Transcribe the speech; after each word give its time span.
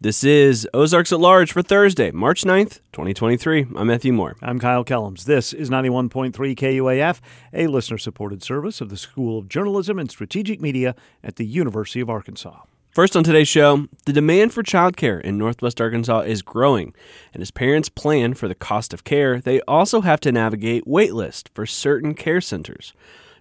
This 0.00 0.22
is 0.22 0.68
Ozarks 0.72 1.12
at 1.12 1.18
Large 1.18 1.50
for 1.50 1.60
Thursday, 1.60 2.12
March 2.12 2.44
9th, 2.44 2.78
2023. 2.92 3.66
I'm 3.74 3.88
Matthew 3.88 4.12
Moore. 4.12 4.36
I'm 4.40 4.60
Kyle 4.60 4.84
Kellums. 4.84 5.24
This 5.24 5.52
is 5.52 5.70
91.3 5.70 6.32
KUAF, 6.32 7.18
a 7.52 7.66
listener 7.66 7.98
supported 7.98 8.40
service 8.40 8.80
of 8.80 8.90
the 8.90 8.96
School 8.96 9.40
of 9.40 9.48
Journalism 9.48 9.98
and 9.98 10.08
Strategic 10.08 10.60
Media 10.60 10.94
at 11.24 11.34
the 11.34 11.44
University 11.44 11.98
of 11.98 12.08
Arkansas. 12.08 12.60
First 12.92 13.16
on 13.16 13.24
today's 13.24 13.48
show, 13.48 13.88
the 14.06 14.12
demand 14.12 14.54
for 14.54 14.62
childcare 14.62 15.20
in 15.20 15.36
Northwest 15.36 15.80
Arkansas 15.80 16.20
is 16.20 16.42
growing, 16.42 16.94
and 17.34 17.42
as 17.42 17.50
parents 17.50 17.88
plan 17.88 18.34
for 18.34 18.46
the 18.46 18.54
cost 18.54 18.94
of 18.94 19.02
care, 19.02 19.40
they 19.40 19.60
also 19.62 20.02
have 20.02 20.20
to 20.20 20.30
navigate 20.30 20.86
waitlists 20.86 21.48
for 21.52 21.66
certain 21.66 22.14
care 22.14 22.40
centers. 22.40 22.92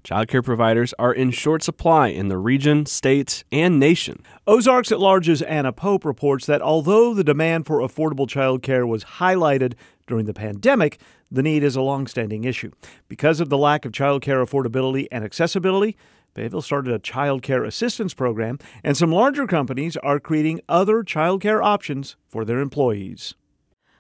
Childcare 0.04 0.44
providers 0.44 0.94
are 1.00 1.14
in 1.14 1.32
short 1.32 1.64
supply 1.64 2.08
in 2.08 2.28
the 2.28 2.38
region, 2.38 2.86
state, 2.86 3.44
and 3.52 3.80
nation. 3.80 4.22
Ozarks 4.46 4.92
at 4.92 5.00
Large's 5.00 5.42
Anna 5.42 5.74
Pope 5.74 6.06
reports 6.06 6.46
that 6.46 6.62
although 6.62 7.14
the 7.14 7.24
demand 7.24 7.66
for 7.66 7.80
affordable 7.80 8.28
childcare 8.28 8.88
was 8.88 9.04
highlighted 9.04 9.74
during 10.08 10.26
the 10.26 10.34
pandemic, 10.34 11.00
the 11.30 11.44
need 11.44 11.64
is 11.64 11.76
a 11.76 11.82
longstanding 11.82 12.46
issue. 12.46 12.72
Because 13.08 13.40
of 13.40 13.50
the 13.50 13.58
lack 13.58 13.86
of 13.86 13.92
childcare 13.92 14.46
affordability 14.46 15.08
and 15.12 15.24
accessibility, 15.24 15.98
Fayetteville 16.34 16.62
started 16.62 16.94
a 16.94 17.00
child 17.00 17.42
care 17.42 17.64
assistance 17.64 18.14
program, 18.14 18.60
and 18.84 18.96
some 18.96 19.12
larger 19.12 19.48
companies 19.48 19.98
are 19.98 20.20
creating 20.20 20.62
other 20.70 21.04
child 21.04 21.42
care 21.42 21.62
options 21.64 22.16
for 22.28 22.46
their 22.46 22.60
employees. 22.60 23.34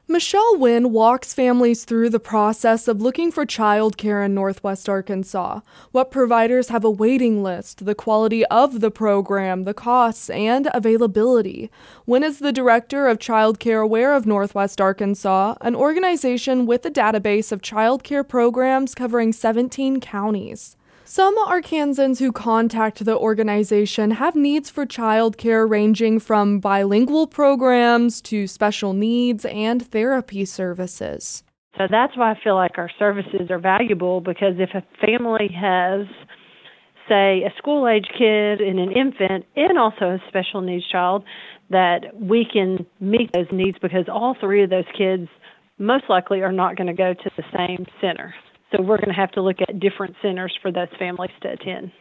Michelle 0.09 0.55
Wynn 0.55 0.93
walks 0.93 1.33
families 1.33 1.83
through 1.83 2.09
the 2.09 2.17
process 2.17 2.87
of 2.87 3.01
looking 3.01 3.29
for 3.29 3.45
childcare 3.45 4.23
in 4.23 4.33
Northwest 4.33 4.87
Arkansas, 4.87 5.59
what 5.91 6.11
providers 6.11 6.69
have 6.69 6.85
a 6.85 6.89
waiting 6.89 7.43
list, 7.43 7.83
the 7.83 7.93
quality 7.93 8.45
of 8.45 8.79
the 8.79 8.89
program, 8.89 9.65
the 9.65 9.73
costs, 9.73 10.29
and 10.29 10.69
availability. 10.73 11.69
Wynn 12.05 12.23
is 12.23 12.39
the 12.39 12.53
director 12.53 13.07
of 13.07 13.19
Child 13.19 13.59
Care 13.59 13.81
Aware 13.81 14.13
of 14.13 14.25
Northwest 14.25 14.79
Arkansas, 14.79 15.55
an 15.59 15.75
organization 15.75 16.65
with 16.65 16.85
a 16.85 16.89
database 16.89 17.51
of 17.51 17.61
child 17.61 18.05
care 18.05 18.23
programs 18.23 18.95
covering 18.95 19.33
17 19.33 19.99
counties. 19.99 20.76
Some 21.09 21.37
Arkansans 21.37 22.19
who 22.19 22.33
contact 22.33 23.05
the 23.05 23.17
organization 23.17 24.11
have 24.11 24.35
needs 24.35 24.69
for 24.69 24.85
childcare 24.85 25.67
ranging 25.67 26.19
from 26.19 26.59
bilingual 26.59 27.27
programs 27.27 28.19
to 28.23 28.45
special 28.45 28.91
needs 28.91 29.45
and 29.45 29.81
therapy 29.81 30.43
services. 30.43 31.45
So 31.77 31.85
that's 31.89 32.17
why 32.17 32.31
I 32.31 32.39
feel 32.43 32.55
like 32.55 32.77
our 32.77 32.91
services 32.99 33.49
are 33.49 33.57
valuable 33.57 34.19
because 34.19 34.55
if 34.59 34.71
a 34.73 34.83
family 34.99 35.47
has, 35.47 36.07
say, 37.07 37.43
a 37.43 37.53
school 37.57 37.87
age 37.87 38.09
kid 38.17 38.59
and 38.59 38.77
an 38.77 38.91
infant 38.91 39.45
and 39.55 39.79
also 39.79 40.07
a 40.07 40.21
special 40.27 40.59
needs 40.59 40.85
child, 40.91 41.23
that 41.69 42.19
we 42.19 42.45
can 42.51 42.85
meet 42.99 43.31
those 43.31 43.47
needs 43.53 43.77
because 43.81 44.09
all 44.11 44.35
three 44.41 44.61
of 44.61 44.69
those 44.69 44.83
kids 44.97 45.29
most 45.79 46.03
likely 46.09 46.41
are 46.41 46.51
not 46.51 46.75
going 46.75 46.87
to 46.87 46.93
go 46.93 47.13
to 47.13 47.31
the 47.37 47.43
same 47.55 47.85
center. 48.01 48.33
So 48.71 48.81
we're 48.81 48.97
going 48.97 49.09
to 49.09 49.13
have 49.13 49.31
to 49.31 49.41
look 49.41 49.57
at 49.61 49.79
different 49.79 50.15
centers 50.21 50.57
for 50.61 50.71
those 50.71 50.89
families 50.99 51.31
to 51.41 51.51
attend. 51.51 51.91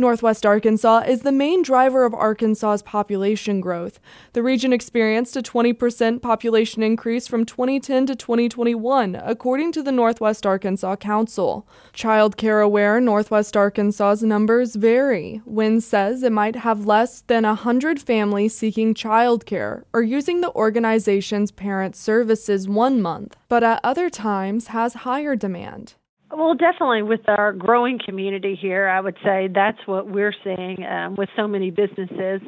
Northwest 0.00 0.46
Arkansas 0.46 1.00
is 1.08 1.22
the 1.22 1.32
main 1.32 1.60
driver 1.60 2.04
of 2.04 2.14
Arkansas's 2.14 2.82
population 2.82 3.60
growth. 3.60 3.98
The 4.32 4.44
region 4.44 4.72
experienced 4.72 5.36
a 5.36 5.42
20% 5.42 6.22
population 6.22 6.84
increase 6.84 7.26
from 7.26 7.44
2010 7.44 8.06
to 8.06 8.14
2021, 8.14 9.16
according 9.16 9.72
to 9.72 9.82
the 9.82 9.90
Northwest 9.90 10.46
Arkansas 10.46 10.94
Council. 10.96 11.66
Child 11.92 12.36
Care 12.36 12.60
Aware 12.60 13.00
Northwest 13.00 13.56
Arkansas's 13.56 14.22
numbers 14.22 14.76
vary. 14.76 15.42
Wynn 15.44 15.80
says 15.80 16.22
it 16.22 16.30
might 16.30 16.54
have 16.54 16.86
less 16.86 17.22
than 17.22 17.42
100 17.42 18.00
families 18.00 18.56
seeking 18.56 18.94
child 18.94 19.46
care 19.46 19.84
or 19.92 20.02
using 20.02 20.42
the 20.42 20.54
organization's 20.54 21.50
parent 21.50 21.96
services 21.96 22.68
one 22.68 23.02
month, 23.02 23.36
but 23.48 23.64
at 23.64 23.80
other 23.82 24.08
times 24.08 24.68
has 24.68 24.94
higher 24.94 25.34
demand. 25.34 25.94
Well, 26.30 26.54
definitely 26.54 27.02
with 27.02 27.26
our 27.26 27.52
growing 27.52 27.98
community 28.04 28.54
here, 28.60 28.86
I 28.86 29.00
would 29.00 29.16
say 29.24 29.48
that's 29.52 29.78
what 29.86 30.08
we're 30.08 30.34
seeing 30.44 30.84
um, 30.84 31.16
with 31.16 31.30
so 31.36 31.48
many 31.48 31.70
businesses 31.70 32.42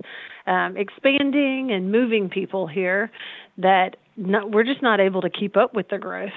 um, 0.46 0.76
expanding 0.76 1.70
and 1.72 1.91
moving 1.91 2.28
people 2.28 2.66
here 2.66 3.10
that 3.56 3.96
not, 4.16 4.50
we're 4.50 4.64
just 4.64 4.82
not 4.82 5.00
able 5.00 5.22
to 5.22 5.30
keep 5.30 5.56
up 5.56 5.74
with 5.74 5.88
the 5.88 5.98
growth. 5.98 6.30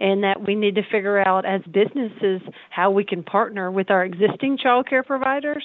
And 0.00 0.22
that 0.22 0.46
we 0.46 0.54
need 0.54 0.76
to 0.76 0.82
figure 0.92 1.18
out 1.18 1.44
as 1.44 1.60
businesses 1.62 2.40
how 2.70 2.92
we 2.92 3.02
can 3.02 3.24
partner 3.24 3.68
with 3.68 3.90
our 3.90 4.04
existing 4.04 4.56
child 4.62 4.88
care 4.88 5.02
providers 5.02 5.64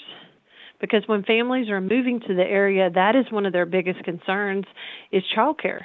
because 0.84 1.03
when 1.06 1.24
families 1.24 1.70
are 1.70 1.80
moving 1.80 2.20
to 2.28 2.34
the 2.34 2.44
area, 2.44 2.90
that 2.90 3.16
is 3.16 3.25
one 3.31 3.46
of 3.46 3.53
their 3.53 3.66
biggest 3.66 4.03
concerns 4.03 4.66
is 5.12 5.24
childcare. 5.38 5.84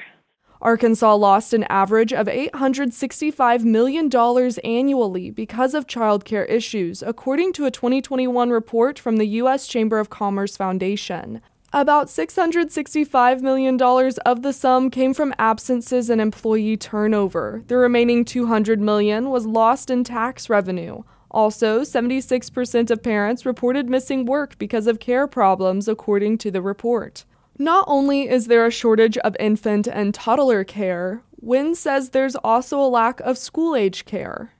Arkansas 0.60 1.14
lost 1.14 1.52
an 1.52 1.64
average 1.64 2.12
of 2.12 2.26
$865 2.26 3.62
million 3.62 4.10
annually 4.64 5.30
because 5.30 5.74
of 5.74 5.86
childcare 5.86 6.50
issues, 6.50 7.02
according 7.02 7.52
to 7.52 7.66
a 7.66 7.70
2021 7.70 8.50
report 8.50 8.98
from 8.98 9.18
the 9.18 9.26
U.S. 9.26 9.68
Chamber 9.68 9.98
of 9.98 10.10
Commerce 10.10 10.56
Foundation. 10.56 11.40
About 11.72 12.06
$665 12.06 13.40
million 13.42 13.80
of 14.24 14.42
the 14.42 14.52
sum 14.52 14.90
came 14.90 15.12
from 15.12 15.34
absences 15.38 16.08
and 16.08 16.20
employee 16.20 16.78
turnover. 16.78 17.62
The 17.66 17.76
remaining 17.76 18.24
200 18.24 18.80
million 18.80 19.28
was 19.30 19.46
lost 19.46 19.90
in 19.90 20.02
tax 20.02 20.48
revenue. 20.48 21.02
Also, 21.30 21.82
76% 21.82 22.90
of 22.90 23.02
parents 23.02 23.44
reported 23.44 23.90
missing 23.90 24.24
work 24.24 24.56
because 24.58 24.86
of 24.86 24.98
care 24.98 25.26
problems, 25.26 25.86
according 25.86 26.38
to 26.38 26.50
the 26.50 26.62
report. 26.62 27.26
Not 27.58 27.84
only 27.88 28.28
is 28.28 28.46
there 28.46 28.66
a 28.66 28.70
shortage 28.70 29.18
of 29.18 29.36
infant 29.40 29.88
and 29.88 30.14
toddler 30.14 30.62
care, 30.62 31.22
Wynn 31.40 31.74
says 31.74 32.10
there's 32.10 32.36
also 32.36 32.80
a 32.80 32.86
lack 32.88 33.20
of 33.20 33.36
school 33.36 33.74
age 33.74 34.04
care. 34.04 34.52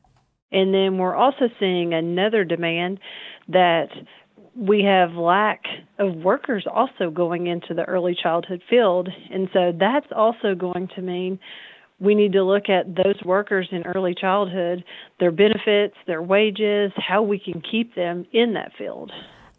And 0.50 0.74
then 0.74 0.98
we're 0.98 1.14
also 1.14 1.48
seeing 1.60 1.94
another 1.94 2.44
demand 2.44 2.98
that 3.48 3.88
we 4.56 4.82
have 4.82 5.12
lack 5.12 5.62
of 5.98 6.16
workers 6.16 6.66
also 6.72 7.10
going 7.10 7.46
into 7.46 7.74
the 7.74 7.84
early 7.84 8.16
childhood 8.20 8.62
field. 8.68 9.08
And 9.30 9.48
so 9.52 9.72
that's 9.78 10.10
also 10.14 10.54
going 10.56 10.88
to 10.96 11.02
mean 11.02 11.38
we 12.00 12.14
need 12.14 12.32
to 12.32 12.42
look 12.42 12.68
at 12.68 12.94
those 12.96 13.20
workers 13.24 13.68
in 13.70 13.84
early 13.84 14.14
childhood, 14.14 14.84
their 15.20 15.32
benefits, 15.32 15.94
their 16.06 16.22
wages, 16.22 16.92
how 16.96 17.22
we 17.22 17.38
can 17.38 17.60
keep 17.60 17.94
them 17.94 18.26
in 18.32 18.54
that 18.54 18.72
field. 18.78 19.12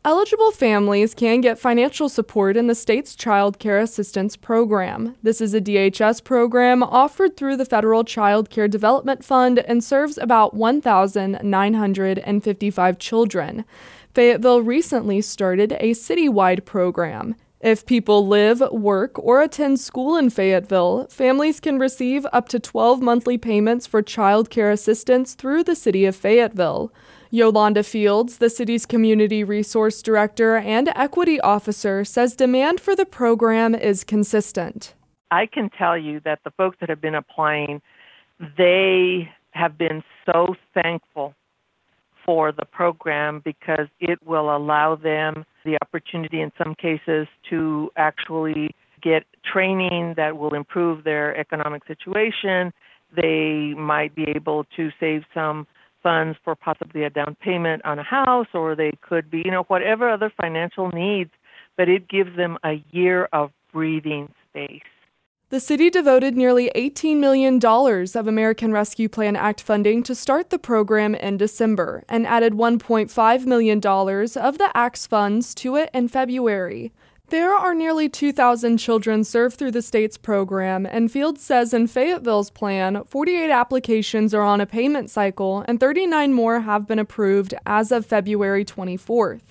Eligible 0.09 0.49
families 0.49 1.13
can 1.13 1.39
get 1.39 1.59
financial 1.59 2.09
support 2.09 2.57
in 2.57 2.65
the 2.65 2.73
state's 2.73 3.15
Child 3.15 3.59
Care 3.59 3.77
Assistance 3.77 4.35
Program. 4.35 5.15
This 5.21 5.39
is 5.39 5.53
a 5.53 5.61
DHS 5.61 6.23
program 6.23 6.81
offered 6.81 7.37
through 7.37 7.57
the 7.57 7.63
Federal 7.63 8.03
Child 8.03 8.49
Care 8.49 8.67
Development 8.67 9.23
Fund 9.23 9.59
and 9.59 9.83
serves 9.83 10.17
about 10.17 10.55
1,955 10.55 12.97
children. 12.97 13.65
Fayetteville 14.15 14.63
recently 14.63 15.21
started 15.21 15.73
a 15.73 15.91
citywide 15.91 16.65
program. 16.65 17.35
If 17.61 17.85
people 17.85 18.25
live, 18.25 18.63
work, 18.71 19.19
or 19.19 19.43
attend 19.43 19.79
school 19.79 20.15
in 20.15 20.31
Fayetteville, 20.31 21.05
families 21.11 21.59
can 21.59 21.77
receive 21.77 22.25
up 22.33 22.49
to 22.49 22.59
12 22.59 22.99
monthly 22.99 23.37
payments 23.37 23.85
for 23.85 24.01
child 24.01 24.49
care 24.49 24.71
assistance 24.71 25.35
through 25.35 25.65
the 25.65 25.75
City 25.75 26.05
of 26.05 26.15
Fayetteville. 26.15 26.91
Yolanda 27.31 27.83
Fields, 27.83 28.39
the 28.39 28.49
city's 28.49 28.87
community 28.87 29.43
resource 29.43 30.01
director 30.01 30.57
and 30.57 30.91
equity 30.95 31.39
officer, 31.41 32.03
says 32.03 32.35
demand 32.35 32.79
for 32.79 32.95
the 32.95 33.05
program 33.05 33.75
is 33.75 34.03
consistent. 34.03 34.95
I 35.29 35.45
can 35.45 35.69
tell 35.69 35.95
you 35.95 36.19
that 36.21 36.39
the 36.43 36.49
folks 36.51 36.77
that 36.79 36.89
have 36.89 37.01
been 37.01 37.13
applying, 37.13 37.83
they 38.57 39.29
have 39.51 39.77
been 39.77 40.03
so 40.25 40.55
thankful 40.73 41.35
for 42.25 42.51
the 42.51 42.65
program 42.65 43.41
because 43.45 43.87
it 43.99 44.17
will 44.25 44.55
allow 44.55 44.95
them 44.95 45.45
the 45.65 45.77
opportunity 45.83 46.41
in 46.41 46.51
some 46.57 46.73
cases 46.73 47.27
to 47.51 47.91
actually 47.95 48.71
get 49.03 49.23
training 49.43 50.15
that 50.17 50.35
will 50.35 50.55
improve 50.55 51.03
their 51.03 51.37
economic 51.37 51.85
situation. 51.85 52.73
They 53.15 53.75
might 53.77 54.15
be 54.15 54.23
able 54.35 54.65
to 54.77 54.89
save 54.99 55.23
some 55.31 55.67
funds 56.09 56.39
for 56.43 56.55
possibly 56.55 57.03
a 57.03 57.09
down 57.09 57.35
payment 57.39 57.85
on 57.85 57.99
a 57.99 58.03
house, 58.03 58.47
or 58.53 58.75
they 58.75 58.91
could 59.01 59.29
be, 59.29 59.43
you 59.45 59.51
know, 59.51 59.63
whatever 59.67 60.09
other 60.09 60.31
financial 60.41 60.89
needs, 60.89 61.29
but 61.77 61.87
it 61.87 62.07
gives 62.07 62.35
them 62.35 62.57
a 62.63 62.83
year 62.91 63.29
of 63.31 63.51
breathing 63.71 64.27
space. 64.49 64.81
The 65.49 65.59
city 65.59 65.89
devoted 65.89 66.35
nearly 66.35 66.71
$18 66.75 67.17
million 67.17 67.59
of 67.63 68.27
American 68.27 68.71
Rescue 68.71 69.09
Plan 69.09 69.35
Act 69.35 69.61
funding 69.61 70.01
to 70.03 70.15
start 70.15 70.49
the 70.49 70.59
program 70.59 71.13
in 71.13 71.37
December 71.37 72.03
and 72.09 72.25
added 72.25 72.53
$1.5 72.53 73.45
million 73.45 73.77
of 73.77 74.57
the 74.57 74.71
Act's 74.75 75.05
funds 75.05 75.53
to 75.55 75.75
it 75.75 75.89
in 75.93 76.07
February. 76.07 76.91
There 77.29 77.53
are 77.53 77.75
nearly 77.75 78.09
2,000 78.09 78.79
children 78.79 79.23
served 79.23 79.55
through 79.55 79.69
the 79.69 79.83
state's 79.83 80.17
program, 80.17 80.87
and 80.87 81.11
Fields 81.11 81.43
says 81.43 81.75
in 81.75 81.85
Fayetteville's 81.85 82.49
plan, 82.49 83.03
48 83.05 83.51
applications 83.51 84.33
are 84.33 84.41
on 84.41 84.59
a 84.59 84.65
payment 84.65 85.11
cycle 85.11 85.63
and 85.67 85.79
39 85.79 86.33
more 86.33 86.61
have 86.61 86.87
been 86.87 86.97
approved 86.97 87.53
as 87.67 87.91
of 87.91 88.07
February 88.07 88.65
24th. 88.65 89.43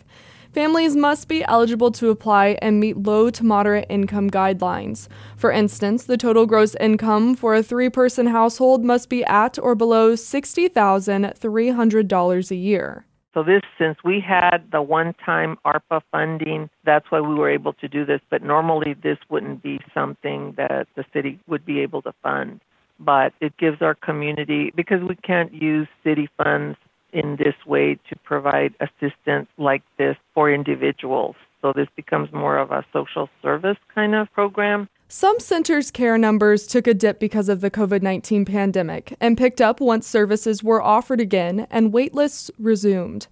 Families 0.53 0.97
must 0.97 1.29
be 1.29 1.45
eligible 1.45 1.93
to 1.93 2.11
apply 2.11 2.59
and 2.61 2.81
meet 2.81 2.97
low 2.97 3.31
to 3.31 3.45
moderate 3.45 3.87
income 3.89 4.29
guidelines. 4.29 5.07
For 5.37 5.53
instance, 5.53 6.03
the 6.03 6.17
total 6.17 6.47
gross 6.47 6.75
income 6.81 7.37
for 7.37 7.55
a 7.55 7.63
three 7.63 7.91
person 7.91 8.27
household 8.27 8.85
must 8.85 9.09
be 9.09 9.25
at 9.27 9.57
or 9.57 9.77
below 9.77 10.15
$60,300 10.15 12.51
a 12.51 12.57
year. 12.57 13.05
So 13.39 13.45
this, 13.45 13.63
since 13.79 13.99
we 14.03 14.19
had 14.19 14.69
the 14.73 14.83
one-time 14.83 15.59
ARPA 15.65 16.03
funding, 16.11 16.69
that's 16.85 17.07
why 17.11 17.21
we 17.21 17.37
were 17.37 17.49
able 17.49 17.73
to 17.75 17.87
do 17.87 18.05
this. 18.05 18.21
But 18.31 18.43
normally, 18.43 18.97
this 19.01 19.19
wouldn't 19.31 19.63
be 19.63 19.79
something 19.95 20.55
that 20.57 20.89
the 20.97 21.05
city 21.13 21.39
would 21.47 21.65
be 21.65 21.79
able 21.79 22.03
to 22.03 22.13
fund. 22.21 22.61
But 22.99 23.33
it 23.41 23.57
gives 23.57 23.81
our 23.81 23.95
community 23.95 24.73
because 24.75 25.05
we 25.09 25.15
can't 25.15 25.55
use 25.55 25.87
city 26.03 26.29
funds 26.37 26.79
in 27.13 27.37
this 27.37 27.55
way 27.65 28.01
to 28.09 28.17
provide 28.25 28.75
assistance 28.81 29.47
like 29.57 29.85
this 29.99 30.17
for 30.35 30.51
individuals. 30.53 31.37
So 31.61 31.73
this 31.75 31.89
becomes 31.97 32.33
more 32.33 32.57
of 32.59 32.71
a 32.71 32.85
social 32.93 33.29
service 33.43 33.79
kind 33.95 34.15
of 34.15 34.31
program. 34.33 34.89
Some 35.09 35.41
centers' 35.41 35.91
care 35.91 36.19
numbers 36.19 36.67
took 36.67 36.87
a 36.87 36.95
dip 36.95 37.19
because 37.19 37.49
of 37.49 37.61
the 37.61 37.71
COVID 37.71 38.03
19 38.03 38.45
pandemic 38.45 39.17
and 39.21 39.39
picked 39.39 39.61
up 39.61 39.81
once 39.81 40.07
services 40.07 40.63
were 40.63 40.83
offered 40.83 41.21
again 41.21 41.67
and 41.71 41.93
waitlists 41.93 42.51
resumed. 42.59 43.27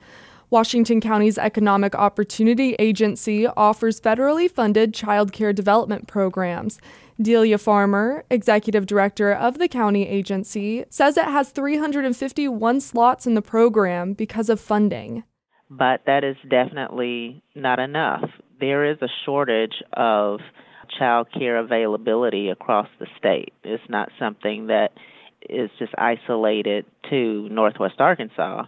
Washington 0.48 1.00
County's 1.00 1.38
Economic 1.38 1.94
Opportunity 1.94 2.74
Agency 2.78 3.46
offers 3.46 4.00
federally 4.00 4.50
funded 4.50 4.94
child 4.94 5.32
care 5.32 5.52
development 5.52 6.06
programs. 6.06 6.80
Delia 7.20 7.58
Farmer, 7.58 8.24
executive 8.30 8.86
director 8.86 9.32
of 9.32 9.58
the 9.58 9.68
county 9.68 10.06
agency, 10.06 10.84
says 10.88 11.16
it 11.16 11.24
has 11.24 11.50
351 11.50 12.80
slots 12.80 13.26
in 13.26 13.34
the 13.34 13.42
program 13.42 14.12
because 14.12 14.48
of 14.48 14.60
funding. 14.60 15.24
But 15.68 16.02
that 16.06 16.22
is 16.24 16.36
definitely 16.48 17.42
not 17.54 17.78
enough. 17.78 18.30
There 18.60 18.84
is 18.84 18.98
a 19.02 19.08
shortage 19.24 19.82
of 19.92 20.40
child 20.98 21.28
care 21.36 21.58
availability 21.58 22.50
across 22.50 22.88
the 22.98 23.06
state. 23.18 23.52
It's 23.64 23.82
not 23.88 24.10
something 24.18 24.68
that 24.68 24.92
is 25.48 25.70
just 25.78 25.92
isolated 25.98 26.86
to 27.10 27.48
Northwest 27.50 27.96
Arkansas. 27.98 28.64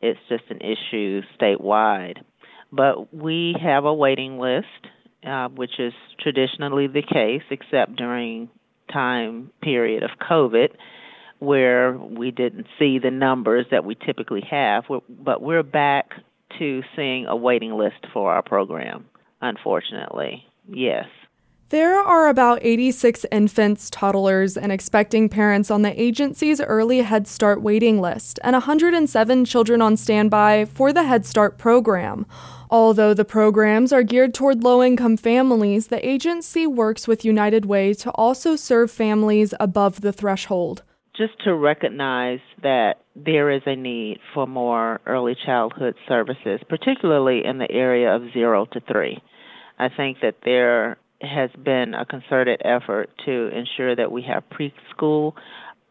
It's 0.00 0.20
just 0.28 0.44
an 0.50 0.60
issue 0.60 1.22
statewide. 1.40 2.18
But 2.72 3.12
we 3.14 3.56
have 3.62 3.84
a 3.84 3.94
waiting 3.94 4.38
list, 4.38 4.66
uh, 5.26 5.48
which 5.48 5.78
is 5.78 5.92
traditionally 6.20 6.86
the 6.86 7.02
case, 7.02 7.42
except 7.50 7.96
during 7.96 8.48
time 8.92 9.50
period 9.62 10.02
of 10.02 10.10
COVID, 10.30 10.68
where 11.38 11.96
we 11.96 12.30
didn't 12.30 12.66
see 12.78 12.98
the 12.98 13.10
numbers 13.10 13.66
that 13.70 13.84
we 13.84 13.94
typically 13.94 14.44
have. 14.50 14.84
But 15.08 15.42
we're 15.42 15.62
back 15.62 16.12
to 16.58 16.82
seeing 16.94 17.26
a 17.26 17.36
waiting 17.36 17.76
list 17.76 18.06
for 18.12 18.32
our 18.32 18.42
program, 18.42 19.06
unfortunately. 19.40 20.44
Yes. 20.68 21.06
There 21.70 21.98
are 21.98 22.28
about 22.28 22.60
86 22.62 23.26
infants, 23.32 23.90
toddlers, 23.90 24.56
and 24.56 24.70
expecting 24.70 25.28
parents 25.28 25.68
on 25.68 25.82
the 25.82 26.00
agency's 26.00 26.60
early 26.60 27.02
Head 27.02 27.26
Start 27.26 27.60
waiting 27.60 28.00
list, 28.00 28.38
and 28.44 28.52
107 28.54 29.44
children 29.44 29.82
on 29.82 29.96
standby 29.96 30.66
for 30.66 30.92
the 30.92 31.02
Head 31.02 31.26
Start 31.26 31.58
program. 31.58 32.24
Although 32.70 33.14
the 33.14 33.24
programs 33.24 33.92
are 33.92 34.04
geared 34.04 34.32
toward 34.32 34.62
low 34.62 34.80
income 34.80 35.16
families, 35.16 35.88
the 35.88 36.08
agency 36.08 36.68
works 36.68 37.08
with 37.08 37.24
United 37.24 37.64
Way 37.64 37.94
to 37.94 38.10
also 38.12 38.54
serve 38.54 38.90
families 38.92 39.52
above 39.58 40.02
the 40.02 40.12
threshold. 40.12 40.84
Just 41.16 41.32
to 41.44 41.54
recognize 41.54 42.40
that 42.62 43.00
there 43.14 43.50
is 43.50 43.62
a 43.64 43.74
need 43.74 44.18
for 44.34 44.46
more 44.46 45.00
early 45.06 45.34
childhood 45.46 45.94
services, 46.06 46.60
particularly 46.68 47.42
in 47.44 47.56
the 47.56 47.70
area 47.70 48.14
of 48.14 48.32
zero 48.34 48.66
to 48.72 48.80
three. 48.80 49.22
I 49.78 49.88
think 49.88 50.18
that 50.20 50.36
there 50.44 50.98
has 51.22 51.50
been 51.62 51.94
a 51.94 52.04
concerted 52.04 52.60
effort 52.64 53.08
to 53.24 53.48
ensure 53.48 53.96
that 53.96 54.12
we 54.12 54.22
have 54.22 54.44
preschool, 54.50 55.32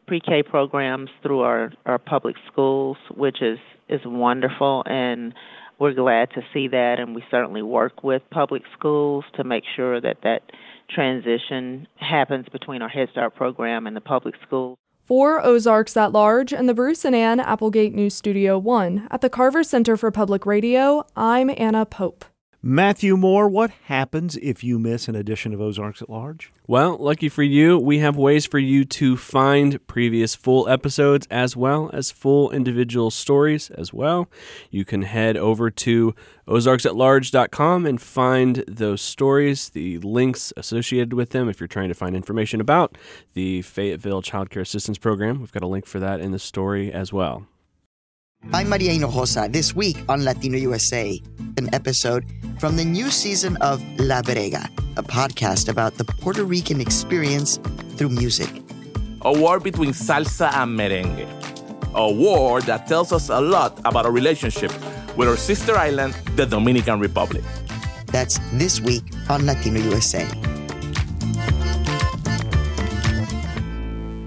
pre-K 0.06 0.44
programs 0.44 1.10
through 1.24 1.42
our, 1.42 1.74
our 1.88 1.98
public 1.98 2.36
schools, 2.51 2.98
which 3.16 3.42
is 3.42 3.57
is 3.88 4.01
wonderful, 4.04 4.83
and 4.88 5.33
we're 5.80 5.94
glad 5.94 6.31
to 6.31 6.42
see 6.54 6.68
that. 6.68 6.95
And 7.00 7.16
we 7.16 7.24
certainly 7.30 7.62
work 7.62 8.04
with 8.04 8.21
public 8.31 8.63
schools 8.78 9.25
to 9.36 9.44
make 9.44 9.63
sure 9.75 10.01
that 10.01 10.18
that 10.24 10.42
transition 10.89 11.88
happens 11.98 12.48
between 12.51 12.81
our 12.81 12.89
Head 12.89 13.10
Start 13.12 13.36
program 13.36 13.86
and 13.88 13.95
the 13.95 14.01
public 14.01 14.36
schools. 14.45 14.78
For 15.06 15.40
Ozarks 15.40 15.96
at 15.96 16.13
Large 16.13 16.52
and 16.52 16.68
the 16.68 16.74
Bruce 16.74 17.06
and 17.06 17.16
Ann 17.16 17.40
Applegate 17.40 17.94
News 17.94 18.16
Studio 18.16 18.57
1 18.57 19.07
at 19.12 19.22
the 19.22 19.30
Carver 19.30 19.63
Center 19.63 19.96
for 19.96 20.10
Public 20.10 20.48
Radio, 20.48 21.06
I'm 21.16 21.52
Anna 21.56 21.86
Pope. 21.86 22.25
Matthew 22.68 23.16
Moore, 23.16 23.48
what 23.48 23.70
happens 23.84 24.38
if 24.38 24.64
you 24.64 24.80
miss 24.80 25.08
an 25.08 25.14
edition 25.14 25.54
of 25.54 25.62
Ozarks 25.62 26.02
at 26.02 26.10
Large? 26.10 26.52
Well, 26.66 26.98
lucky 26.98 27.30
for 27.30 27.44
you, 27.44 27.78
we 27.78 28.00
have 28.00 28.18
ways 28.18 28.48
for 28.48 28.58
you 28.58 28.86
to 28.86 29.16
find 29.16 29.86
previous 29.86 30.34
full 30.34 30.68
episodes 30.68 31.28
as 31.30 31.56
well 31.56 31.92
as 31.94 32.10
full 32.10 32.50
individual 32.50 33.12
stories 33.12 33.70
as 33.70 33.94
well. 33.94 34.32
You 34.72 34.84
can 34.84 35.04
head 35.04 35.38
over 35.38 35.70
to 35.70 36.16
ozarksatlarge.com 36.48 37.86
and 37.86 38.02
find 38.02 38.64
those 38.68 39.00
stories, 39.04 39.70
the 39.70 40.00
links 40.00 40.52
associated 40.58 41.14
with 41.14 41.30
them 41.30 41.48
if 41.48 41.60
you're 41.60 41.68
trying 41.68 41.90
to 41.90 41.94
find 41.94 42.16
information 42.16 42.60
about 42.60 42.98
the 43.34 43.62
Fayetteville 43.62 44.24
Child 44.24 44.50
Care 44.50 44.64
Assistance 44.64 44.98
Program. 44.98 45.40
We've 45.40 45.52
got 45.52 45.62
a 45.62 45.68
link 45.68 45.86
for 45.86 46.00
that 46.00 46.20
in 46.20 46.32
the 46.32 46.40
story 46.40 46.92
as 46.92 47.14
well. 47.14 47.46
I'm 48.53 48.69
Maria 48.69 48.92
Hinojosa. 48.94 49.51
This 49.51 49.75
week 49.75 49.97
on 50.07 50.24
Latino 50.24 50.57
USA, 50.57 51.21
an 51.57 51.74
episode 51.74 52.25
from 52.59 52.77
the 52.77 52.86
new 52.86 53.09
season 53.12 53.57
of 53.57 53.81
La 54.00 54.21
Brega, 54.21 54.65
a 54.97 55.03
podcast 55.03 55.68
about 55.68 55.95
the 55.95 56.06
Puerto 56.06 56.44
Rican 56.45 56.80
experience 56.80 57.57
through 57.97 58.09
music. 58.09 58.50
A 59.24 59.31
war 59.33 59.59
between 59.59 59.92
salsa 59.92 60.53
and 60.53 60.77
merengue. 60.77 61.27
A 61.95 62.12
war 62.12 62.62
that 62.62 62.88
tells 62.88 63.12
us 63.12 63.30
a 63.30 63.42
lot 63.42 63.80
about 63.83 64.06
our 64.06 64.12
relationship 64.12 64.71
with 65.18 65.27
our 65.27 65.38
sister 65.38 65.75
island, 65.75 66.13
the 66.36 66.45
Dominican 66.45 67.00
Republic. 67.00 67.44
That's 68.07 68.39
this 68.53 68.80
week 68.80 69.03
on 69.30 69.45
Latino 69.45 69.80
USA. 69.80 70.25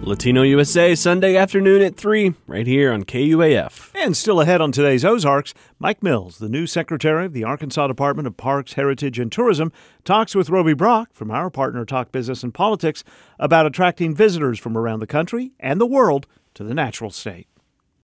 Latino 0.09 0.41
USA, 0.41 0.95
Sunday 0.95 1.37
afternoon 1.37 1.83
at 1.83 1.95
3, 1.95 2.33
right 2.47 2.67
here 2.67 2.91
on 2.95 3.05
KUAF. 3.05 3.91
And 3.95 4.17
still 4.17 4.41
ahead 4.41 4.63
on 4.63 4.73
today's 4.73 5.05
Ozarks, 5.05 5.53
Mike 5.79 6.03
Mills, 6.03 6.39
the 6.39 6.49
new 6.49 6.67
secretary 6.67 7.27
of 7.27 7.35
the 7.35 7.45
Arkansas 7.45 7.87
Department 7.89 8.27
of 8.27 8.39
Parks, 8.39 8.73
Heritage, 8.73 9.19
and 9.19 9.31
Tourism, 9.31 9.71
talks 10.05 10.35
with 10.35 10.49
Roby 10.49 10.73
Brock 10.73 11.11
from 11.13 11.31
our 11.31 11.51
partner 11.51 11.85
Talk 11.85 12.11
Business 12.11 12.43
and 12.43 12.55
Politics 12.55 13.05
about 13.39 13.67
attracting 13.67 14.15
visitors 14.15 14.59
from 14.59 14.79
around 14.79 15.01
the 15.01 15.07
country 15.07 15.53
and 15.61 15.79
the 15.79 15.87
world 15.87 16.27
to 16.55 16.65
the 16.65 16.73
natural 16.73 17.11
state. 17.11 17.47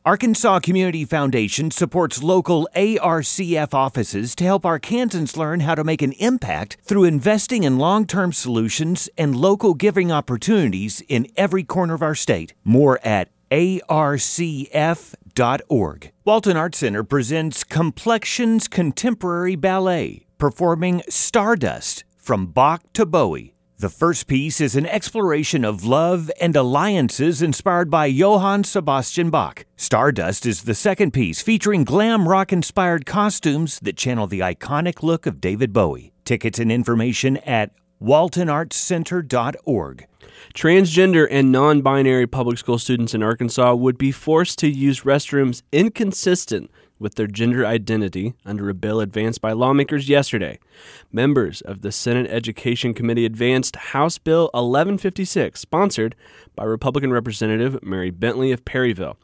Arkansas 0.05 0.60
Community 0.60 1.05
Foundation 1.05 1.72
supports 1.72 2.22
local 2.22 2.67
ARCF 2.75 3.74
offices 3.74 4.36
to 4.36 4.43
help 4.43 4.63
Arkansans 4.63 5.38
learn 5.38 5.62
how 5.62 5.75
to 5.75 5.83
make 5.86 6.01
an 6.01 6.12
impact 6.13 6.75
through 6.83 7.05
investing 7.05 7.63
in 7.63 7.77
long 7.77 8.05
term 8.05 8.33
solutions 8.33 9.07
and 9.17 9.33
local 9.33 9.74
giving 9.74 10.12
opportunities 10.12 11.01
in 11.07 11.25
every 11.38 11.63
corner 11.63 11.93
of 11.93 12.01
our 12.01 12.15
state. 12.15 12.53
More 12.65 13.00
at 13.01 13.29
arcf.org. 13.50 14.01
Walton 16.25 16.57
Arts 16.57 16.77
Center 16.79 17.03
presents 17.05 17.63
Complexions 17.63 18.67
Contemporary 18.67 19.55
Ballet, 19.55 20.25
performing 20.38 21.01
Stardust 21.07 22.03
from 22.17 22.48
Bach 22.48 22.81
to 22.91 23.05
Bowie. 23.05 23.52
The 23.84 23.90
first 23.90 24.28
piece 24.28 24.62
is 24.62 24.78
an 24.78 24.86
exploration 24.86 25.66
of 25.66 25.84
love 25.84 26.32
and 26.40 26.56
alliances 26.56 27.42
inspired 27.42 27.92
by 27.92 28.06
Johann 28.06 28.63
Sebastian 28.63 29.30
Bach. 29.30 29.66
Stardust 29.75 30.46
is 30.46 30.62
the 30.62 30.74
second 30.74 31.12
piece 31.12 31.42
featuring 31.42 31.84
glam 31.84 32.25
rock 32.25 32.54
inspired 32.54 33.06
costumes 33.06 33.82
that 33.82 33.98
channel 33.98 34.25
the 34.25 34.40
iconic 34.40 35.04
look 35.04 35.25
of 35.25 35.42
David 35.42 35.74
Bowie. 35.74 36.13
Tickets 36.24 36.60
and 36.60 36.72
information 36.72 37.36
at 37.40 37.72
waltonartscenter.org. 38.02 40.08
Transgender 40.54 41.28
and 41.30 41.52
non 41.52 41.82
binary 41.82 42.25
public 42.25 42.60
school 42.60 42.80
students 42.80 43.13
in 43.13 43.22
Arkansas 43.22 43.74
would 43.74 43.98
be 43.98 44.13
forced 44.13 44.60
to 44.60 44.70
use 44.70 45.02
restrooms 45.02 45.62
inconsistent 45.74 46.72
with 47.03 47.15
their 47.15 47.27
gender 47.27 47.65
identity 47.65 48.33
under 48.45 48.69
a 48.69 48.74
bill 48.74 49.00
advanced 49.00 49.41
by 49.41 49.51
lawmakers 49.51 50.10
yesterday. 50.10 50.57
Members 51.12 51.62
of 51.62 51.81
the 51.81 51.91
Senate 51.91 52.31
Education 52.31 52.95
Committee 52.95 53.25
advanced 53.25 53.75
House 53.75 54.17
Bill 54.17 54.45
1156, 54.53 55.60
sponsored 55.60 56.15
by 56.55 56.63
Republican 56.63 57.12
Representative 57.12 57.83
Mary 57.83 58.10
Bentley 58.10 58.51
of 58.51 58.65
Perryville. 58.65 59.17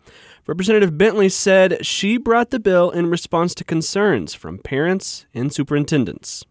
Representative 0.45 0.97
Bentley 0.97 1.29
said 1.29 1.85
she 1.85 2.17
brought 2.17 2.49
the 2.49 2.59
bill 2.59 2.89
in 2.91 3.09
response 3.09 3.55
to 3.55 3.63
concerns 3.63 4.33
from 4.33 4.57
parents 4.57 5.25
and 5.33 5.53
superintendents. 5.53 6.43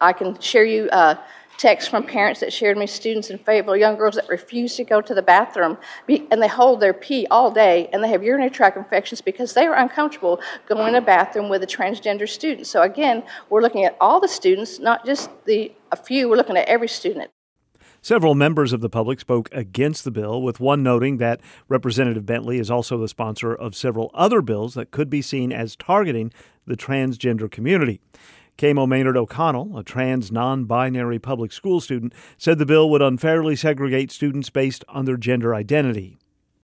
I 0.00 0.12
can 0.12 0.38
share 0.40 0.64
you 0.64 0.88
uh, 0.90 1.14
texts 1.62 1.88
from 1.88 2.02
parents 2.02 2.40
that 2.40 2.52
shared 2.52 2.76
me 2.76 2.88
students 2.88 3.30
in 3.30 3.38
Fayetteville, 3.38 3.76
young 3.76 3.94
girls 3.94 4.16
that 4.16 4.28
refuse 4.28 4.74
to 4.74 4.82
go 4.82 5.00
to 5.00 5.14
the 5.14 5.22
bathroom 5.22 5.78
and 6.08 6.42
they 6.42 6.48
hold 6.48 6.80
their 6.80 6.92
pee 6.92 7.24
all 7.30 7.52
day 7.52 7.88
and 7.92 8.02
they 8.02 8.08
have 8.08 8.24
urinary 8.24 8.50
tract 8.50 8.76
infections 8.76 9.20
because 9.20 9.54
they 9.54 9.64
are 9.64 9.76
uncomfortable 9.76 10.40
going 10.66 10.92
to 10.92 10.98
the 10.98 11.06
bathroom 11.06 11.48
with 11.48 11.62
a 11.62 11.66
transgender 11.66 12.28
student. 12.28 12.66
So 12.66 12.82
again, 12.82 13.22
we're 13.48 13.62
looking 13.62 13.84
at 13.84 13.96
all 14.00 14.18
the 14.18 14.26
students, 14.26 14.80
not 14.80 15.06
just 15.06 15.30
the 15.44 15.72
a 15.92 15.96
few, 15.96 16.28
we're 16.28 16.36
looking 16.36 16.56
at 16.56 16.66
every 16.66 16.88
student. 16.88 17.30
Several 18.00 18.34
members 18.34 18.72
of 18.72 18.80
the 18.80 18.88
public 18.88 19.20
spoke 19.20 19.48
against 19.52 20.02
the 20.02 20.10
bill, 20.10 20.42
with 20.42 20.58
one 20.58 20.82
noting 20.82 21.18
that 21.18 21.40
Representative 21.68 22.26
Bentley 22.26 22.58
is 22.58 22.72
also 22.72 22.98
the 22.98 23.06
sponsor 23.06 23.54
of 23.54 23.76
several 23.76 24.10
other 24.12 24.42
bills 24.42 24.74
that 24.74 24.90
could 24.90 25.08
be 25.08 25.22
seen 25.22 25.52
as 25.52 25.76
targeting 25.76 26.32
the 26.66 26.76
transgender 26.76 27.48
community. 27.48 28.00
Camo 28.58 28.86
Maynard 28.86 29.16
O'Connell, 29.16 29.76
a 29.76 29.82
trans 29.82 30.30
non 30.30 30.64
binary 30.64 31.18
public 31.18 31.52
school 31.52 31.80
student, 31.80 32.12
said 32.38 32.58
the 32.58 32.66
bill 32.66 32.88
would 32.90 33.02
unfairly 33.02 33.56
segregate 33.56 34.10
students 34.10 34.50
based 34.50 34.84
on 34.88 35.04
their 35.04 35.16
gender 35.16 35.54
identity. 35.54 36.18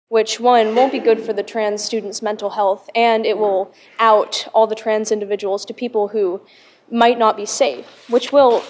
Which, 0.08 0.38
one, 0.38 0.74
won't 0.74 0.92
be 0.92 0.98
good 0.98 1.22
for 1.22 1.32
the 1.32 1.42
trans 1.42 1.82
students' 1.82 2.20
mental 2.20 2.50
health, 2.50 2.90
and 2.94 3.24
it 3.24 3.38
will 3.38 3.72
out 3.98 4.46
all 4.52 4.66
the 4.66 4.74
trans 4.74 5.10
individuals 5.10 5.64
to 5.64 5.74
people 5.74 6.08
who 6.08 6.42
might 6.90 7.18
not 7.18 7.36
be 7.36 7.46
safe, 7.46 7.86
which 8.10 8.30
will, 8.30 8.62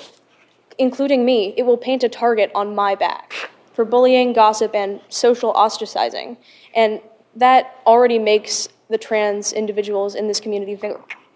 including 0.78 1.24
me, 1.24 1.52
it 1.56 1.64
will 1.64 1.76
paint 1.76 2.04
a 2.04 2.08
target 2.08 2.52
on 2.54 2.74
my 2.74 2.94
back 2.94 3.50
for 3.74 3.84
bullying, 3.84 4.32
gossip, 4.32 4.74
and 4.74 5.00
social 5.08 5.52
ostracizing. 5.54 6.36
And 6.74 7.00
that 7.34 7.76
already 7.86 8.18
makes 8.18 8.68
the 8.88 8.98
trans 8.98 9.52
individuals 9.52 10.14
in 10.14 10.28
this 10.28 10.38
community 10.38 10.76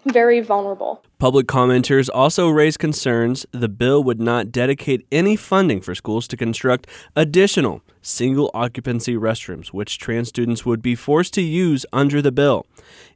very 0.09 0.39
vulnerable. 0.39 1.03
Public 1.19 1.47
commenters 1.47 2.09
also 2.13 2.49
raised 2.49 2.79
concerns 2.79 3.45
the 3.51 3.67
bill 3.67 4.03
would 4.03 4.19
not 4.19 4.51
dedicate 4.51 5.05
any 5.11 5.35
funding 5.35 5.81
for 5.81 5.95
schools 5.95 6.27
to 6.27 6.37
construct 6.37 6.87
additional 7.15 7.81
single 8.01 8.51
occupancy 8.53 9.15
restrooms, 9.15 9.67
which 9.67 9.97
trans 9.97 10.29
students 10.29 10.65
would 10.65 10.81
be 10.81 10.95
forced 10.95 11.33
to 11.33 11.41
use 11.41 11.85
under 11.91 12.21
the 12.21 12.31
bill. 12.31 12.65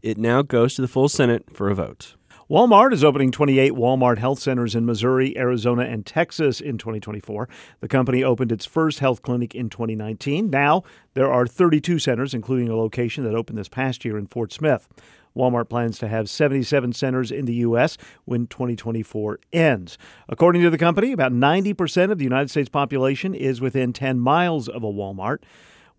It 0.02 0.18
now 0.18 0.42
goes 0.42 0.76
to 0.76 0.82
the 0.82 0.88
full 0.88 1.10
Senate 1.10 1.46
for 1.54 1.70
a 1.70 1.76
vote. 1.76 2.16
Walmart 2.52 2.92
is 2.92 3.02
opening 3.02 3.32
28 3.32 3.72
Walmart 3.72 4.18
health 4.18 4.40
centers 4.40 4.76
in 4.76 4.86
Missouri, 4.86 5.38
Arizona, 5.38 5.84
and 5.84 6.06
Texas 6.06 6.60
in 6.60 6.78
2024. 6.78 7.48
The 7.80 7.88
company 7.88 8.26
opened 8.26 8.52
its 8.52 8.66
first 8.66 9.00
health 9.00 9.22
clinic 9.22 9.56
in 9.56 9.70
2019. 9.70 10.50
Now 10.50 10.84
there 11.14 11.32
are 11.32 11.48
32 11.48 11.98
centers, 12.00 12.34
including 12.34 12.68
a 12.68 12.76
location 12.76 13.24
that 13.24 13.36
opened 13.36 13.58
this 13.58 13.70
past 13.70 14.04
year 14.04 14.18
in 14.18 14.28
Fort 14.28 14.52
Smith. 14.52 14.90
Walmart 15.36 15.70
plans 15.70 15.98
to 16.00 16.08
have 16.08 16.30
77 16.30 16.94
centers 16.94 17.32
in 17.32 17.46
the 17.46 17.56
U.S. 17.56 17.98
when 18.26 18.48
2024 18.48 19.40
ends. 19.54 19.98
According 20.28 20.62
to 20.64 20.70
the 20.70 20.78
company, 20.78 21.12
about 21.12 21.32
90% 21.32 22.12
of 22.12 22.18
the 22.18 22.24
United 22.24 22.50
States 22.50 22.70
population 22.70 23.34
is 23.34 23.62
within 23.62 23.94
10 23.94 24.20
miles 24.20 24.68
of 24.68 24.84
a 24.84 24.92
Walmart. 24.92 25.40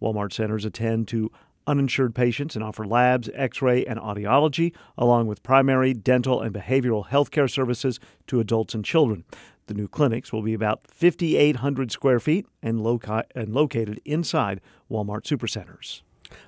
Walmart 0.00 0.32
centers 0.32 0.64
attend 0.64 1.08
to 1.08 1.30
uninsured 1.66 2.14
patients 2.14 2.56
and 2.56 2.64
offer 2.64 2.86
labs, 2.86 3.30
x 3.34 3.62
ray, 3.62 3.84
and 3.84 3.98
audiology, 3.98 4.74
along 4.98 5.26
with 5.26 5.42
primary, 5.42 5.94
dental, 5.94 6.40
and 6.40 6.54
behavioral 6.54 7.06
health 7.06 7.30
care 7.30 7.48
services 7.48 8.00
to 8.26 8.40
adults 8.40 8.74
and 8.74 8.84
children. 8.84 9.24
The 9.66 9.74
new 9.74 9.86
clinics 9.86 10.32
will 10.32 10.42
be 10.42 10.54
about 10.54 10.80
5,800 10.88 11.92
square 11.92 12.18
feet 12.18 12.46
and, 12.62 12.80
loci- 12.80 13.22
and 13.34 13.54
located 13.54 14.00
inside 14.04 14.60
Walmart 14.90 15.22
supercenters. 15.22 16.02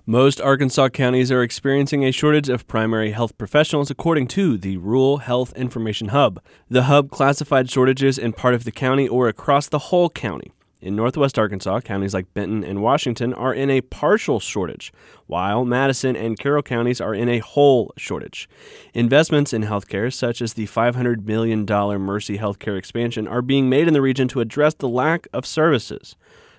Most 0.06 0.40
Arkansas 0.40 0.90
counties 0.90 1.32
are 1.32 1.42
experiencing 1.42 2.04
a 2.04 2.10
shortage 2.10 2.48
of 2.48 2.66
primary 2.66 3.12
health 3.12 3.36
professionals, 3.38 3.90
according 3.90 4.28
to 4.28 4.58
the 4.58 4.76
Rural 4.76 5.18
Health 5.18 5.52
Information 5.54 6.08
Hub. 6.08 6.40
The 6.68 6.84
hub 6.84 7.10
classified 7.10 7.70
shortages 7.70 8.18
in 8.18 8.32
part 8.32 8.54
of 8.54 8.64
the 8.64 8.72
county 8.72 9.08
or 9.08 9.28
across 9.28 9.68
the 9.68 9.78
whole 9.78 10.10
county. 10.10 10.52
In 10.84 10.94
northwest 10.94 11.38
Arkansas, 11.38 11.80
counties 11.80 12.12
like 12.12 12.34
Benton 12.34 12.62
and 12.62 12.82
Washington 12.82 13.32
are 13.32 13.54
in 13.54 13.70
a 13.70 13.80
partial 13.80 14.38
shortage, 14.38 14.92
while 15.26 15.64
Madison 15.64 16.14
and 16.14 16.38
Carroll 16.38 16.62
counties 16.62 17.00
are 17.00 17.14
in 17.14 17.30
a 17.30 17.38
whole 17.38 17.90
shortage. 17.96 18.50
Investments 18.92 19.54
in 19.54 19.62
healthcare, 19.62 20.12
such 20.12 20.42
as 20.42 20.52
the 20.52 20.66
$500 20.66 21.24
million 21.24 21.64
Mercy 21.64 22.36
Healthcare 22.36 22.76
expansion, 22.76 23.26
are 23.26 23.40
being 23.40 23.70
made 23.70 23.88
in 23.88 23.94
the 23.94 24.02
region 24.02 24.28
to 24.28 24.40
address 24.40 24.74
the 24.74 24.86
lack 24.86 25.26
of 25.32 25.46
services. 25.46 26.16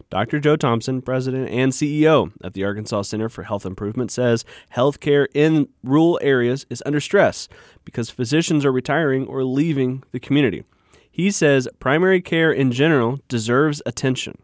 Dr. 0.10 0.40
Joe 0.40 0.56
Thompson, 0.56 1.02
president 1.02 1.50
and 1.50 1.72
CEO 1.72 2.32
of 2.42 2.54
the 2.54 2.64
Arkansas 2.64 3.04
Center 3.04 3.28
for 3.30 3.44
Health 3.44 3.66
Improvement, 3.66 4.12
says 4.12 4.46
healthcare 4.74 5.28
in 5.34 5.68
rural 5.84 6.20
areas 6.22 6.66
is 6.70 6.84
under 6.86 7.00
stress 7.00 7.48
because 7.84 8.10
physicians 8.10 8.64
are 8.66 8.72
retiring 8.72 9.26
or 9.28 9.44
leaving 9.44 10.04
the 10.12 10.20
community. 10.20 10.64
He 11.10 11.32
says 11.32 11.68
primary 11.80 12.22
care 12.22 12.52
in 12.52 12.72
general 12.72 13.20
deserves 13.28 13.82
attention. 13.86 14.38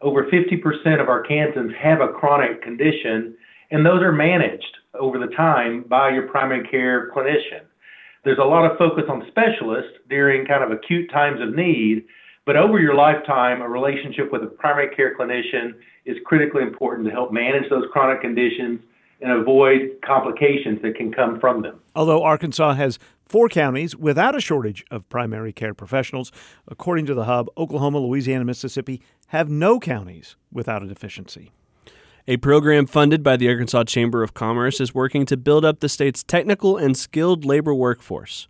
Over 0.00 0.24
50% 0.24 1.00
of 1.00 1.08
Arkansans 1.08 1.74
have 1.76 2.00
a 2.00 2.08
chronic 2.08 2.62
condition, 2.62 3.36
and 3.70 3.84
those 3.84 4.02
are 4.02 4.12
managed 4.12 4.78
over 4.98 5.18
the 5.18 5.34
time 5.34 5.84
by 5.88 6.10
your 6.10 6.28
primary 6.28 6.66
care 6.68 7.10
clinician. 7.10 7.62
There's 8.24 8.38
a 8.38 8.44
lot 8.44 8.70
of 8.70 8.76
focus 8.78 9.04
on 9.08 9.26
specialists 9.28 9.98
during 10.08 10.46
kind 10.46 10.62
of 10.62 10.70
acute 10.70 11.10
times 11.10 11.40
of 11.40 11.54
need, 11.54 12.04
but 12.48 12.56
over 12.56 12.80
your 12.80 12.94
lifetime, 12.94 13.60
a 13.60 13.68
relationship 13.68 14.32
with 14.32 14.42
a 14.42 14.46
primary 14.46 14.88
care 14.96 15.14
clinician 15.14 15.74
is 16.06 16.16
critically 16.24 16.62
important 16.62 17.06
to 17.06 17.12
help 17.12 17.30
manage 17.30 17.68
those 17.68 17.84
chronic 17.92 18.22
conditions 18.22 18.80
and 19.20 19.30
avoid 19.30 19.98
complications 20.02 20.80
that 20.80 20.96
can 20.96 21.12
come 21.12 21.38
from 21.40 21.60
them. 21.60 21.78
Although 21.94 22.22
Arkansas 22.22 22.72
has 22.72 22.98
four 23.28 23.50
counties 23.50 23.94
without 23.94 24.34
a 24.34 24.40
shortage 24.40 24.82
of 24.90 25.06
primary 25.10 25.52
care 25.52 25.74
professionals, 25.74 26.32
according 26.66 27.04
to 27.04 27.12
the 27.12 27.24
hub, 27.24 27.50
Oklahoma, 27.58 27.98
Louisiana, 27.98 28.46
Mississippi 28.46 29.02
have 29.26 29.50
no 29.50 29.78
counties 29.78 30.36
without 30.50 30.82
a 30.82 30.86
deficiency. 30.86 31.52
A 32.26 32.38
program 32.38 32.86
funded 32.86 33.22
by 33.22 33.36
the 33.36 33.50
Arkansas 33.50 33.84
Chamber 33.84 34.22
of 34.22 34.32
Commerce 34.32 34.80
is 34.80 34.94
working 34.94 35.26
to 35.26 35.36
build 35.36 35.66
up 35.66 35.80
the 35.80 35.88
state's 35.90 36.22
technical 36.22 36.78
and 36.78 36.96
skilled 36.96 37.44
labor 37.44 37.74
workforce. 37.74 38.48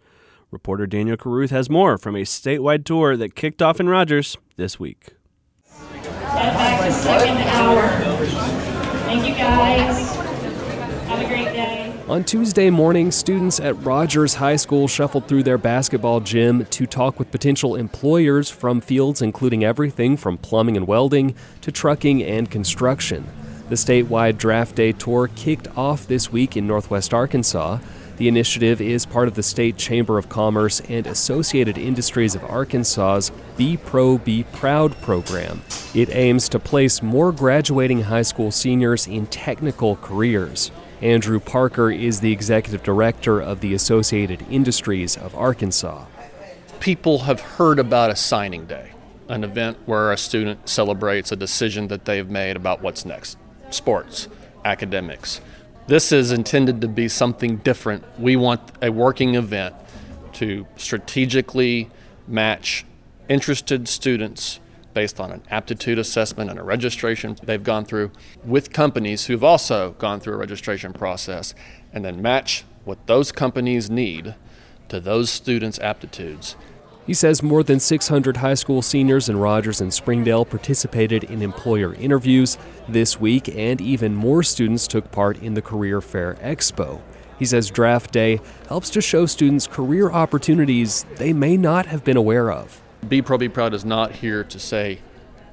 Reporter 0.50 0.86
Daniel 0.86 1.18
Caruth 1.18 1.50
has 1.50 1.68
more 1.68 1.98
from 1.98 2.16
a 2.16 2.22
statewide 2.22 2.84
tour 2.84 3.18
that 3.18 3.34
kicked 3.34 3.60
off 3.60 3.80
in 3.80 3.88
Rogers 3.88 4.38
this 4.56 4.80
week. 4.80 5.10
back 6.24 6.86
to 6.86 6.92
second 6.92 7.36
hour. 7.36 7.86
Thank 9.04 9.28
you 9.28 9.34
guys. 9.34 10.16
Have 11.06 11.20
a 11.20 11.28
great 11.28 11.52
day. 11.52 11.94
On 12.08 12.24
Tuesday 12.24 12.70
morning, 12.70 13.10
students 13.10 13.60
at 13.60 13.74
Rogers 13.84 14.36
High 14.36 14.56
School 14.56 14.88
shuffled 14.88 15.28
through 15.28 15.42
their 15.42 15.58
basketball 15.58 16.20
gym 16.20 16.64
to 16.64 16.86
talk 16.86 17.18
with 17.18 17.30
potential 17.30 17.76
employers 17.76 18.48
from 18.48 18.80
fields 18.80 19.20
including 19.20 19.64
everything 19.64 20.16
from 20.16 20.38
plumbing 20.38 20.78
and 20.78 20.86
welding 20.86 21.34
to 21.60 21.70
trucking 21.70 22.22
and 22.22 22.50
construction. 22.50 23.28
The 23.68 23.74
statewide 23.74 24.38
draft 24.38 24.76
day 24.76 24.92
tour 24.92 25.28
kicked 25.36 25.68
off 25.76 26.06
this 26.06 26.32
week 26.32 26.56
in 26.56 26.66
northwest 26.66 27.12
Arkansas. 27.12 27.80
The 28.18 28.26
initiative 28.26 28.80
is 28.80 29.06
part 29.06 29.28
of 29.28 29.34
the 29.34 29.44
State 29.44 29.76
Chamber 29.76 30.18
of 30.18 30.28
Commerce 30.28 30.80
and 30.88 31.06
Associated 31.06 31.78
Industries 31.78 32.34
of 32.34 32.42
Arkansas's 32.42 33.30
Be 33.56 33.76
Pro, 33.76 34.18
Be 34.18 34.42
Proud 34.42 35.00
program. 35.02 35.62
It 35.94 36.10
aims 36.10 36.48
to 36.48 36.58
place 36.58 37.00
more 37.00 37.30
graduating 37.30 38.02
high 38.02 38.22
school 38.22 38.50
seniors 38.50 39.06
in 39.06 39.28
technical 39.28 39.94
careers. 39.94 40.72
Andrew 41.00 41.38
Parker 41.38 41.92
is 41.92 42.18
the 42.18 42.32
executive 42.32 42.82
director 42.82 43.40
of 43.40 43.60
the 43.60 43.72
Associated 43.72 44.44
Industries 44.50 45.16
of 45.16 45.32
Arkansas. 45.36 46.04
People 46.80 47.20
have 47.20 47.40
heard 47.40 47.78
about 47.78 48.10
a 48.10 48.16
signing 48.16 48.66
day, 48.66 48.94
an 49.28 49.44
event 49.44 49.78
where 49.86 50.10
a 50.10 50.18
student 50.18 50.68
celebrates 50.68 51.30
a 51.30 51.36
decision 51.36 51.86
that 51.86 52.04
they've 52.04 52.28
made 52.28 52.56
about 52.56 52.82
what's 52.82 53.04
next 53.04 53.38
sports, 53.70 54.26
academics. 54.64 55.40
This 55.88 56.12
is 56.12 56.32
intended 56.32 56.82
to 56.82 56.86
be 56.86 57.08
something 57.08 57.56
different. 57.56 58.04
We 58.20 58.36
want 58.36 58.60
a 58.82 58.92
working 58.92 59.36
event 59.36 59.74
to 60.34 60.66
strategically 60.76 61.88
match 62.26 62.84
interested 63.30 63.88
students 63.88 64.60
based 64.92 65.18
on 65.18 65.32
an 65.32 65.42
aptitude 65.50 65.98
assessment 65.98 66.50
and 66.50 66.58
a 66.58 66.62
registration 66.62 67.38
they've 67.42 67.64
gone 67.64 67.86
through 67.86 68.10
with 68.44 68.70
companies 68.70 69.26
who've 69.26 69.42
also 69.42 69.92
gone 69.92 70.20
through 70.20 70.34
a 70.34 70.36
registration 70.36 70.92
process 70.92 71.54
and 71.90 72.04
then 72.04 72.20
match 72.20 72.66
what 72.84 73.06
those 73.06 73.32
companies 73.32 73.88
need 73.88 74.34
to 74.90 75.00
those 75.00 75.30
students' 75.30 75.78
aptitudes 75.78 76.54
he 77.08 77.14
says 77.14 77.42
more 77.42 77.62
than 77.62 77.80
600 77.80 78.36
high 78.36 78.52
school 78.52 78.82
seniors 78.82 79.30
in 79.30 79.38
Rogers 79.38 79.80
and 79.80 79.94
Springdale 79.94 80.44
participated 80.44 81.24
in 81.24 81.40
employer 81.40 81.94
interviews 81.94 82.58
this 82.86 83.18
week, 83.18 83.48
and 83.48 83.80
even 83.80 84.14
more 84.14 84.42
students 84.42 84.86
took 84.86 85.10
part 85.10 85.42
in 85.42 85.54
the 85.54 85.62
Career 85.62 86.02
Fair 86.02 86.34
Expo. 86.34 87.00
He 87.38 87.46
says 87.46 87.70
Draft 87.70 88.12
Day 88.12 88.40
helps 88.68 88.90
to 88.90 89.00
show 89.00 89.24
students 89.24 89.66
career 89.66 90.10
opportunities 90.10 91.06
they 91.16 91.32
may 91.32 91.56
not 91.56 91.86
have 91.86 92.04
been 92.04 92.18
aware 92.18 92.52
of. 92.52 92.82
Be 93.08 93.22
Pro 93.22 93.38
Be 93.38 93.48
Proud 93.48 93.72
is 93.72 93.86
not 93.86 94.16
here 94.16 94.44
to 94.44 94.58
say 94.58 94.98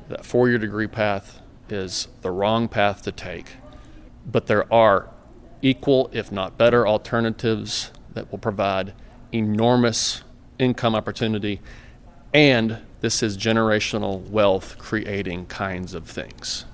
that 0.10 0.26
four 0.26 0.50
year 0.50 0.58
degree 0.58 0.88
path 0.88 1.40
is 1.70 2.10
the 2.22 2.32
wrong 2.32 2.68
path 2.68 3.02
to 3.04 3.14
take, 3.14 3.52
but 4.30 4.48
there 4.48 4.72
are 4.74 5.10
equal, 5.62 6.10
if 6.12 6.34
not 6.34 6.58
better, 6.58 6.86
alternatives 6.86 7.92
that 8.14 8.30
will 8.30 8.40
provide 8.40 8.92
enormous 9.32 10.25
income 10.60 10.96
opportunity 10.96 11.62
and 12.34 12.80
This 13.00 13.22
is 13.22 13.38
generational 13.38 14.28
wealth 14.30 14.78
creating 14.78 15.46
kinds 15.46 15.94
of 15.94 16.06
things 16.06 16.66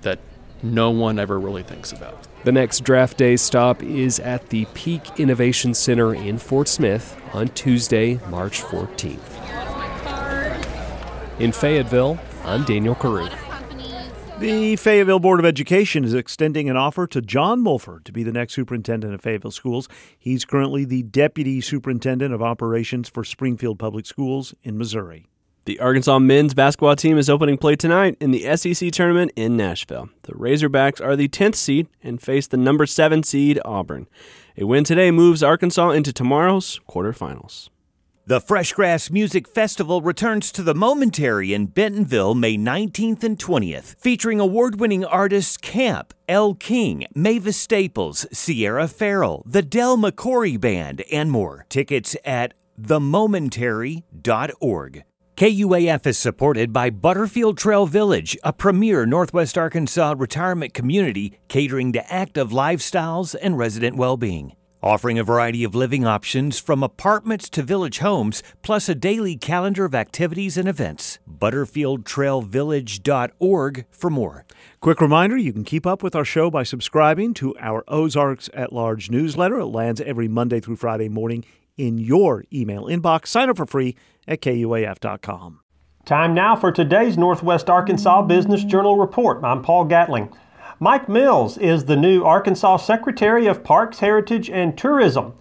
that 0.00 0.18
no 0.62 0.90
one 0.90 1.18
ever 1.18 1.38
really 1.38 1.62
thinks 1.62 1.92
about. 1.92 2.26
The 2.44 2.52
next 2.52 2.80
draft 2.80 3.18
day 3.18 3.36
stop 3.36 3.82
is 3.82 4.18
at 4.18 4.48
the 4.48 4.64
Peak 4.74 5.20
Innovation 5.20 5.74
Center 5.74 6.14
in 6.14 6.38
Fort 6.38 6.66
Smith 6.66 7.20
on 7.34 7.48
Tuesday, 7.48 8.18
March 8.30 8.62
14th. 8.62 9.18
In 11.38 11.52
Fayetteville, 11.52 12.18
I'm 12.44 12.64
Daniel 12.64 12.94
Caruth. 12.94 13.45
The 14.38 14.76
Fayetteville 14.76 15.18
Board 15.18 15.40
of 15.40 15.46
Education 15.46 16.04
is 16.04 16.12
extending 16.12 16.68
an 16.68 16.76
offer 16.76 17.06
to 17.06 17.22
John 17.22 17.62
Mulford 17.62 18.04
to 18.04 18.12
be 18.12 18.22
the 18.22 18.32
next 18.32 18.52
superintendent 18.52 19.14
of 19.14 19.22
Fayetteville 19.22 19.50
Schools. 19.50 19.88
He's 20.18 20.44
currently 20.44 20.84
the 20.84 21.04
deputy 21.04 21.62
superintendent 21.62 22.34
of 22.34 22.42
operations 22.42 23.08
for 23.08 23.24
Springfield 23.24 23.78
Public 23.78 24.04
Schools 24.04 24.54
in 24.62 24.76
Missouri. 24.76 25.24
The 25.64 25.80
Arkansas 25.80 26.18
men's 26.18 26.52
basketball 26.52 26.96
team 26.96 27.16
is 27.16 27.30
opening 27.30 27.56
play 27.56 27.76
tonight 27.76 28.18
in 28.20 28.30
the 28.30 28.56
SEC 28.56 28.92
tournament 28.92 29.32
in 29.36 29.56
Nashville. 29.56 30.10
The 30.24 30.34
Razorbacks 30.34 31.00
are 31.02 31.16
the 31.16 31.28
10th 31.28 31.54
seed 31.54 31.88
and 32.02 32.20
face 32.20 32.46
the 32.46 32.58
number 32.58 32.84
7 32.84 33.22
seed 33.22 33.58
Auburn. 33.64 34.06
A 34.58 34.66
win 34.66 34.84
today 34.84 35.10
moves 35.10 35.42
Arkansas 35.42 35.90
into 35.92 36.12
tomorrow's 36.12 36.78
quarterfinals. 36.86 37.70
The 38.28 38.40
Freshgrass 38.40 39.08
Music 39.08 39.46
Festival 39.46 40.02
returns 40.02 40.50
to 40.50 40.64
the 40.64 40.74
Momentary 40.74 41.54
in 41.54 41.66
Bentonville 41.66 42.34
May 42.34 42.58
19th 42.58 43.22
and 43.22 43.38
20th, 43.38 43.94
featuring 44.00 44.40
award 44.40 44.80
winning 44.80 45.04
artists 45.04 45.56
Camp, 45.56 46.12
Elle 46.28 46.54
King, 46.54 47.06
Mavis 47.14 47.56
Staples, 47.56 48.26
Sierra 48.32 48.88
Ferrell, 48.88 49.44
the 49.46 49.62
Del 49.62 49.96
McCoury 49.96 50.60
Band, 50.60 51.04
and 51.12 51.30
more. 51.30 51.66
Tickets 51.68 52.16
at 52.24 52.54
themomentary.org. 52.76 55.04
KUAF 55.36 56.06
is 56.08 56.18
supported 56.18 56.72
by 56.72 56.90
Butterfield 56.90 57.56
Trail 57.56 57.86
Village, 57.86 58.36
a 58.42 58.52
premier 58.52 59.06
Northwest 59.06 59.56
Arkansas 59.56 60.16
retirement 60.18 60.74
community 60.74 61.38
catering 61.46 61.92
to 61.92 62.12
active 62.12 62.50
lifestyles 62.50 63.36
and 63.40 63.56
resident 63.56 63.96
well 63.96 64.16
being 64.16 64.56
offering 64.82 65.18
a 65.18 65.24
variety 65.24 65.64
of 65.64 65.74
living 65.74 66.06
options 66.06 66.58
from 66.58 66.82
apartments 66.82 67.50
to 67.50 67.62
village 67.62 67.98
homes, 67.98 68.42
plus 68.62 68.88
a 68.88 68.94
daily 68.94 69.36
calendar 69.36 69.84
of 69.84 69.94
activities 69.94 70.56
and 70.56 70.66
events. 70.68 71.18
ButterfieldTrailVillage.org 71.28 73.84
for 73.90 74.10
more. 74.10 74.44
Quick 74.80 75.00
reminder 75.00 75.36
you 75.36 75.52
can 75.52 75.64
keep 75.64 75.86
up 75.86 76.02
with 76.02 76.14
our 76.14 76.24
show 76.24 76.50
by 76.50 76.62
subscribing 76.62 77.34
to 77.34 77.54
our 77.58 77.84
Ozarks 77.88 78.48
at 78.54 78.72
Large 78.72 79.10
newsletter. 79.10 79.60
It 79.60 79.66
lands 79.66 80.00
every 80.00 80.28
Monday 80.28 80.60
through 80.60 80.76
Friday 80.76 81.08
morning 81.08 81.44
in 81.76 81.98
your 81.98 82.44
email 82.52 82.84
inbox. 82.84 83.28
Sign 83.28 83.50
up 83.50 83.56
for 83.56 83.66
free 83.66 83.96
at 84.26 84.40
KUAF.com. 84.40 85.60
Time 86.04 86.34
now 86.34 86.54
for 86.54 86.70
today's 86.70 87.18
Northwest 87.18 87.68
Arkansas 87.68 88.22
Business 88.22 88.62
Journal 88.62 88.96
report. 88.96 89.42
I'm 89.42 89.62
Paul 89.62 89.86
Gatling. 89.86 90.32
Mike 90.78 91.08
Mills 91.08 91.56
is 91.56 91.86
the 91.86 91.96
new 91.96 92.22
Arkansas 92.22 92.76
Secretary 92.76 93.46
of 93.46 93.64
Parks, 93.64 94.00
Heritage, 94.00 94.50
and 94.50 94.76
Tourism, 94.76 95.32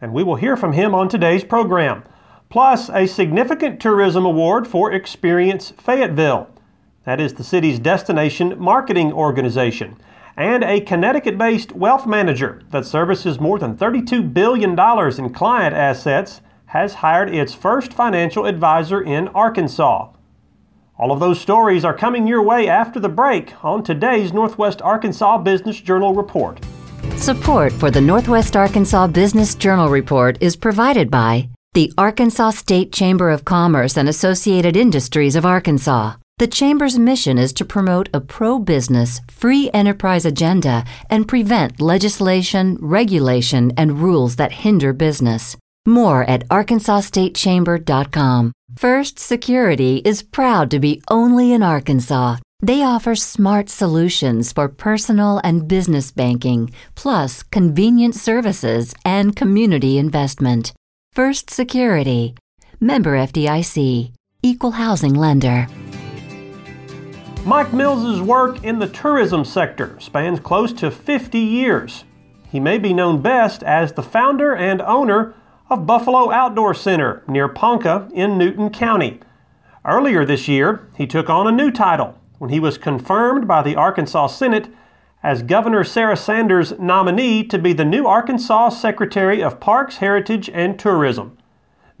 and 0.00 0.12
we 0.12 0.24
will 0.24 0.34
hear 0.34 0.56
from 0.56 0.72
him 0.72 0.96
on 0.96 1.08
today's 1.08 1.44
program. 1.44 2.02
Plus, 2.48 2.90
a 2.90 3.06
significant 3.06 3.78
tourism 3.78 4.24
award 4.24 4.66
for 4.66 4.90
Experience 4.90 5.72
Fayetteville. 5.78 6.50
That 7.04 7.20
is 7.20 7.34
the 7.34 7.44
city's 7.44 7.78
destination 7.78 8.58
marketing 8.58 9.12
organization. 9.12 9.96
And 10.36 10.64
a 10.64 10.80
Connecticut 10.80 11.38
based 11.38 11.70
wealth 11.70 12.04
manager 12.04 12.60
that 12.70 12.84
services 12.84 13.38
more 13.38 13.60
than 13.60 13.76
$32 13.76 14.34
billion 14.34 14.70
in 14.70 15.32
client 15.32 15.76
assets 15.76 16.40
has 16.66 16.94
hired 16.94 17.32
its 17.32 17.54
first 17.54 17.92
financial 17.92 18.44
advisor 18.44 19.00
in 19.00 19.28
Arkansas. 19.28 20.08
All 21.00 21.10
of 21.12 21.18
those 21.18 21.40
stories 21.40 21.84
are 21.86 21.96
coming 21.96 22.26
your 22.26 22.42
way 22.42 22.68
after 22.68 23.00
the 23.00 23.08
break 23.08 23.54
on 23.64 23.82
today's 23.82 24.34
Northwest 24.34 24.82
Arkansas 24.82 25.38
Business 25.38 25.80
Journal 25.80 26.14
Report. 26.14 26.60
Support 27.16 27.72
for 27.72 27.90
the 27.90 28.02
Northwest 28.02 28.54
Arkansas 28.54 29.06
Business 29.06 29.54
Journal 29.54 29.88
Report 29.88 30.36
is 30.42 30.56
provided 30.56 31.10
by 31.10 31.48
the 31.72 31.90
Arkansas 31.96 32.50
State 32.50 32.92
Chamber 32.92 33.30
of 33.30 33.46
Commerce 33.46 33.96
and 33.96 34.10
Associated 34.10 34.76
Industries 34.76 35.36
of 35.36 35.46
Arkansas. 35.46 36.16
The 36.36 36.46
Chamber's 36.46 36.98
mission 36.98 37.38
is 37.38 37.54
to 37.54 37.64
promote 37.64 38.10
a 38.12 38.20
pro 38.20 38.58
business, 38.58 39.22
free 39.30 39.70
enterprise 39.72 40.26
agenda 40.26 40.84
and 41.08 41.26
prevent 41.26 41.80
legislation, 41.80 42.76
regulation, 42.78 43.72
and 43.74 44.02
rules 44.02 44.36
that 44.36 44.52
hinder 44.52 44.92
business. 44.92 45.56
More 45.86 46.24
at 46.24 46.46
arkansasstatechamber.com. 46.48 48.52
First 48.80 49.18
Security 49.18 50.00
is 50.06 50.22
proud 50.22 50.70
to 50.70 50.80
be 50.80 51.02
only 51.10 51.52
in 51.52 51.62
Arkansas. 51.62 52.38
They 52.62 52.82
offer 52.82 53.14
smart 53.14 53.68
solutions 53.68 54.54
for 54.54 54.68
personal 54.70 55.38
and 55.44 55.68
business 55.68 56.10
banking, 56.10 56.72
plus 56.94 57.42
convenient 57.42 58.14
services 58.14 58.94
and 59.04 59.36
community 59.36 59.98
investment. 59.98 60.72
First 61.12 61.50
Security, 61.50 62.34
member 62.80 63.18
FDIC, 63.18 64.12
equal 64.42 64.70
housing 64.70 65.12
lender. 65.12 65.66
Mike 67.44 67.74
Mills's 67.74 68.22
work 68.22 68.64
in 68.64 68.78
the 68.78 68.88
tourism 68.88 69.44
sector 69.44 69.94
spans 70.00 70.40
close 70.40 70.72
to 70.72 70.90
50 70.90 71.38
years. 71.38 72.04
He 72.50 72.58
may 72.58 72.78
be 72.78 72.94
known 72.94 73.20
best 73.20 73.62
as 73.62 73.92
the 73.92 74.02
founder 74.02 74.56
and 74.56 74.80
owner 74.80 75.34
of 75.70 75.86
Buffalo 75.86 76.32
Outdoor 76.32 76.74
Center 76.74 77.22
near 77.28 77.48
Ponca 77.48 78.08
in 78.12 78.36
Newton 78.36 78.70
County. 78.70 79.20
Earlier 79.84 80.24
this 80.24 80.48
year, 80.48 80.90
he 80.96 81.06
took 81.06 81.30
on 81.30 81.46
a 81.46 81.52
new 81.52 81.70
title 81.70 82.18
when 82.38 82.50
he 82.50 82.58
was 82.58 82.76
confirmed 82.76 83.46
by 83.46 83.62
the 83.62 83.76
Arkansas 83.76 84.26
Senate 84.26 84.68
as 85.22 85.42
Governor 85.42 85.84
Sarah 85.84 86.16
Sanders' 86.16 86.76
nominee 86.80 87.44
to 87.44 87.58
be 87.58 87.72
the 87.72 87.84
new 87.84 88.06
Arkansas 88.06 88.70
Secretary 88.70 89.42
of 89.42 89.60
Parks, 89.60 89.98
Heritage, 89.98 90.50
and 90.52 90.76
Tourism. 90.76 91.38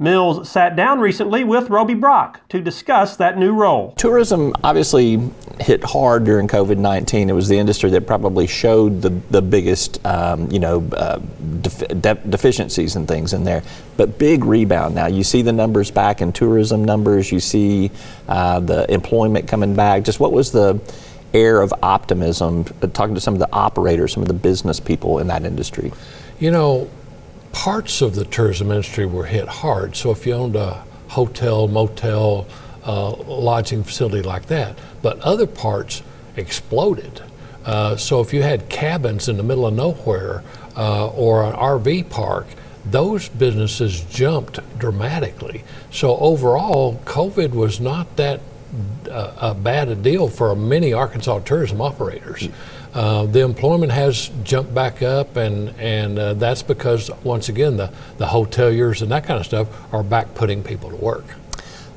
Mills 0.00 0.48
sat 0.48 0.76
down 0.76 0.98
recently 0.98 1.44
with 1.44 1.68
Roby 1.68 1.92
Brock 1.92 2.40
to 2.48 2.58
discuss 2.58 3.16
that 3.18 3.36
new 3.36 3.52
role. 3.52 3.92
Tourism 3.98 4.54
obviously 4.64 5.20
hit 5.60 5.84
hard 5.84 6.24
during 6.24 6.48
COVID 6.48 6.78
19. 6.78 7.28
It 7.28 7.34
was 7.34 7.48
the 7.48 7.58
industry 7.58 7.90
that 7.90 8.06
probably 8.06 8.46
showed 8.46 9.02
the, 9.02 9.10
the 9.30 9.42
biggest, 9.42 10.04
um, 10.06 10.50
you 10.50 10.58
know, 10.58 10.88
uh, 10.94 11.18
def- 11.60 11.86
de- 12.00 12.14
deficiencies 12.14 12.96
and 12.96 13.06
things 13.06 13.34
in 13.34 13.44
there. 13.44 13.62
But 13.98 14.18
big 14.18 14.46
rebound 14.46 14.94
now. 14.94 15.06
You 15.06 15.22
see 15.22 15.42
the 15.42 15.52
numbers 15.52 15.90
back 15.90 16.22
in 16.22 16.32
tourism 16.32 16.82
numbers, 16.82 17.30
you 17.30 17.38
see 17.38 17.90
uh, 18.26 18.60
the 18.60 18.90
employment 18.90 19.48
coming 19.48 19.76
back. 19.76 20.04
Just 20.04 20.18
what 20.18 20.32
was 20.32 20.50
the 20.50 20.80
air 21.34 21.60
of 21.60 21.74
optimism 21.82 22.64
uh, 22.80 22.86
talking 22.86 23.14
to 23.14 23.20
some 23.20 23.34
of 23.34 23.40
the 23.40 23.52
operators, 23.52 24.14
some 24.14 24.22
of 24.22 24.28
the 24.28 24.34
business 24.34 24.80
people 24.80 25.18
in 25.18 25.26
that 25.26 25.44
industry? 25.44 25.92
You 26.38 26.52
know, 26.52 26.90
parts 27.52 28.00
of 28.00 28.14
the 28.14 28.24
tourism 28.24 28.70
industry 28.70 29.06
were 29.06 29.26
hit 29.26 29.48
hard. 29.48 29.96
So 29.96 30.10
if 30.10 30.26
you 30.26 30.34
owned 30.34 30.56
a 30.56 30.84
hotel, 31.08 31.68
motel, 31.68 32.46
uh, 32.84 33.10
lodging 33.10 33.84
facility 33.84 34.22
like 34.22 34.46
that, 34.46 34.78
but 35.02 35.18
other 35.20 35.46
parts 35.46 36.02
exploded. 36.36 37.22
Uh, 37.64 37.96
so 37.96 38.20
if 38.20 38.32
you 38.32 38.42
had 38.42 38.68
cabins 38.68 39.28
in 39.28 39.36
the 39.36 39.42
middle 39.42 39.66
of 39.66 39.74
nowhere 39.74 40.42
uh, 40.76 41.08
or 41.08 41.44
an 41.44 41.52
RV 41.52 42.08
park, 42.08 42.46
those 42.86 43.28
businesses 43.28 44.00
jumped 44.04 44.58
dramatically. 44.78 45.62
So 45.90 46.16
overall, 46.16 47.00
COVID 47.04 47.50
was 47.50 47.80
not 47.80 48.16
that 48.16 48.40
uh, 49.10 49.32
a 49.40 49.54
bad 49.54 49.88
a 49.88 49.94
deal 49.94 50.28
for 50.28 50.54
many 50.54 50.92
Arkansas 50.92 51.40
tourism 51.40 51.80
operators. 51.80 52.48
Uh, 52.92 53.26
the 53.26 53.40
employment 53.40 53.92
has 53.92 54.30
jumped 54.42 54.74
back 54.74 55.02
up, 55.02 55.36
and 55.36 55.70
and 55.78 56.18
uh, 56.18 56.34
that's 56.34 56.62
because 56.62 57.10
once 57.22 57.48
again 57.48 57.76
the 57.76 57.92
the 58.18 58.26
hoteliers 58.26 59.00
and 59.00 59.10
that 59.12 59.24
kind 59.24 59.38
of 59.38 59.46
stuff 59.46 59.68
are 59.92 60.02
back 60.02 60.34
putting 60.34 60.62
people 60.62 60.90
to 60.90 60.96
work. 60.96 61.24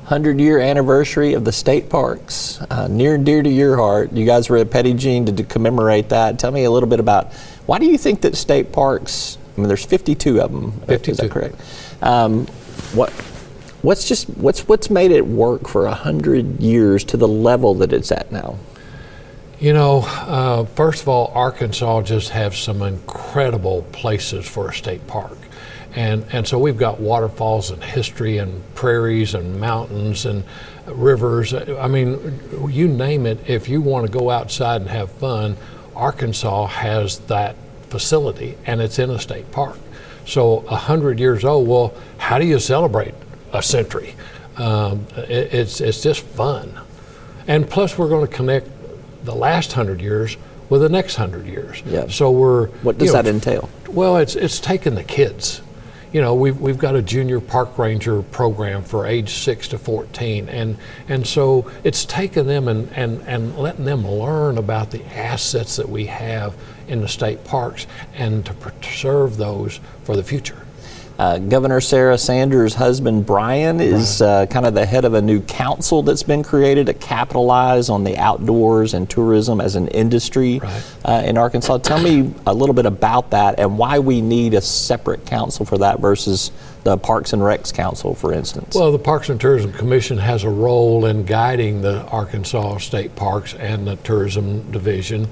100 0.04 0.38
year 0.38 0.60
anniversary 0.60 1.32
of 1.32 1.46
the 1.46 1.52
state 1.52 1.88
parks, 1.88 2.60
uh, 2.70 2.86
near 2.88 3.14
and 3.14 3.24
dear 3.24 3.42
to 3.42 3.48
your 3.48 3.76
heart. 3.76 4.12
You 4.12 4.26
guys 4.26 4.50
were 4.50 4.58
at 4.58 4.70
Petit 4.70 4.92
Jean 4.92 5.24
to, 5.24 5.32
to, 5.32 5.44
commemorate 5.44 6.10
that. 6.10 6.38
Tell 6.38 6.50
me 6.50 6.64
a 6.64 6.70
little 6.70 6.90
bit 6.90 7.00
about 7.00 7.32
why 7.64 7.78
do 7.78 7.86
you 7.86 7.96
think 7.96 8.20
that 8.20 8.36
state 8.36 8.70
parks? 8.70 9.38
I 9.56 9.60
mean, 9.60 9.68
there's 9.68 9.86
52 9.86 10.42
of 10.42 10.52
them. 10.52 10.72
52. 10.80 11.10
Is 11.10 11.16
that 11.16 11.30
correct? 11.30 11.56
Um, 12.02 12.46
what 12.92 13.10
what's 13.80 14.06
just 14.06 14.28
what's 14.28 14.68
what's 14.68 14.90
made 14.90 15.10
it 15.10 15.26
work 15.26 15.68
for 15.68 15.86
a 15.86 15.90
100 15.90 16.60
years 16.60 17.02
to 17.04 17.16
the 17.16 17.28
level 17.28 17.72
that 17.76 17.92
it's 17.92 18.12
at 18.12 18.30
now? 18.30 18.58
You 19.60 19.72
know, 19.72 20.00
uh, 20.02 20.64
first 20.64 21.02
of 21.02 21.08
all, 21.08 21.30
Arkansas 21.34 22.02
just 22.02 22.30
has 22.30 22.58
some 22.58 22.82
incredible 22.82 23.82
places 23.92 24.46
for 24.46 24.68
a 24.68 24.74
state 24.74 25.06
park. 25.06 25.38
And, 25.94 26.26
and 26.32 26.46
so 26.46 26.58
we've 26.58 26.76
got 26.76 26.98
waterfalls 26.98 27.70
and 27.70 27.82
history 27.82 28.38
and 28.38 28.62
prairies 28.74 29.32
and 29.32 29.60
mountains 29.60 30.26
and 30.26 30.42
rivers. 30.86 31.54
I 31.54 31.86
mean, 31.86 32.40
you 32.68 32.88
name 32.88 33.26
it, 33.26 33.48
if 33.48 33.68
you 33.68 33.80
want 33.80 34.06
to 34.06 34.12
go 34.12 34.28
outside 34.28 34.80
and 34.80 34.90
have 34.90 35.10
fun, 35.12 35.56
Arkansas 35.94 36.66
has 36.66 37.20
that 37.20 37.54
facility 37.90 38.58
and 38.66 38.80
it's 38.80 38.98
in 38.98 39.08
a 39.10 39.20
state 39.20 39.52
park. 39.52 39.78
So, 40.26 40.60
100 40.60 41.20
years 41.20 41.44
old, 41.44 41.68
well, 41.68 41.94
how 42.18 42.38
do 42.38 42.46
you 42.46 42.58
celebrate 42.58 43.14
a 43.52 43.62
century? 43.62 44.14
Um, 44.56 45.06
it, 45.16 45.52
it's 45.52 45.80
it's 45.80 46.02
just 46.02 46.22
fun, 46.22 46.80
and 47.46 47.68
plus 47.68 47.98
we're 47.98 48.08
going 48.08 48.26
to 48.26 48.32
connect 48.32 48.68
the 49.24 49.34
last 49.34 49.72
hundred 49.72 50.00
years 50.00 50.36
with 50.68 50.80
the 50.80 50.88
next 50.88 51.16
hundred 51.16 51.46
years. 51.46 51.82
Yeah. 51.86 52.06
So 52.08 52.30
we're 52.30 52.68
What 52.82 52.98
does 52.98 53.08
you 53.08 53.12
know, 53.14 53.22
that 53.22 53.28
entail? 53.28 53.68
Well, 53.88 54.16
it's 54.18 54.36
it's 54.36 54.60
taking 54.60 54.94
the 54.94 55.04
kids. 55.04 55.60
You 56.12 56.20
know, 56.20 56.34
we've 56.34 56.60
we've 56.60 56.78
got 56.78 56.94
a 56.94 57.02
junior 57.02 57.40
park 57.40 57.76
ranger 57.76 58.22
program 58.22 58.84
for 58.84 59.04
age 59.04 59.30
six 59.30 59.66
to 59.68 59.78
fourteen, 59.78 60.48
and 60.48 60.76
and 61.08 61.26
so 61.26 61.70
it's 61.82 62.04
taking 62.04 62.46
them 62.46 62.68
and 62.68 62.88
and 62.92 63.20
and 63.26 63.58
letting 63.58 63.84
them 63.84 64.06
learn 64.06 64.56
about 64.56 64.92
the 64.92 65.04
assets 65.06 65.76
that 65.76 65.88
we 65.88 66.06
have 66.06 66.54
in 66.86 67.00
the 67.00 67.08
state 67.08 67.42
parks 67.44 67.86
and 68.14 68.46
to 68.46 68.54
preserve 68.54 69.38
those 69.38 69.80
for 70.04 70.14
the 70.14 70.22
future. 70.22 70.63
Uh, 71.18 71.38
Governor 71.38 71.80
Sarah 71.80 72.18
Sanders' 72.18 72.74
husband 72.74 73.24
Bryan 73.24 73.80
is 73.80 74.20
uh, 74.20 74.46
kind 74.46 74.66
of 74.66 74.74
the 74.74 74.84
head 74.84 75.04
of 75.04 75.14
a 75.14 75.22
new 75.22 75.40
council 75.40 76.02
that's 76.02 76.24
been 76.24 76.42
created 76.42 76.86
to 76.86 76.94
capitalize 76.94 77.88
on 77.88 78.02
the 78.02 78.16
outdoors 78.18 78.94
and 78.94 79.08
tourism 79.08 79.60
as 79.60 79.76
an 79.76 79.86
industry 79.88 80.60
uh, 81.04 81.22
in 81.24 81.38
Arkansas. 81.38 81.78
Tell 81.78 82.02
me 82.02 82.34
a 82.46 82.52
little 82.54 82.74
bit 82.74 82.86
about 82.86 83.30
that 83.30 83.60
and 83.60 83.78
why 83.78 84.00
we 84.00 84.20
need 84.20 84.54
a 84.54 84.60
separate 84.60 85.24
council 85.24 85.64
for 85.64 85.78
that 85.78 86.00
versus 86.00 86.50
the 86.82 86.98
Parks 86.98 87.32
and 87.32 87.40
Recs 87.42 87.72
Council, 87.72 88.14
for 88.14 88.32
instance. 88.32 88.74
Well, 88.74 88.90
the 88.90 88.98
Parks 88.98 89.28
and 89.28 89.40
Tourism 89.40 89.72
Commission 89.72 90.18
has 90.18 90.42
a 90.42 90.50
role 90.50 91.06
in 91.06 91.24
guiding 91.24 91.82
the 91.82 92.02
Arkansas 92.06 92.78
State 92.78 93.14
Parks 93.14 93.54
and 93.54 93.86
the 93.86 93.96
Tourism 93.96 94.70
Division. 94.72 95.28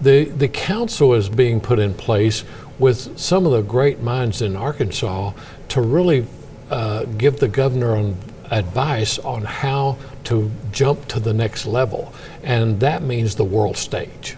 The, 0.00 0.24
the 0.24 0.48
council 0.48 1.14
is 1.14 1.28
being 1.28 1.60
put 1.60 1.78
in 1.78 1.94
place 1.94 2.44
with 2.78 3.18
some 3.18 3.46
of 3.46 3.52
the 3.52 3.62
great 3.62 4.00
minds 4.00 4.42
in 4.42 4.56
Arkansas 4.56 5.32
to 5.68 5.80
really 5.80 6.26
uh, 6.70 7.04
give 7.04 7.38
the 7.40 7.48
governor 7.48 7.96
on 7.96 8.16
advice 8.50 9.18
on 9.18 9.42
how 9.42 9.96
to 10.24 10.50
jump 10.72 11.06
to 11.08 11.20
the 11.20 11.32
next 11.32 11.66
level. 11.66 12.12
And 12.42 12.80
that 12.80 13.02
means 13.02 13.36
the 13.36 13.44
world 13.44 13.76
stage. 13.76 14.36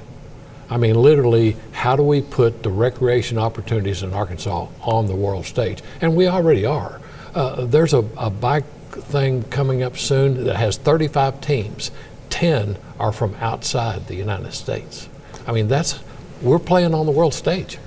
I 0.68 0.76
mean, 0.78 0.96
literally, 0.96 1.56
how 1.72 1.94
do 1.94 2.02
we 2.02 2.22
put 2.22 2.62
the 2.62 2.70
recreation 2.70 3.38
opportunities 3.38 4.02
in 4.02 4.12
Arkansas 4.12 4.66
on 4.80 5.06
the 5.06 5.14
world 5.14 5.46
stage? 5.46 5.82
And 6.00 6.16
we 6.16 6.26
already 6.26 6.66
are. 6.66 7.00
Uh, 7.34 7.66
there's 7.66 7.94
a, 7.94 8.04
a 8.16 8.30
bike 8.30 8.64
thing 8.90 9.44
coming 9.44 9.82
up 9.82 9.96
soon 9.96 10.44
that 10.44 10.56
has 10.56 10.76
35 10.76 11.40
teams. 11.40 11.90
10 12.30 12.76
are 12.98 13.12
from 13.12 13.34
outside 13.36 14.08
the 14.08 14.16
United 14.16 14.52
States. 14.52 15.08
I 15.46 15.52
mean, 15.52 15.68
that's 15.68 16.00
we're 16.42 16.58
playing 16.58 16.94
on 16.94 17.06
the 17.06 17.12
world 17.12 17.34
stage. 17.34 17.78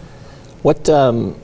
What? 0.61 0.89
Um, 0.89 1.35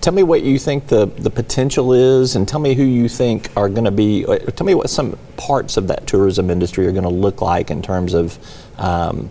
tell 0.00 0.12
me 0.12 0.22
what 0.22 0.42
you 0.42 0.58
think 0.58 0.86
the, 0.88 1.06
the 1.06 1.30
potential 1.30 1.92
is, 1.92 2.36
and 2.36 2.46
tell 2.46 2.60
me 2.60 2.74
who 2.74 2.82
you 2.84 3.08
think 3.08 3.50
are 3.56 3.68
going 3.68 3.84
to 3.84 3.90
be. 3.90 4.26
uh, 4.26 4.38
Tell 4.38 4.66
me 4.66 4.74
what 4.74 4.90
some 4.90 5.16
parts 5.36 5.76
of 5.76 5.88
that 5.88 6.06
tourism 6.06 6.50
industry 6.50 6.86
are 6.86 6.92
going 6.92 7.04
to 7.04 7.08
look 7.10 7.40
like 7.40 7.70
in 7.70 7.80
terms 7.82 8.12
of, 8.14 8.38
um, 8.78 9.30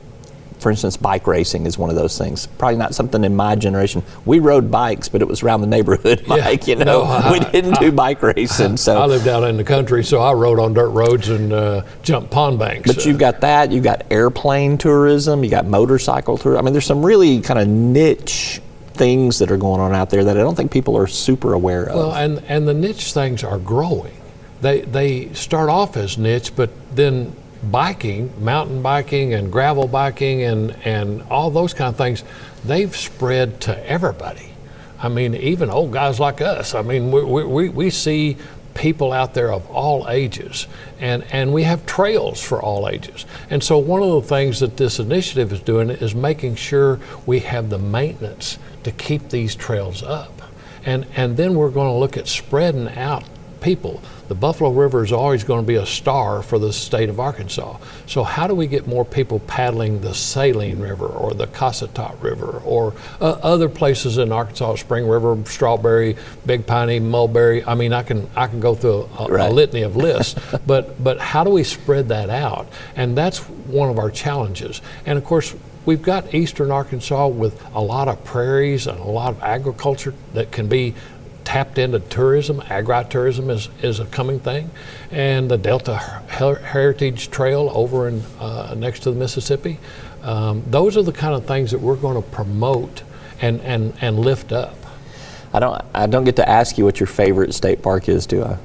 for 0.60 0.70
instance, 0.72 0.96
bike 0.96 1.28
racing 1.28 1.66
is 1.66 1.78
one 1.78 1.90
of 1.90 1.96
those 1.98 2.18
things. 2.18 2.48
Probably 2.48 2.78
not 2.78 2.96
something 2.96 3.24
in 3.26 3.36
my 3.36 3.54
generation. 3.56 4.02
We 4.26 4.40
rode 4.40 4.72
bikes, 4.72 5.10
but 5.10 5.22
it 5.22 5.28
was 5.28 5.44
around 5.44 5.60
the 5.62 5.68
neighborhood, 5.68 6.24
Mike. 6.28 6.68
you 6.68 6.78
know, 6.78 6.86
No, 6.86 7.02
I- 7.04 7.32
we 7.34 7.40
didn't 7.52 7.78
do 7.80 7.92
bike 7.92 8.24
racing. 8.24 8.78
So 8.78 8.98
I 8.98 9.06
lived 9.06 9.28
out 9.28 9.44
in 9.44 9.58
the 9.58 9.64
country, 9.66 10.04
so 10.06 10.22
I 10.22 10.32
rode 10.34 10.60
on 10.60 10.74
dirt 10.74 10.90
roads 10.90 11.28
and 11.30 11.52
uh, 11.52 11.84
jumped 12.02 12.32
pond 12.32 12.58
banks. 12.60 12.92
But 12.92 13.06
you've 13.06 13.20
got 13.20 13.42
that. 13.42 13.72
You've 13.74 13.84
got 13.84 14.06
airplane 14.10 14.78
tourism. 14.78 15.44
You 15.44 15.50
got 15.52 15.66
motorcycle 15.68 16.38
tourism. 16.38 16.64
I 16.64 16.66
mean, 16.66 16.74
there's 16.74 16.86
some 16.86 17.06
really 17.06 17.42
kind 17.42 17.60
of 17.60 17.68
niche 17.68 18.62
things 18.94 19.40
that 19.40 19.52
are 19.52 19.58
going 19.58 19.82
on 19.82 19.94
out 19.94 20.10
there 20.10 20.24
that 20.24 20.38
I 20.38 20.42
don't 20.42 20.56
think 20.56 20.72
people 20.72 20.98
are 20.98 21.08
super 21.08 21.54
aware 21.54 21.86
of. 21.86 21.96
Well, 21.96 22.14
and, 22.14 22.40
and 22.48 22.68
the 22.68 22.74
niche 22.74 23.14
things 23.14 23.44
are 23.44 23.58
growing. 23.58 24.14
They, 24.62 24.82
they 24.82 25.34
start 25.34 25.70
off 25.70 25.98
as 25.98 26.18
niche, 26.18 26.56
but 26.56 26.70
then 26.96 27.36
biking, 27.64 28.32
mountain 28.44 28.82
biking 28.82 29.34
and 29.34 29.52
gravel 29.52 29.88
biking 29.88 30.44
and, 30.44 30.72
and 30.86 31.22
all 31.24 31.50
those 31.50 31.74
kind 31.74 31.90
of 31.90 31.98
things, 31.98 32.24
they've 32.66 32.96
spread 32.96 33.60
to 33.62 33.90
everybody. 33.90 34.50
I 35.00 35.10
mean, 35.10 35.36
even 35.36 35.70
old 35.70 35.92
guys 35.92 36.20
like 36.20 36.40
us. 36.40 36.76
I 36.76 36.82
mean, 36.82 37.12
we, 37.12 37.24
we- 37.24 37.70
we, 37.70 37.90
see 37.90 38.38
people 38.74 39.12
out 39.12 39.34
there 39.34 39.52
of 39.52 39.70
all 39.70 40.10
ages, 40.10 40.68
and, 41.00 41.24
and 41.32 41.54
we 41.54 41.64
have 41.64 41.86
trails 41.86 42.42
for 42.42 42.62
all 42.62 42.88
ages. 42.88 43.26
And 43.50 43.64
so, 43.64 43.78
one 43.78 44.02
of 44.02 44.10
the 44.10 44.28
things 44.28 44.60
that 44.60 44.78
this 44.78 45.00
initiative 45.00 45.54
is 45.54 45.60
doing 45.60 45.90
is 45.90 46.16
making 46.16 46.56
sure 46.56 47.00
we 47.26 47.40
have 47.40 47.70
the 47.70 47.80
maintenance 47.80 48.58
to 48.84 48.92
keep 48.92 49.30
these 49.30 49.56
trails 49.56 50.04
up. 50.04 50.42
And, 50.86 51.06
and 51.16 51.38
then 51.38 51.56
we're 51.56 51.70
going 51.70 51.88
to 51.88 51.98
look 51.98 52.18
at 52.18 52.28
spreading 52.28 52.90
out 52.90 53.24
people. 53.64 54.02
The 54.28 54.36
Buffalo 54.36 54.70
River 54.72 55.04
is 55.04 55.12
always 55.12 55.44
going 55.44 55.62
to 55.62 55.68
be 55.68 55.76
a 55.76 55.86
star 55.86 56.42
for 56.44 56.60
the 56.60 56.72
state 56.72 57.10
of 57.10 57.20
Arkansas. 57.20 57.78
So, 58.06 58.24
how 58.24 58.48
do 58.48 58.56
we 58.56 58.68
get 58.68 58.88
more 58.88 59.06
people 59.06 59.40
paddling 59.40 60.02
the 60.02 60.14
Saline 60.14 60.80
River 60.80 61.08
or 61.08 61.34
the 61.34 61.48
Cossatot 61.48 62.22
River 62.22 62.62
or 62.66 62.94
uh, 63.20 63.32
other 63.44 63.70
places 63.70 64.18
in 64.18 64.32
Arkansas, 64.32 64.76
Spring 64.76 65.08
River, 65.08 65.38
Strawberry, 65.46 66.16
Big 66.46 66.66
Piney, 66.66 67.00
Mulberry? 67.00 67.64
I 67.66 67.76
mean, 67.76 67.94
I 67.94 68.04
can 68.04 68.30
I 68.36 68.48
can 68.48 68.60
go 68.60 68.76
through 68.76 69.10
a, 69.18 69.24
a 69.24 69.28
Right. 69.32 69.52
litany 69.52 69.84
of 69.84 69.96
lists, 69.96 70.36
but 70.68 71.04
but 71.04 71.20
how 71.20 71.44
do 71.44 71.50
we 71.50 71.64
spread 71.64 72.10
that 72.10 72.30
out? 72.30 72.68
And 72.96 73.18
that's 73.18 73.40
one 73.40 73.90
of 73.90 73.98
our 73.98 74.12
challenges. 74.12 74.82
And 75.06 75.18
of 75.18 75.26
course, 75.26 75.56
we've 75.86 76.02
got 76.02 76.34
eastern 76.34 76.72
Arkansas 76.72 77.28
with 77.28 77.62
a 77.76 77.82
lot 77.82 78.08
of 78.08 78.24
prairies 78.24 78.88
and 78.88 78.98
a 79.00 79.04
lot 79.04 79.32
of 79.34 79.44
agriculture 79.44 80.14
that 80.34 80.52
can 80.52 80.68
be 80.68 80.96
tapped 81.44 81.78
into 81.78 82.00
tourism. 82.00 82.62
Agritourism 82.62 83.50
is, 83.50 83.70
is 83.82 84.00
a 84.00 84.06
coming 84.06 84.40
thing. 84.40 84.70
And 85.12 85.50
the 85.50 85.58
Delta 85.58 85.96
Her- 85.98 86.56
Heritage 86.56 87.30
Trail 87.30 87.72
over 87.74 88.08
in, 88.08 88.22
uh, 88.40 88.74
next 88.78 89.02
to 89.02 89.12
the 89.12 89.18
Mississippi. 89.18 89.80
Um, 90.22 90.64
those 90.68 90.96
are 90.98 91.04
the 91.04 91.12
kind 91.12 91.34
of 91.36 91.46
things 91.46 91.72
that 91.72 91.80
we're 91.80 91.96
going 91.98 92.16
to 92.22 92.28
promote 92.30 93.04
and, 93.42 93.60
and, 93.62 93.94
and 94.02 94.20
lift 94.20 94.52
up. 94.52 94.76
I 95.56 95.60
don't. 95.60 95.82
I 95.94 96.08
don't 96.08 96.24
get 96.24 96.38
to 96.38 96.50
ask 96.50 96.78
you 96.80 96.86
what 96.86 97.00
your 97.00 97.08
favorite 97.08 97.54
state 97.54 97.82
park 97.84 98.10
is, 98.10 98.26
do 98.26 98.44
I? 98.44 98.58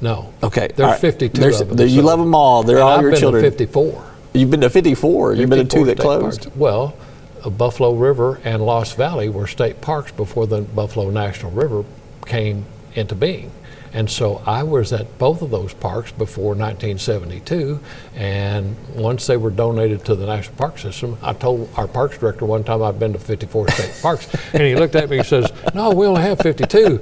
No. 0.00 0.32
Okay. 0.42 0.68
There's 0.74 0.80
all 0.86 0.92
right. 0.92 1.00
52 1.00 1.40
There's- 1.40 1.60
of 1.60 1.68
them, 1.68 1.76
there- 1.76 1.86
you 1.86 2.00
so- 2.00 2.06
love 2.06 2.18
them 2.18 2.34
all. 2.34 2.62
They're 2.64 2.76
And 2.78 2.82
all 2.84 2.96
I've 2.96 3.02
your 3.02 3.10
been 3.12 3.16
to 3.16 3.20
children. 3.20 3.42
54. 3.44 4.04
You've 4.34 4.50
been 4.50 4.62
to 4.62 4.70
54. 4.70 5.34
You've 5.34 5.50
been 5.50 5.68
to 5.68 5.76
two 5.76 5.84
that 5.84 5.98
closed. 5.98 6.42
parks. 6.44 6.56
Well, 6.56 6.96
uh, 7.44 7.50
Buffalo 7.50 7.94
River 7.94 8.40
and 8.44 8.64
Lost 8.64 8.96
Valley 8.96 9.28
were 9.28 9.46
state 9.46 9.80
parks 9.82 10.10
before 10.10 10.46
the 10.46 10.62
Buffalo 10.62 11.10
National 11.10 11.52
River 11.52 11.84
came 12.26 12.64
into 12.94 13.14
being. 13.14 13.52
And 13.94 14.10
so 14.10 14.42
I 14.46 14.62
was 14.62 14.92
at 14.92 15.18
both 15.18 15.42
of 15.42 15.50
those 15.50 15.74
parks 15.74 16.12
before 16.12 16.54
1972. 16.54 17.78
And 18.14 18.74
once 18.94 19.26
they 19.26 19.36
were 19.36 19.50
donated 19.50 20.04
to 20.06 20.14
the 20.14 20.26
National 20.26 20.56
Park 20.56 20.78
System, 20.78 21.18
I 21.22 21.34
told 21.34 21.68
our 21.76 21.86
parks 21.86 22.16
director 22.16 22.46
one 22.46 22.64
time 22.64 22.82
I've 22.82 22.98
been 22.98 23.12
to 23.12 23.18
54 23.18 23.68
state 23.68 23.98
parks. 24.02 24.34
And 24.54 24.62
he 24.62 24.74
looked 24.74 24.94
at 24.94 25.10
me 25.10 25.18
and 25.18 25.26
says, 25.26 25.52
No, 25.74 25.90
we 25.90 26.06
only 26.06 26.22
have 26.22 26.38
52, 26.38 27.00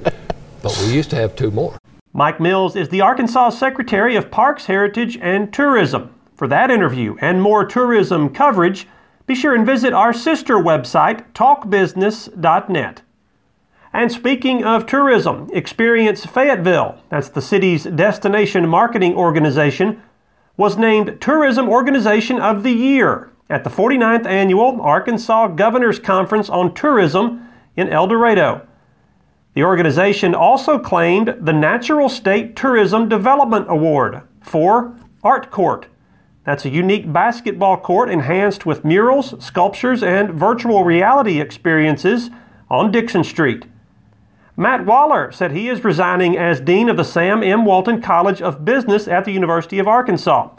but 0.61 0.77
we 0.85 0.93
used 0.93 1.09
to 1.11 1.15
have 1.15 1.35
two 1.35 1.51
more. 1.51 1.77
Mike 2.13 2.41
Mills 2.41 2.75
is 2.75 2.89
the 2.89 2.99
Arkansas 2.99 3.51
Secretary 3.51 4.17
of 4.17 4.29
Parks, 4.29 4.65
Heritage, 4.65 5.17
and 5.21 5.53
Tourism. 5.53 6.13
For 6.35 6.47
that 6.49 6.69
interview 6.69 7.15
and 7.21 7.41
more 7.41 7.63
tourism 7.63 8.29
coverage, 8.33 8.85
be 9.27 9.35
sure 9.35 9.55
and 9.55 9.65
visit 9.65 9.93
our 9.93 10.11
sister 10.11 10.55
website, 10.55 11.31
talkbusiness.net. 11.31 13.01
And 13.93 14.11
speaking 14.11 14.63
of 14.63 14.85
tourism, 14.85 15.49
Experience 15.51 16.25
Fayetteville, 16.25 16.97
that's 17.09 17.29
the 17.29 17.41
city's 17.41 17.83
destination 17.83 18.67
marketing 18.67 19.15
organization, 19.15 20.01
was 20.55 20.77
named 20.77 21.19
Tourism 21.19 21.67
Organization 21.67 22.39
of 22.39 22.63
the 22.63 22.71
Year 22.71 23.31
at 23.49 23.65
the 23.65 23.69
49th 23.69 24.25
Annual 24.25 24.79
Arkansas 24.81 25.47
Governors 25.49 25.99
Conference 25.99 26.49
on 26.49 26.73
Tourism 26.73 27.45
in 27.75 27.89
El 27.89 28.07
Dorado. 28.07 28.65
The 29.55 29.63
organization 29.63 30.33
also 30.33 30.79
claimed 30.79 31.35
the 31.41 31.51
Natural 31.51 32.07
State 32.07 32.55
Tourism 32.55 33.09
Development 33.09 33.65
Award 33.67 34.21
for 34.41 34.95
Art 35.21 35.51
Court. 35.51 35.87
That's 36.45 36.63
a 36.63 36.69
unique 36.69 37.11
basketball 37.11 37.77
court 37.77 38.09
enhanced 38.09 38.65
with 38.65 38.85
murals, 38.85 39.35
sculptures, 39.43 40.01
and 40.01 40.31
virtual 40.31 40.85
reality 40.85 41.41
experiences 41.41 42.29
on 42.69 42.91
Dickson 42.91 43.25
Street. 43.25 43.65
Matt 44.61 44.85
Waller 44.85 45.31
said 45.31 45.53
he 45.53 45.69
is 45.69 45.83
resigning 45.83 46.37
as 46.37 46.61
Dean 46.61 46.87
of 46.87 46.95
the 46.95 47.03
Sam 47.03 47.41
M. 47.41 47.65
Walton 47.65 47.99
College 47.99 48.43
of 48.43 48.63
Business 48.63 49.07
at 49.07 49.25
the 49.25 49.31
University 49.31 49.79
of 49.79 49.87
Arkansas. 49.87 50.51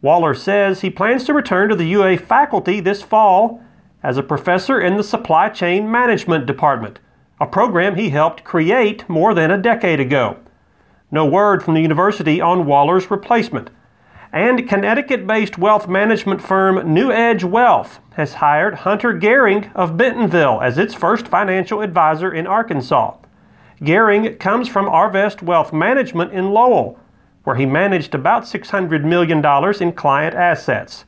Waller 0.00 0.34
says 0.34 0.82
he 0.82 0.88
plans 0.88 1.24
to 1.24 1.34
return 1.34 1.68
to 1.68 1.74
the 1.74 1.88
UA 1.88 2.18
faculty 2.18 2.78
this 2.78 3.02
fall 3.02 3.60
as 4.04 4.16
a 4.16 4.22
professor 4.22 4.80
in 4.80 4.96
the 4.96 5.02
Supply 5.02 5.48
Chain 5.48 5.90
Management 5.90 6.46
Department, 6.46 7.00
a 7.40 7.46
program 7.48 7.96
he 7.96 8.10
helped 8.10 8.44
create 8.44 9.08
more 9.08 9.34
than 9.34 9.50
a 9.50 9.60
decade 9.60 9.98
ago. 9.98 10.36
No 11.10 11.26
word 11.26 11.64
from 11.64 11.74
the 11.74 11.82
university 11.82 12.40
on 12.40 12.66
Waller's 12.66 13.10
replacement. 13.10 13.68
And 14.32 14.68
Connecticut 14.68 15.26
based 15.26 15.58
wealth 15.58 15.88
management 15.88 16.40
firm 16.40 16.94
New 16.94 17.10
Edge 17.10 17.42
Wealth 17.42 17.98
has 18.12 18.34
hired 18.34 18.74
Hunter 18.76 19.12
Gehring 19.12 19.74
of 19.74 19.96
Bentonville 19.96 20.60
as 20.62 20.78
its 20.78 20.94
first 20.94 21.26
financial 21.26 21.80
advisor 21.80 22.32
in 22.32 22.46
Arkansas. 22.46 23.16
Gehring 23.80 24.38
comes 24.38 24.68
from 24.68 24.86
Arvest 24.86 25.42
Wealth 25.42 25.72
Management 25.72 26.32
in 26.32 26.50
Lowell. 26.50 26.98
where 27.44 27.56
he 27.56 27.66
managed 27.66 28.14
about 28.14 28.44
$600 28.44 29.04
million 29.04 29.44
in 29.82 29.92
client 29.92 30.34
assets. 30.34 31.04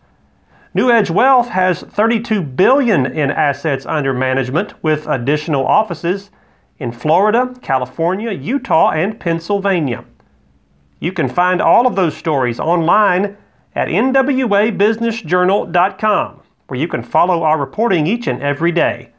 New 0.75 0.91
Edge 0.91 1.11
Wealth 1.11 1.49
has 1.49 1.81
32 1.81 2.43
billion 2.43 3.07
in 3.07 3.31
assets 3.31 3.87
under 3.87 4.13
management 4.13 4.75
with 4.85 5.07
additional 5.07 5.67
offices 5.67 6.31
in 6.79 6.93
Florida, 6.93 7.55
California, 7.63 8.33
Utah, 8.33 8.91
and 8.91 9.19
Pennsylvania. 9.19 10.05
You 11.01 11.13
can 11.13 11.31
find 11.31 11.63
all 11.63 11.87
of 11.87 11.97
those 11.97 12.15
stories 12.15 12.61
online 12.61 13.39
at 13.75 13.89
nwabusinessjournal.com, 13.89 16.43
where 16.67 16.81
you 16.81 16.89
can 16.89 17.03
follow 17.03 17.43
our 17.43 17.59
reporting 17.59 18.07
each 18.07 18.27
and 18.27 18.43
every 18.43 18.73
day. 18.73 19.13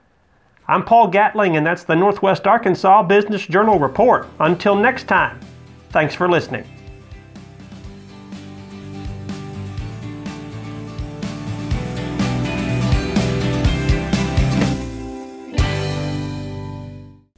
I'm 0.69 0.83
Paul 0.83 1.07
Gatling, 1.07 1.55
and 1.55 1.65
that's 1.65 1.85
the 1.85 1.95
Northwest 1.95 2.45
Arkansas 2.45 3.03
Business 3.03 3.45
Journal 3.45 3.79
Report. 3.79 4.27
Until 4.41 4.75
next 4.75 5.07
time, 5.07 5.39
thanks 5.91 6.13
for 6.13 6.27
listening. 6.27 6.65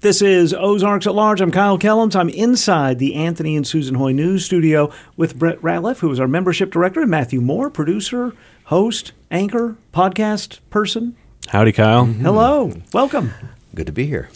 This 0.01 0.23
is 0.23 0.55
Ozarks 0.55 1.05
at 1.05 1.13
Large. 1.13 1.41
I'm 1.41 1.51
Kyle 1.51 1.77
Kellums. 1.77 2.15
I'm 2.15 2.29
inside 2.29 2.97
the 2.97 3.13
Anthony 3.13 3.55
and 3.55 3.67
Susan 3.67 3.93
Hoy 3.93 4.11
News 4.11 4.43
Studio 4.43 4.91
with 5.17 5.37
Brett 5.37 5.61
Ratliff, 5.61 5.99
who 5.99 6.11
is 6.11 6.19
our 6.19 6.27
membership 6.27 6.71
director, 6.71 7.01
and 7.01 7.11
Matthew 7.11 7.41
Moore, 7.41 7.69
producer, 7.69 8.33
host, 8.63 9.11
anchor, 9.29 9.75
podcast 9.93 10.61
person. 10.71 11.15
Howdy, 11.49 11.71
Kyle. 11.71 12.05
Hello. 12.05 12.71
Welcome. 12.93 13.33
Good 13.73 13.87
to 13.87 13.91
be 13.91 14.05
here. 14.05 14.29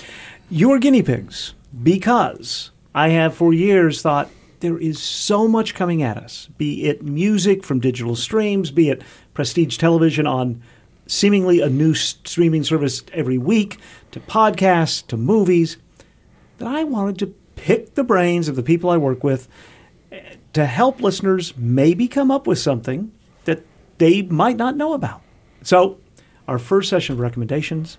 You're 0.50 0.80
guinea 0.80 1.04
pigs 1.04 1.54
because 1.84 2.72
I 2.96 3.10
have 3.10 3.36
for 3.36 3.54
years 3.54 4.02
thought 4.02 4.32
there 4.62 4.80
is 4.80 5.00
so 5.00 5.48
much 5.48 5.76
coming 5.76 6.02
at 6.02 6.18
us, 6.18 6.50
be 6.58 6.86
it 6.86 7.04
music 7.04 7.64
from 7.64 7.80
digital 7.80 8.16
streams, 8.16 8.72
be 8.72 8.90
it 8.90 9.04
prestige 9.36 9.78
television 9.78 10.26
on 10.26 10.64
seemingly 11.06 11.62
a 11.62 11.70
new 11.70 11.94
streaming 11.94 12.64
service 12.64 13.04
every 13.14 13.38
week, 13.38 13.78
to 14.10 14.20
podcasts, 14.20 15.06
to 15.06 15.16
movies, 15.16 15.78
that 16.58 16.68
I 16.68 16.84
wanted 16.84 17.20
to 17.20 17.28
pick 17.56 17.94
the 17.94 18.04
brains 18.04 18.48
of 18.48 18.56
the 18.56 18.64
people 18.64 18.90
I 18.90 18.98
work 18.98 19.24
with 19.24 19.48
eh, 20.12 20.38
to 20.54 20.66
help 20.66 21.00
listeners 21.00 21.54
maybe 21.58 22.08
come 22.08 22.32
up 22.32 22.48
with 22.48 22.58
something 22.58 23.12
that 23.46 23.64
they 24.00 24.24
might 24.24 24.58
not 24.58 24.76
know 24.76 24.94
about. 24.94 25.22
So, 25.62 26.00
our 26.48 26.58
first 26.60 26.90
session 26.90 27.14
of 27.14 27.20
recommendations, 27.20 27.98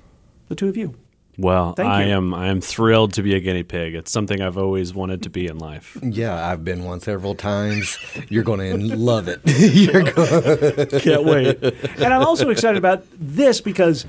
the 0.48 0.54
two 0.54 0.68
of 0.68 0.76
you. 0.76 0.94
Well, 1.37 1.72
Thank 1.72 1.88
I 1.88 2.04
you. 2.04 2.12
am 2.12 2.33
I 2.33 2.46
am 2.46 2.61
thrilled 2.61 3.14
to 3.14 3.22
be 3.22 3.35
a 3.35 3.40
guinea 3.40 3.64
pig. 3.64 3.94
It's 3.94 4.12
something 4.12 4.40
I've 4.40 4.57
always 4.57 4.94
wanted 4.94 5.24
to 5.24 5.30
be 5.30 5.46
in 5.46 5.59
life. 5.59 5.98
Yeah, 6.00 6.48
I've 6.48 6.64
been 6.64 6.85
one 6.85 7.00
several 7.00 7.35
times. 7.35 7.98
You're 8.28 8.44
going 8.44 8.61
to 8.61 8.96
love 8.96 9.26
it. 9.26 9.40
You're 9.74 10.04
going 10.04 11.00
Can't 11.00 11.24
wait. 11.24 11.61
And 11.62 12.04
I'm 12.04 12.24
also 12.24 12.50
excited 12.50 12.78
about 12.78 13.04
this 13.18 13.61
because 13.61 14.07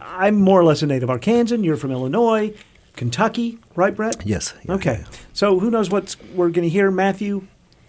I'm 0.00 0.36
more 0.36 0.58
or 0.58 0.64
less 0.64 0.82
a 0.82 0.86
native 0.86 1.10
Arkansan. 1.10 1.62
You're 1.62 1.76
from 1.76 1.90
Illinois, 1.90 2.54
Kentucky, 2.94 3.58
right, 3.74 3.94
Brett? 3.94 4.22
Yes. 4.24 4.54
Okay. 4.68 5.04
So 5.34 5.58
who 5.58 5.70
knows 5.70 5.90
what 5.90 6.16
we're 6.34 6.48
going 6.48 6.62
to 6.62 6.70
hear? 6.70 6.90
Matthew, 6.90 7.46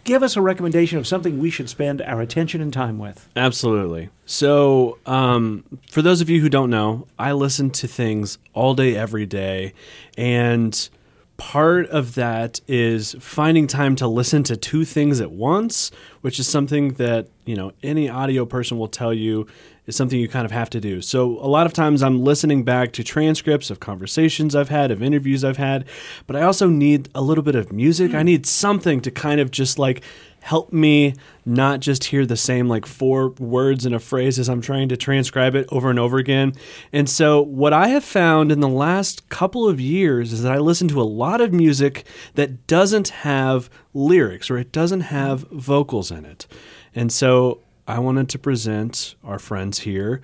give 0.08 0.24
us 0.24 0.38
a 0.38 0.42
recommendation 0.42 0.98
of 0.98 1.06
something 1.06 1.38
we 1.38 1.52
should 1.52 1.70
spend 1.70 2.02
our 2.02 2.22
attention 2.22 2.62
and 2.62 2.74
time 2.74 2.98
with. 2.98 3.30
Absolutely. 3.36 4.10
So, 4.26 4.98
um, 5.06 5.66
for 5.92 6.02
those 6.02 6.22
of 6.22 6.30
you 6.30 6.42
who 6.42 6.50
don't 6.50 6.70
know, 6.70 7.06
I 7.20 7.34
listen 7.34 7.70
to 7.72 7.88
things 7.88 8.40
all 8.54 8.74
day, 8.74 8.96
every 8.96 9.26
day. 9.26 9.74
And 10.18 10.90
part 11.36 11.88
of 11.90 12.16
that 12.16 12.62
is 12.68 13.16
finding 13.20 13.68
time 13.68 13.96
to 13.98 14.08
listen 14.08 14.44
to 14.44 14.56
two 14.56 14.86
things 14.86 15.20
at 15.20 15.30
once, 15.30 15.92
which 16.22 16.40
is 16.40 16.48
something 16.48 16.94
that, 16.94 17.28
you 17.46 17.56
know, 17.56 17.74
any 17.84 18.10
audio 18.10 18.46
person 18.46 18.78
will 18.78 18.88
tell 18.88 19.14
you 19.14 19.46
is 19.88 19.96
something 19.96 20.20
you 20.20 20.28
kind 20.28 20.46
of 20.46 20.52
have 20.52 20.70
to 20.70 20.80
do. 20.80 21.02
So, 21.02 21.40
a 21.40 21.48
lot 21.48 21.66
of 21.66 21.74
times 21.74 22.04
I'm 22.04 22.24
listening 22.24 22.64
back 22.64 22.92
to 22.94 23.04
transcripts 23.04 23.72
of 23.72 23.80
conversations 23.80 24.56
I've 24.56 24.70
had, 24.70 24.92
of 24.92 25.02
interviews 25.02 25.44
I've 25.44 25.58
had, 25.58 25.86
but 26.28 26.36
I 26.36 26.44
also 26.44 26.68
need 26.68 27.10
a 27.16 27.22
little 27.22 27.44
bit 27.44 27.56
of 27.56 27.72
music. 27.72 28.14
I 28.14 28.20
hmm. 28.20 28.26
need 28.26 28.46
something 28.46 29.02
to 29.02 29.10
kind 29.12 29.40
of 29.40 29.50
just 29.50 29.80
like 29.80 30.04
help 30.42 30.72
me 30.72 31.14
not 31.46 31.80
just 31.80 32.06
hear 32.06 32.26
the 32.26 32.38
same 32.38 32.70
like 32.70 32.86
four 32.86 33.30
words 33.32 33.86
in 33.86 33.94
a 33.94 34.00
phrase 34.00 34.40
as 34.40 34.48
I'm 34.48 34.62
trying 34.62 34.88
to 34.90 34.96
transcribe 34.98 35.56
it 35.56 35.68
over 35.72 35.90
and 35.90 36.00
over 36.00 36.18
again. 36.18 36.54
And 36.94 37.10
so, 37.10 37.42
what 37.42 37.74
I 37.74 37.88
have 37.88 38.04
found 38.04 38.52
in 38.52 38.60
the 38.60 38.68
last 38.68 39.30
couple 39.30 39.68
of 39.68 39.80
years 39.80 40.34
is 40.34 40.44
that 40.44 40.52
I 40.52 40.58
listen 40.58 40.88
to 40.90 41.02
a 41.02 41.04
lot 41.04 41.40
of 41.40 41.54
music 41.54 42.06
that 42.36 42.68
doesn't 42.68 43.10
have 43.10 43.70
lyrics 43.94 44.50
or 44.50 44.58
it 44.58 44.72
doesn't 44.72 45.02
have 45.02 45.44
hmm. 45.44 45.58
vocals 45.58 46.12
in 46.12 46.26
it. 46.26 46.46
And 46.94 47.12
so, 47.12 47.62
I 47.88 48.00
wanted 48.00 48.30
to 48.30 48.40
present 48.40 49.16
our 49.24 49.40
friends 49.40 49.80
here 49.80 50.22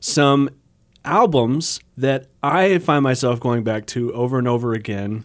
some 0.00 0.50
albums 1.04 1.80
that 1.96 2.26
I 2.42 2.78
find 2.78 3.02
myself 3.02 3.40
going 3.40 3.64
back 3.64 3.86
to 3.86 4.12
over 4.12 4.38
and 4.38 4.46
over 4.46 4.72
again 4.72 5.24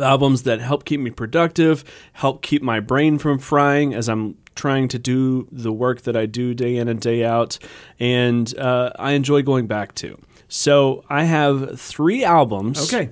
albums 0.00 0.44
that 0.44 0.60
help 0.60 0.84
keep 0.84 1.00
me 1.00 1.10
productive, 1.10 1.84
help 2.12 2.42
keep 2.42 2.62
my 2.62 2.80
brain 2.80 3.18
from 3.18 3.38
frying 3.38 3.94
as 3.94 4.08
I'm 4.08 4.36
trying 4.54 4.88
to 4.88 4.98
do 4.98 5.48
the 5.50 5.72
work 5.72 6.02
that 6.02 6.16
I 6.16 6.26
do 6.26 6.54
day 6.54 6.76
in 6.76 6.88
and 6.88 7.00
day 7.00 7.24
out, 7.24 7.58
and 7.98 8.56
uh, 8.58 8.92
I 8.98 9.12
enjoy 9.12 9.42
going 9.42 9.66
back 9.66 9.94
to. 9.96 10.18
So 10.48 11.04
I 11.08 11.24
have 11.24 11.80
three 11.80 12.24
albums. 12.24 12.92
Okay. 12.92 13.10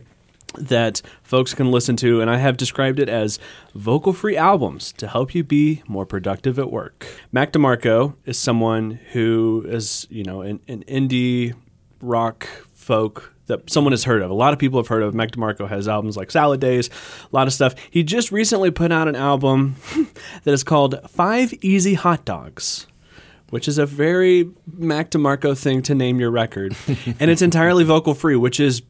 That 0.58 1.00
folks 1.22 1.54
can 1.54 1.70
listen 1.70 1.94
to, 1.96 2.20
and 2.20 2.28
I 2.28 2.38
have 2.38 2.56
described 2.56 2.98
it 2.98 3.08
as 3.08 3.38
vocal 3.74 4.12
free 4.12 4.36
albums 4.36 4.92
to 4.94 5.06
help 5.06 5.32
you 5.32 5.44
be 5.44 5.82
more 5.86 6.04
productive 6.04 6.58
at 6.58 6.72
work. 6.72 7.06
Mac 7.30 7.52
DeMarco 7.52 8.16
is 8.24 8.36
someone 8.36 8.98
who 9.12 9.64
is, 9.68 10.08
you 10.10 10.24
know, 10.24 10.40
an, 10.40 10.60
an 10.66 10.82
indie 10.88 11.54
rock 12.00 12.48
folk 12.72 13.32
that 13.50 13.68
someone 13.68 13.92
has 13.92 14.04
heard 14.04 14.22
of. 14.22 14.30
A 14.30 14.34
lot 14.34 14.52
of 14.52 14.58
people 14.58 14.78
have 14.78 14.88
heard 14.88 15.02
of. 15.02 15.14
Mac 15.14 15.32
DeMarco 15.32 15.68
has 15.68 15.86
albums 15.86 16.16
like 16.16 16.30
Salad 16.30 16.60
Days, 16.60 16.88
a 16.88 17.36
lot 17.36 17.46
of 17.46 17.52
stuff. 17.52 17.74
He 17.90 18.02
just 18.02 18.32
recently 18.32 18.70
put 18.70 18.90
out 18.90 19.08
an 19.08 19.16
album 19.16 19.76
that 20.44 20.52
is 20.52 20.64
called 20.64 20.98
Five 21.08 21.52
Easy 21.60 21.94
Hot 21.94 22.24
Dogs. 22.24 22.86
Which 23.50 23.66
is 23.66 23.78
a 23.78 23.86
very 23.86 24.48
Mac 24.76 25.10
DeMarco 25.10 25.58
thing 25.58 25.82
to 25.82 25.94
name 25.96 26.20
your 26.20 26.30
record. 26.30 26.76
and 27.18 27.28
it's 27.32 27.42
entirely 27.42 27.82
vocal 27.82 28.14
free, 28.14 28.36
which 28.36 28.60
is 28.60 28.80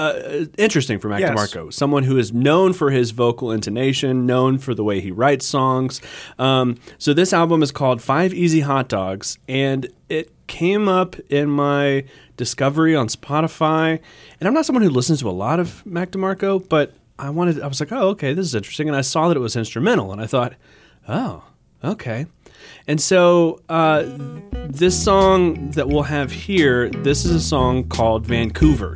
uh, 0.00 0.44
interesting 0.56 0.98
for 0.98 1.08
Mac 1.08 1.20
Yes. 1.20 1.30
DeMarco, 1.30 1.72
someone 1.72 2.04
who 2.04 2.16
is 2.16 2.32
known 2.32 2.72
for 2.72 2.90
his 2.90 3.10
vocal 3.10 3.52
intonation, 3.52 4.24
known 4.24 4.58
for 4.58 4.74
the 4.74 4.82
way 4.82 5.00
he 5.00 5.10
writes 5.10 5.46
songs. 5.46 6.00
Um, 6.38 6.78
so 6.98 7.12
this 7.12 7.32
album 7.32 7.62
is 7.62 7.70
called 7.70 8.00
Five 8.00 8.32
Easy 8.32 8.60
Hot 8.60 8.88
Dogs, 8.88 9.38
and 9.48 9.88
it 10.08 10.32
came 10.46 10.88
up 10.88 11.16
in 11.28 11.50
my 11.50 12.04
discovery 12.36 12.96
on 12.96 13.08
Spotify. 13.08 14.00
And 14.40 14.48
I'm 14.48 14.54
not 14.54 14.64
someone 14.64 14.82
who 14.82 14.90
listens 14.90 15.20
to 15.20 15.28
a 15.28 15.30
lot 15.30 15.60
of 15.60 15.84
Mac 15.84 16.10
DeMarco, 16.10 16.66
but 16.68 16.94
I 17.18 17.28
wanted, 17.28 17.60
I 17.60 17.66
was 17.66 17.80
like, 17.80 17.92
oh, 17.92 18.08
okay, 18.10 18.32
this 18.32 18.46
is 18.46 18.54
interesting. 18.54 18.88
And 18.88 18.96
I 18.96 19.02
saw 19.02 19.28
that 19.28 19.36
it 19.36 19.40
was 19.40 19.54
instrumental, 19.54 20.12
and 20.12 20.20
I 20.20 20.26
thought, 20.26 20.54
oh, 21.08 21.44
okay. 21.84 22.26
And 22.86 23.00
so 23.00 23.60
uh, 23.68 24.04
this 24.68 25.02
song 25.02 25.70
that 25.72 25.88
we'll 25.88 26.04
have 26.04 26.32
here, 26.32 26.88
this 26.90 27.24
is 27.24 27.32
a 27.32 27.40
song 27.40 27.88
called 27.88 28.26
Vancouver. 28.26 28.94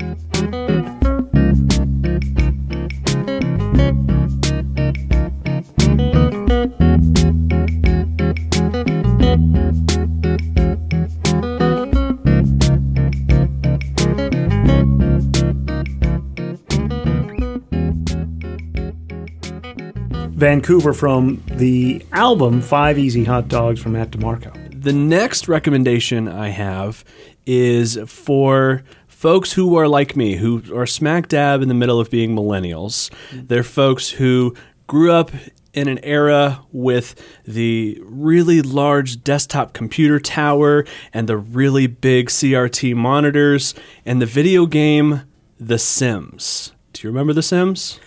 Vancouver 20.44 20.92
from 20.92 21.42
the 21.46 22.04
album 22.12 22.61
Five 22.61 22.98
Easy 22.98 23.24
Hot 23.24 23.48
Dogs 23.48 23.80
from 23.80 23.92
Mac 23.92 24.11
DeMarco. 24.11 24.83
The 24.83 24.92
next 24.92 25.48
recommendation 25.48 26.28
I 26.28 26.50
have 26.50 27.02
is 27.46 27.98
for 28.07 28.85
folks 29.07 29.54
who 29.54 29.74
are 29.76 29.88
like 29.88 30.16
me, 30.16 30.37
who 30.37 30.62
are 30.76 30.85
smack 30.85 31.28
dab 31.28 31.62
in 31.62 31.68
the 31.68 31.74
middle 31.74 31.98
of 31.98 32.11
being 32.11 32.37
millennials. 32.37 33.11
They're 33.33 33.62
folks 33.62 34.11
who 34.11 34.54
grew 34.87 35.12
up 35.12 35.30
in 35.72 35.88
an 35.88 35.98
era 36.04 36.61
with 36.72 37.14
the 37.46 37.98
really 38.04 38.61
large 38.61 39.24
desktop 39.24 39.72
computer 39.72 40.20
tower 40.20 40.85
and 41.14 41.26
the 41.26 41.38
really 41.38 41.87
big 41.87 42.28
CRT 42.28 42.94
monitors 42.94 43.74
and 44.04 44.20
the 44.20 44.26
video 44.26 44.66
game 44.66 45.22
The 45.59 45.78
Sims. 45.78 46.72
Do 46.92 47.07
you 47.07 47.11
remember 47.11 47.33
The 47.33 47.42
Sims? 47.42 47.98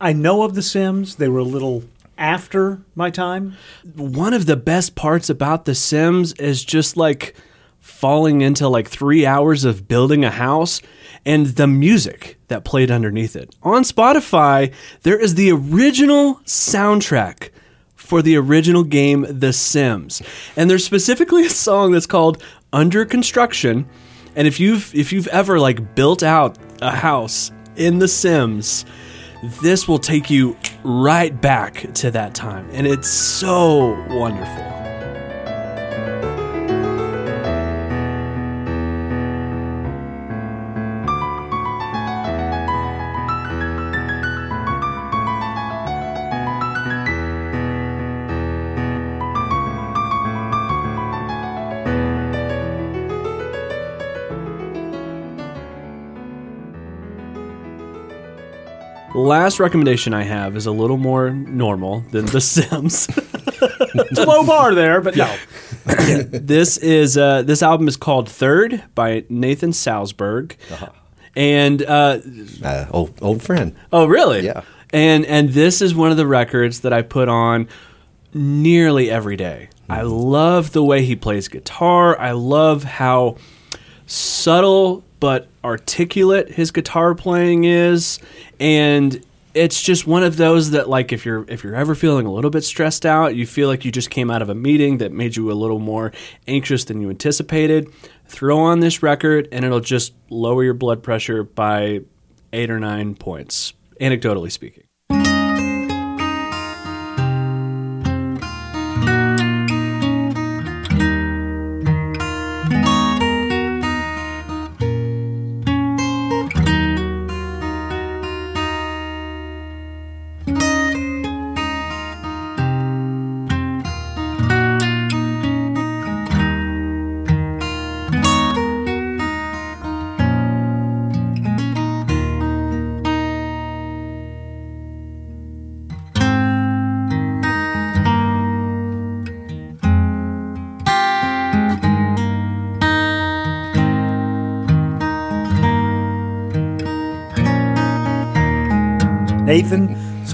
I 0.00 0.12
know 0.12 0.42
of 0.42 0.54
The 0.54 0.62
Sims. 0.62 1.16
They 1.16 1.28
were 1.28 1.38
a 1.38 1.44
little 1.44 1.84
after 2.18 2.80
my 2.94 3.10
time. 3.10 3.56
One 3.94 4.34
of 4.34 4.46
the 4.46 4.56
best 4.56 4.94
parts 4.94 5.30
about 5.30 5.64
The 5.64 5.74
Sims 5.74 6.32
is 6.34 6.64
just 6.64 6.96
like 6.96 7.34
falling 7.80 8.42
into 8.42 8.68
like 8.68 8.88
three 8.88 9.24
hours 9.24 9.64
of 9.64 9.88
building 9.88 10.24
a 10.24 10.30
house 10.30 10.82
and 11.24 11.46
the 11.46 11.66
music 11.66 12.38
that 12.48 12.64
played 12.64 12.90
underneath 12.90 13.36
it. 13.36 13.54
On 13.62 13.82
Spotify, 13.82 14.72
there 15.02 15.18
is 15.18 15.34
the 15.34 15.50
original 15.50 16.36
soundtrack 16.44 17.50
for 17.94 18.20
the 18.20 18.36
original 18.36 18.84
game 18.84 19.24
The 19.28 19.52
Sims. 19.52 20.20
And 20.56 20.68
there's 20.68 20.84
specifically 20.84 21.46
a 21.46 21.50
song 21.50 21.92
that's 21.92 22.06
called 22.06 22.42
Under 22.72 23.06
Construction. 23.06 23.88
And 24.34 24.46
if 24.46 24.60
you've 24.60 24.94
if 24.94 25.12
you've 25.12 25.28
ever 25.28 25.58
like 25.58 25.94
built 25.94 26.22
out 26.22 26.58
a 26.82 26.90
house 26.90 27.50
in 27.76 27.98
The 27.98 28.08
Sims, 28.08 28.84
this 29.60 29.86
will 29.88 29.98
take 29.98 30.30
you 30.30 30.56
right 30.84 31.40
back 31.40 31.86
to 31.94 32.10
that 32.10 32.34
time. 32.34 32.68
And 32.72 32.86
it's 32.86 33.08
so 33.08 33.94
wonderful. 34.10 34.75
Last 59.16 59.58
recommendation 59.60 60.12
I 60.12 60.22
have 60.24 60.56
is 60.56 60.66
a 60.66 60.70
little 60.72 60.98
more 60.98 61.30
normal 61.30 62.00
than 62.10 62.26
The 62.26 62.40
Sims. 62.40 63.08
It's 63.08 64.18
a 64.18 64.24
low 64.26 64.44
bar 64.44 64.74
there, 64.74 65.00
but 65.00 65.16
no. 65.16 65.34
this 65.86 66.76
is 66.76 67.16
uh, 67.16 67.42
this 67.42 67.62
album 67.62 67.88
is 67.88 67.96
called 67.96 68.28
Third 68.28 68.82
by 68.94 69.24
Nathan 69.30 69.72
Salsburg, 69.72 70.54
and 71.34 71.82
uh, 71.82 72.18
Uh, 72.62 72.86
old 72.90 73.14
old 73.22 73.42
friend. 73.42 73.74
oh 73.92 74.04
really? 74.06 74.44
Yeah. 74.44 74.62
And 74.92 75.24
and 75.24 75.50
this 75.50 75.80
is 75.80 75.94
one 75.94 76.10
of 76.10 76.16
the 76.18 76.26
records 76.26 76.80
that 76.80 76.92
I 76.92 77.00
put 77.02 77.28
on 77.30 77.68
nearly 78.34 79.10
every 79.10 79.36
day. 79.36 79.70
I 79.88 80.02
love 80.02 80.72
the 80.72 80.84
way 80.84 81.04
he 81.04 81.16
plays 81.16 81.48
guitar. 81.48 82.18
I 82.20 82.32
love 82.32 82.84
how 82.84 83.36
subtle 84.06 85.04
but 85.20 85.48
articulate 85.64 86.50
his 86.50 86.70
guitar 86.70 87.14
playing 87.14 87.64
is. 87.64 88.18
And 88.60 89.24
it's 89.56 89.82
just 89.82 90.06
one 90.06 90.22
of 90.22 90.36
those 90.36 90.72
that 90.72 90.88
like 90.88 91.12
if 91.12 91.24
you're 91.24 91.44
if 91.48 91.64
you're 91.64 91.74
ever 91.74 91.94
feeling 91.94 92.26
a 92.26 92.32
little 92.32 92.50
bit 92.50 92.62
stressed 92.62 93.06
out 93.06 93.34
you 93.34 93.46
feel 93.46 93.68
like 93.68 93.86
you 93.86 93.90
just 93.90 94.10
came 94.10 94.30
out 94.30 94.42
of 94.42 94.50
a 94.50 94.54
meeting 94.54 94.98
that 94.98 95.12
made 95.12 95.34
you 95.34 95.50
a 95.50 95.54
little 95.54 95.78
more 95.78 96.12
anxious 96.46 96.84
than 96.84 97.00
you 97.00 97.08
anticipated 97.08 97.90
throw 98.26 98.58
on 98.58 98.80
this 98.80 99.02
record 99.02 99.48
and 99.52 99.64
it'll 99.64 99.80
just 99.80 100.12
lower 100.28 100.62
your 100.62 100.74
blood 100.74 101.02
pressure 101.02 101.42
by 101.42 102.00
eight 102.52 102.70
or 102.70 102.78
nine 102.78 103.14
points 103.14 103.72
anecdotally 103.98 104.52
speaking 104.52 104.85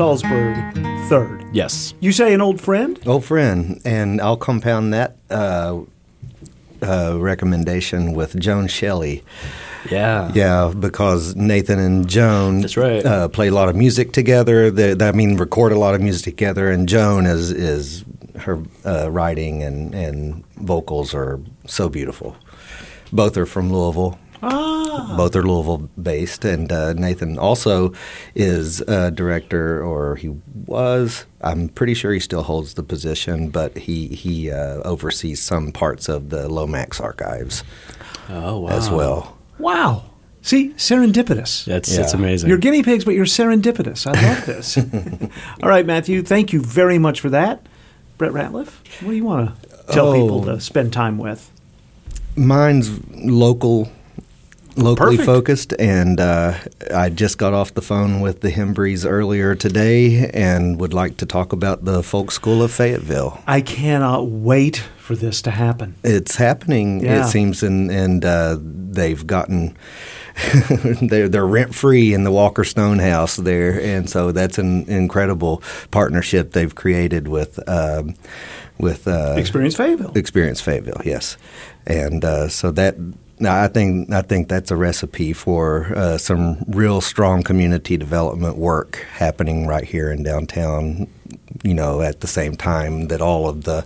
Nathan 0.03 0.19
Salsburg, 0.19 1.09
third. 1.09 1.45
Yes. 1.53 1.95
You 2.01 2.11
say 2.13 2.35
an 2.35 2.41
old 2.41 2.61
friend? 2.61 2.99
Old 3.07 3.25
friend, 3.25 3.81
and 3.85 4.21
I'll 4.21 4.37
compound 4.37 4.93
that 4.95 5.17
uh, 5.31 5.79
uh, 6.83 7.17
recommendation 7.21 8.13
with 8.13 8.39
Joan 8.39 8.67
Shelley. 8.67 9.23
Yeah. 9.91 10.31
Yeah, 10.35 10.73
because 10.79 11.37
Nathan 11.37 11.79
and 11.79 12.09
Joan 12.09 12.63
That's 12.63 12.77
right. 12.77 13.05
uh, 13.05 13.29
play 13.29 13.49
a 13.49 13.53
lot 13.53 13.69
of 13.69 13.77
music 13.77 14.13
together. 14.13 14.71
They, 14.71 14.95
they- 14.95 15.09
I 15.09 15.13
mean, 15.13 15.37
record 15.37 15.71
a 15.73 15.79
lot 15.79 15.95
of 15.95 16.01
music 16.01 16.25
together. 16.25 16.71
And 16.71 16.89
Joan 16.89 17.27
is 17.27 17.51
is 17.53 18.05
her 18.41 18.61
uh, 18.85 19.09
writing 19.11 19.63
and 19.63 19.95
and 19.95 20.45
vocals 20.57 21.15
are 21.15 21.39
so 21.67 21.89
beautiful. 21.89 22.37
Both 23.13 23.37
are 23.37 23.47
from 23.47 23.73
Louisville. 23.73 24.19
Ah. 24.43 25.15
Both 25.17 25.37
are 25.37 25.43
Louisville 25.43 25.89
based, 26.01 26.45
and 26.45 26.71
uh, 26.73 26.93
Nathan 26.95 27.39
also 27.39 27.93
is 28.35 28.81
a 28.83 29.11
director, 29.11 29.83
or 29.85 30.17
he 30.17 30.31
was. 30.67 31.27
I'm 31.43 31.69
pretty 31.69 31.95
sure 31.95 32.13
he 32.13 32.21
still 32.21 32.43
holds 32.43 32.75
the 32.75 32.83
position, 32.83 33.51
but 33.51 33.77
he 33.77 34.09
he 34.09 34.51
uh, 34.51 34.81
oversees 34.85 35.41
some 35.41 35.71
parts 35.73 36.09
of 36.09 36.31
the 36.31 36.49
Lomax 36.49 37.01
archives 37.01 37.63
oh 38.29 38.61
wow 38.61 38.69
as 38.71 38.91
well. 38.91 39.37
Wow. 39.59 40.05
See, 40.45 40.71
serendipitous. 40.71 41.65
that's 41.67 41.95
that's 41.97 42.15
amazing 42.15 42.49
You're 42.49 42.59
guinea 42.59 42.83
pigs, 42.83 43.05
but 43.05 43.15
you're 43.15 43.27
serendipitous. 43.27 44.09
I 44.09 44.21
love 44.35 44.45
this. 44.45 44.77
All 45.63 45.69
right, 45.69 45.87
Matthew, 45.87 46.23
thank 46.23 46.53
you 46.53 46.61
very 46.61 46.99
much 46.99 47.21
for 47.21 47.31
that. 47.31 47.65
Brett 48.19 48.33
Ratliff, 48.33 48.81
what 49.03 49.11
do 49.11 49.17
you 49.17 49.25
want 49.25 49.63
to 49.63 49.69
tell 49.93 50.09
Oh. 50.09 50.21
people 50.21 50.45
to 50.47 50.61
spend 50.61 50.93
time 50.93 51.17
with? 51.19 51.49
Mine's 52.35 52.91
local, 53.15 53.93
locally 54.77 55.17
Perfect. 55.17 55.27
focused, 55.27 55.75
and 55.79 56.19
uh, 56.21 56.55
I 56.95 57.09
just 57.11 57.39
got 57.39 57.53
off 57.53 57.75
the 57.75 57.83
phone 57.83 58.21
with 58.21 58.41
the 58.41 58.51
Hembrees 58.51 59.05
earlier 59.09 59.55
today, 59.55 60.31
and 60.33 60.81
would 60.81 60.95
like 60.95 61.17
to 61.19 61.27
talk 61.27 61.53
about 61.53 61.85
the 61.85 62.03
Folk 62.03 62.31
School 62.31 62.63
of 62.63 62.73
Fayetteville. 62.73 63.43
I 63.47 63.61
cannot 63.61 64.27
wait 64.29 64.79
for 64.99 65.15
this 65.17 65.43
to 65.43 65.51
happen. 65.51 65.97
It's 66.05 66.37
happening, 66.37 67.01
Yeah. 67.05 67.25
it 67.27 67.29
seems, 67.31 67.63
and 67.63 67.91
and 67.91 68.25
uh, 68.25 68.59
they've 68.61 69.27
gotten. 69.27 69.77
they're 71.03 71.29
they're 71.29 71.47
rent 71.47 71.75
free 71.75 72.15
in 72.15 72.25
the 72.25 72.31
Walker 72.31 72.65
Stone 72.65 73.01
House 73.01 73.37
there, 73.37 73.79
and 73.79 74.09
so 74.09 74.33
that's 74.33 74.57
an 74.59 74.89
incredible 74.89 75.63
partnership 75.91 76.53
they've 76.53 76.75
created 76.75 77.29
with 77.29 77.61
um, 77.69 78.15
with 78.79 79.07
uh, 79.07 79.35
Experience 79.37 79.77
Fayetteville. 79.77 80.17
Experience 80.17 80.61
Fayetteville, 80.63 81.03
yes, 81.05 81.37
and 81.87 82.25
uh, 82.25 82.49
so 82.49 82.71
that. 82.71 82.97
Now, 83.39 83.63
I 83.63 83.69
think 83.69 84.13
I 84.13 84.23
think 84.23 84.49
that's 84.49 84.71
a 84.71 84.77
recipe 84.77 85.33
for 85.33 85.93
uh, 85.97 86.19
some 86.19 86.63
real 86.69 87.01
strong 87.01 87.43
community 87.43 87.97
development 87.97 88.57
work 88.57 89.05
happening 89.15 89.67
right 89.67 89.85
here 89.85 90.11
in 90.13 90.23
downtown. 90.23 91.09
You 91.65 91.75
know, 91.75 92.01
at 92.01 92.21
the 92.21 92.27
same 92.29 92.57
time 92.57 93.09
that 93.09 93.21
all 93.21 93.49
of 93.49 93.65
the 93.65 93.85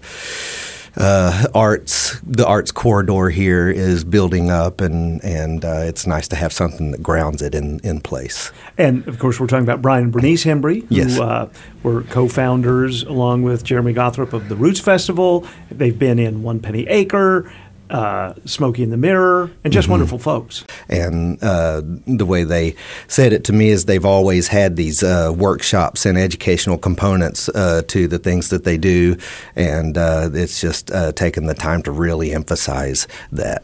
uh, 0.97 1.47
arts, 1.55 2.19
the 2.21 2.47
arts 2.47 2.71
corridor 2.73 3.29
here 3.29 3.69
is 3.69 4.03
building 4.05 4.51
up, 4.51 4.81
and 4.81 5.23
and 5.25 5.65
uh, 5.65 5.81
it's 5.85 6.07
nice 6.07 6.29
to 6.29 6.37
have 6.37 6.53
something 6.53 6.91
that 6.93 7.03
grounds 7.03 7.43
it 7.43 7.55
in 7.55 7.81
in 7.81 8.01
place. 8.01 8.51
And 8.79 9.07
of 9.09 9.19
course, 9.19 9.39
we're 9.41 9.47
talking 9.47 9.65
about 9.65 9.83
Bryan 9.83 10.05
and 10.05 10.13
Bernice 10.13 10.45
Hembree, 10.45 10.87
who 10.89 10.95
Yes. 10.95 11.19
uh, 11.19 11.49
were 11.83 12.03
co 12.05 12.29
founders 12.29 13.03
along 13.03 13.43
with 13.43 13.63
Jeremy 13.65 13.93
Gothrop 13.93 14.33
of 14.33 14.49
the 14.49 14.57
Roots 14.57 14.81
Festival. 14.81 15.47
They've 15.71 15.99
been 15.99 16.19
in 16.19 16.43
One 16.43 16.61
Penny 16.61 16.87
Acre, 16.89 17.51
uh, 17.91 18.35
Smokey 18.45 18.83
and 18.83 18.93
the 18.93 18.97
Mirror, 18.97 19.51
and 19.65 19.73
just 19.73 19.87
Mhm. 19.89 19.93
wonderful 19.93 20.19
folks. 20.19 20.65
And 20.89 21.43
uh, 21.43 21.83
the 22.07 22.27
way 22.27 22.45
they 22.45 22.75
said 23.09 23.33
it 23.33 23.45
to 23.45 23.53
me 23.53 23.69
is 23.69 23.85
they've 23.85 24.05
always 24.05 24.49
had 24.49 24.77
these 24.77 25.03
uh, 25.03 25.33
workshops 25.37 26.05
and 26.07 26.19
educational 26.19 26.79
components 26.79 27.49
uh, 27.51 27.83
to 27.89 28.09
the 28.09 28.19
things 28.19 28.49
that 28.51 28.65
they 28.65 28.77
do, 28.79 29.17
and 29.55 29.97
uh, 29.99 30.31
it's 30.33 30.61
just 30.61 30.91
uh, 30.91 31.13
taken 31.13 31.47
the 31.47 31.55
time 31.55 31.83
to 31.83 31.91
really 31.93 32.33
emphasize 32.33 33.07
that. 33.33 33.63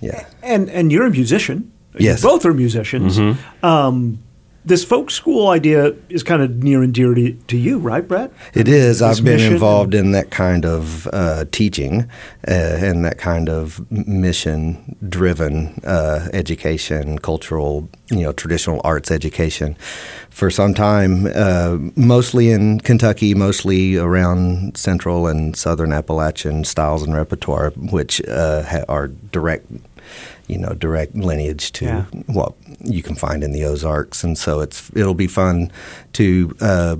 Yeah. 0.00 0.24
And, 0.42 0.68
and 0.70 0.92
you're 0.92 1.06
a 1.06 1.10
musician. 1.10 1.70
You 1.98 2.06
Yes. 2.06 2.22
both 2.22 2.44
are 2.46 2.54
musicians. 2.54 3.18
Mhm. 3.18 3.36
Um, 3.64 4.18
this 4.68 4.84
folk 4.84 5.10
school 5.10 5.48
idea 5.48 5.94
is 6.08 6.22
kind 6.22 6.42
of 6.42 6.62
near 6.62 6.82
and 6.82 6.94
dear 6.94 7.14
to, 7.14 7.32
to 7.32 7.56
you, 7.56 7.78
right, 7.78 8.06
Brett? 8.06 8.30
It 8.54 8.68
is. 8.68 9.00
This 9.00 9.18
I've 9.18 9.24
been 9.24 9.40
involved 9.40 9.94
in 9.94 10.12
that 10.12 10.30
kind 10.30 10.64
of 10.64 11.08
uh, 11.12 11.46
teaching 11.50 12.02
uh, 12.46 12.52
and 12.52 13.04
that 13.04 13.18
kind 13.18 13.48
of 13.48 13.90
mission 13.90 14.96
driven 15.08 15.80
uh, 15.84 16.28
education, 16.32 17.18
cultural, 17.18 17.88
you 18.10 18.22
know, 18.22 18.32
traditional 18.32 18.80
arts 18.84 19.10
education 19.10 19.76
for 20.30 20.50
some 20.50 20.72
time, 20.72 21.26
uh, 21.34 21.78
mostly 21.96 22.50
in 22.50 22.78
Kentucky, 22.80 23.34
mostly 23.34 23.96
around 23.96 24.76
central 24.76 25.26
and 25.26 25.56
southern 25.56 25.92
Appalachian 25.92 26.62
styles 26.62 27.02
and 27.02 27.12
repertoire, 27.14 27.70
which 27.70 28.22
uh, 28.28 28.62
ha- 28.62 28.84
are 28.88 29.08
direct 29.08 29.66
you 30.48 30.58
know, 30.58 30.74
direct 30.74 31.14
lineage 31.14 31.72
to 31.72 31.84
Yeah. 31.84 32.04
what 32.26 32.54
you 32.84 33.02
can 33.02 33.14
find 33.14 33.42
in 33.44 33.52
the 33.52 33.64
Ozarks, 33.64 34.24
and 34.24 34.36
so 34.38 34.60
it's 34.60 34.90
it'll 34.94 35.14
be 35.14 35.26
fun 35.28 35.70
to 36.14 36.54
uh, 36.60 36.96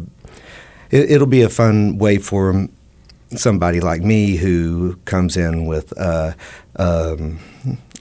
it, 0.90 1.10
it'll 1.10 1.26
be 1.26 1.42
a 1.42 1.48
fun 1.48 1.98
way 1.98 2.18
for 2.18 2.68
somebody 3.36 3.80
like 3.80 4.02
me 4.02 4.36
who 4.36 4.96
comes 5.04 5.36
in 5.36 5.66
with 5.66 5.92
uh, 5.98 6.32
um, 6.76 7.38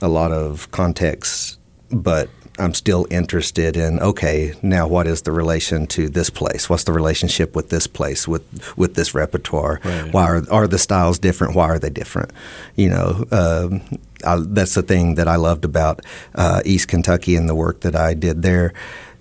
a 0.00 0.08
lot 0.08 0.32
of 0.32 0.70
context, 0.70 1.58
but 1.90 2.28
I'm 2.60 2.74
still 2.74 3.06
interested 3.10 3.76
in 3.76 4.00
okay, 4.00 4.52
now 4.62 4.88
what 4.88 5.06
is 5.06 5.22
the 5.22 5.30
relation 5.32 5.86
to 5.88 6.08
this 6.08 6.28
place? 6.30 6.68
What's 6.68 6.84
the 6.84 6.92
relationship 6.92 7.54
with 7.54 7.68
this 7.68 7.86
place 7.86 8.26
with 8.26 8.42
with 8.76 8.94
this 8.94 9.14
repertoire? 9.14 9.80
Right. 9.84 10.12
Why 10.12 10.24
are 10.24 10.42
are 10.50 10.66
the 10.66 10.78
styles 10.78 11.18
different? 11.20 11.54
Why 11.54 11.68
are 11.68 11.78
they 11.78 11.90
different? 11.90 12.32
You 12.74 12.88
know, 12.90 13.24
um, 13.30 13.80
I, 14.24 14.36
that's 14.40 14.74
the 14.74 14.82
thing 14.82 15.14
that 15.16 15.28
I 15.28 15.36
loved 15.36 15.64
about 15.64 16.04
uh, 16.34 16.62
East 16.64 16.88
Kentucky 16.88 17.36
and 17.36 17.48
the 17.48 17.54
work 17.54 17.80
that 17.80 17.96
I 17.96 18.14
did 18.14 18.42
there. 18.42 18.72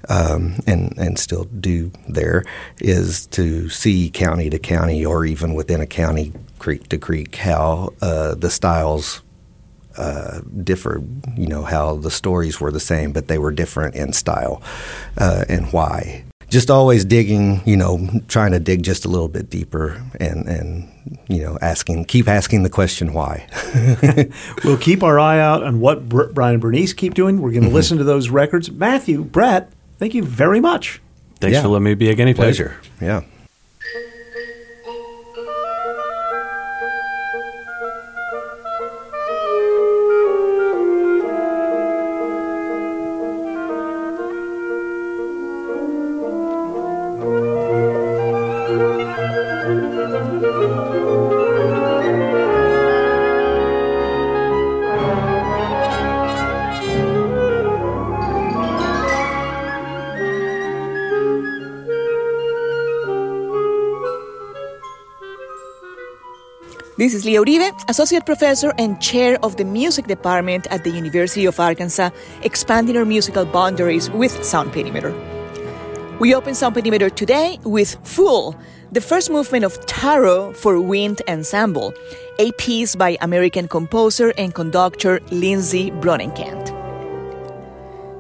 Um, 0.09 0.59
and 0.65 0.97
and 0.97 1.19
still 1.19 1.45
do 1.45 1.91
there 2.07 2.45
is 2.79 3.25
to 3.27 3.67
see 3.67 4.09
county 4.09 4.49
to 4.49 4.59
county 4.59 5.05
or 5.05 5.25
even 5.25 5.53
within 5.53 5.81
a 5.81 5.87
county 5.87 6.31
creek 6.59 6.87
to 6.89 6.97
creek 6.97 7.35
how 7.35 7.93
uh, 8.01 8.35
the 8.35 8.49
styles 8.49 9.21
uh, 9.97 10.41
differed. 10.63 11.03
You 11.35 11.47
know 11.47 11.63
how 11.63 11.95
the 11.95 12.11
stories 12.11 12.61
were 12.61 12.71
the 12.71 12.79
same, 12.79 13.11
but 13.11 13.27
they 13.27 13.37
were 13.37 13.51
different 13.51 13.95
in 13.95 14.13
style, 14.13 14.61
uh, 15.17 15.43
and 15.49 15.73
why. 15.73 16.23
Just 16.49 16.69
always 16.71 17.03
digging, 17.03 17.61
you 17.65 17.75
know, 17.75 18.07
trying 18.29 18.51
to 18.53 18.59
dig 18.59 18.81
just 18.83 19.03
a 19.03 19.09
little 19.09 19.27
bit 19.27 19.49
deeper, 19.49 20.01
and 20.19 20.47
and 20.47 20.89
you 21.27 21.41
know, 21.41 21.57
asking, 21.61 22.05
keep 22.05 22.27
asking 22.27 22.63
the 22.63 22.69
question 22.69 23.13
why. 23.13 23.47
we'll 24.63 24.77
keep 24.77 25.03
our 25.03 25.19
eye 25.19 25.39
out 25.39 25.61
on 25.63 25.79
what 25.79 26.07
Br- 26.07 26.27
Bryan 26.31 26.53
and 26.55 26.61
Bernice 26.61 26.93
keep 26.93 27.13
doing. 27.13 27.41
We're 27.41 27.51
going 27.51 27.63
to 27.63 27.69
Mhm. 27.69 27.73
listen 27.73 27.97
to 27.97 28.03
those 28.03 28.29
records. 28.29 28.71
Matthew, 28.71 29.23
Brett, 29.23 29.71
thank 29.99 30.13
you 30.13 30.23
very 30.23 30.59
much. 30.59 31.01
Thanks 31.39 31.55
Yeah. 31.55 31.61
for 31.63 31.67
letting 31.69 31.83
me 31.83 31.93
be 31.95 32.09
a 32.09 32.15
guinea 32.15 32.31
pig. 32.33 32.37
Pleasure. 32.37 32.75
Yeah. 33.01 33.21
This 67.07 67.13
is 67.13 67.23
Lia 67.23 67.39
Uribe, 67.39 67.71
Associate 67.87 68.25
Professor 68.25 68.73
and 68.77 68.99
Chair 68.99 69.37
of 69.41 69.55
the 69.55 69.63
Music 69.63 70.07
Department 70.07 70.67
at 70.69 70.83
the 70.83 70.89
University 70.89 71.45
of 71.45 71.57
Arkansas, 71.57 72.09
expanding 72.41 72.97
our 72.97 73.05
musical 73.05 73.45
boundaries 73.45 74.09
with 74.09 74.43
Sound 74.43 74.73
Perimeter. 74.73 75.15
We 76.19 76.35
open 76.35 76.53
Sound 76.53 76.75
Perimeter 76.75 77.09
today 77.09 77.59
with 77.63 77.95
Fool, 78.03 78.59
the 78.91 78.99
first 78.99 79.29
movement 79.29 79.63
of 79.63 79.79
Tarot 79.85 80.51
for 80.51 80.81
Wind 80.81 81.21
Ensemble, 81.29 81.93
a 82.39 82.51
piece 82.57 82.93
by 82.93 83.17
American 83.21 83.69
composer 83.69 84.33
and 84.37 84.53
conductor 84.53 85.21
Lindsay 85.31 85.91
Bronnenkant. 85.91 86.76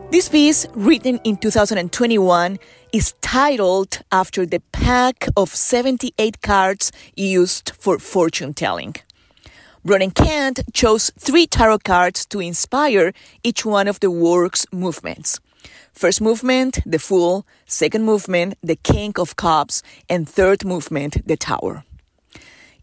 This 0.09 0.29
piece, 0.29 0.65
written 0.73 1.19
in 1.25 1.35
2021, 1.35 2.59
is 2.93 3.13
titled 3.19 3.99
after 4.09 4.45
the 4.45 4.61
pack 4.71 5.27
of 5.35 5.53
78 5.53 6.41
cards 6.41 6.93
used 7.17 7.71
for 7.77 7.99
fortune 7.99 8.53
telling. 8.53 8.95
Bronnenkant 9.85 10.61
chose 10.73 11.11
three 11.19 11.45
tarot 11.45 11.79
cards 11.79 12.25
to 12.27 12.39
inspire 12.39 13.11
each 13.43 13.65
one 13.65 13.89
of 13.89 13.99
the 13.99 14.09
work's 14.09 14.65
movements. 14.71 15.41
First 15.91 16.21
movement, 16.21 16.79
the 16.85 16.99
Fool, 16.99 17.45
second 17.65 18.05
movement, 18.05 18.57
the 18.63 18.77
King 18.77 19.13
of 19.19 19.35
Cups, 19.35 19.83
and 20.09 20.27
third 20.27 20.63
movement, 20.63 21.27
the 21.27 21.35
Tower. 21.35 21.83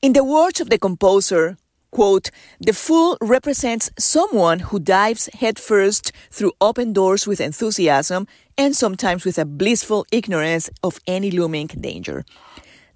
In 0.03 0.13
the 0.13 0.25
words 0.25 0.61
of 0.61 0.69
the 0.69 0.79
composer, 0.79 1.57
quote, 1.95 2.31
the 2.61 2.73
fool 2.73 3.17
represents 3.21 3.91
someone 3.99 4.59
who 4.59 4.79
dives 4.79 5.31
headfirst 5.33 6.13
through 6.31 6.53
open 6.61 6.93
doors 6.93 7.27
with 7.27 7.41
enthusiasm 7.41 8.27
and 8.59 8.77
sometimes 8.77 9.25
with 9.25 9.39
a 9.39 9.45
blissful 9.45 10.05
ignorance 10.11 10.69
of 10.83 11.01
any 11.07 11.31
looming 11.31 11.69
danger. 11.69 12.25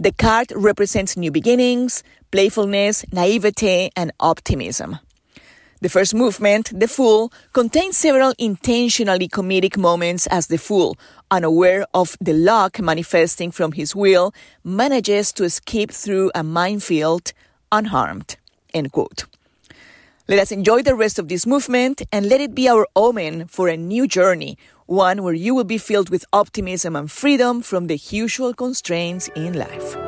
The 0.01 0.13
card 0.13 0.53
represents 0.55 1.17
new 1.17 1.31
beginnings, 1.31 2.03
playfulness, 2.31 3.05
naivete, 3.13 3.91
and 3.97 4.13
optimism. 4.21 4.99
The 5.81 5.89
first 5.89 6.13
movement, 6.13 6.73
The 6.75 6.89
Fool, 6.89 7.33
contains 7.53 7.97
several 7.97 8.35
intentionally 8.37 9.29
comedic 9.29 9.77
moments 9.77 10.27
as 10.27 10.49
the 10.49 10.59
Fool, 10.59 10.97
unaware 11.31 11.87
of 11.95 12.17
the 12.21 12.33
luck 12.33 12.81
manifesting 12.81 13.53
from 13.53 13.73
his 13.73 13.95
will, 13.95 14.35
manages 14.65 15.33
to 15.35 15.45
escape 15.45 15.93
through 15.93 16.33
a 16.35 16.43
minefield 16.43 17.33
unharmed. 17.71 18.38
End 18.75 18.93
quote. 18.93 19.27
Let 20.29 20.39
us 20.39 20.53
enjoy 20.53 20.83
the 20.83 20.95
rest 20.95 21.19
of 21.19 21.29
this 21.29 21.47
movement 21.47 22.03
and 22.13 22.29
let 22.29 22.41
it 22.41 22.55
be 22.55 22.69
our 22.69 22.87
omen 22.95 23.47
for 23.47 23.69
a 23.69 23.77
new 23.77 24.07
journey, 24.07 24.59
one 24.87 25.23
where 25.23 25.35
you 25.35 25.55
will 25.55 25.65
be 25.65 25.79
filled 25.79 26.11
with 26.11 26.27
optimism 26.33 26.95
and 26.97 27.11
freedom 27.11 27.63
from 27.63 27.87
the 27.87 27.97
usual 27.97 28.53
constraints 28.53 29.29
in 29.35 29.55
life. 29.55 30.08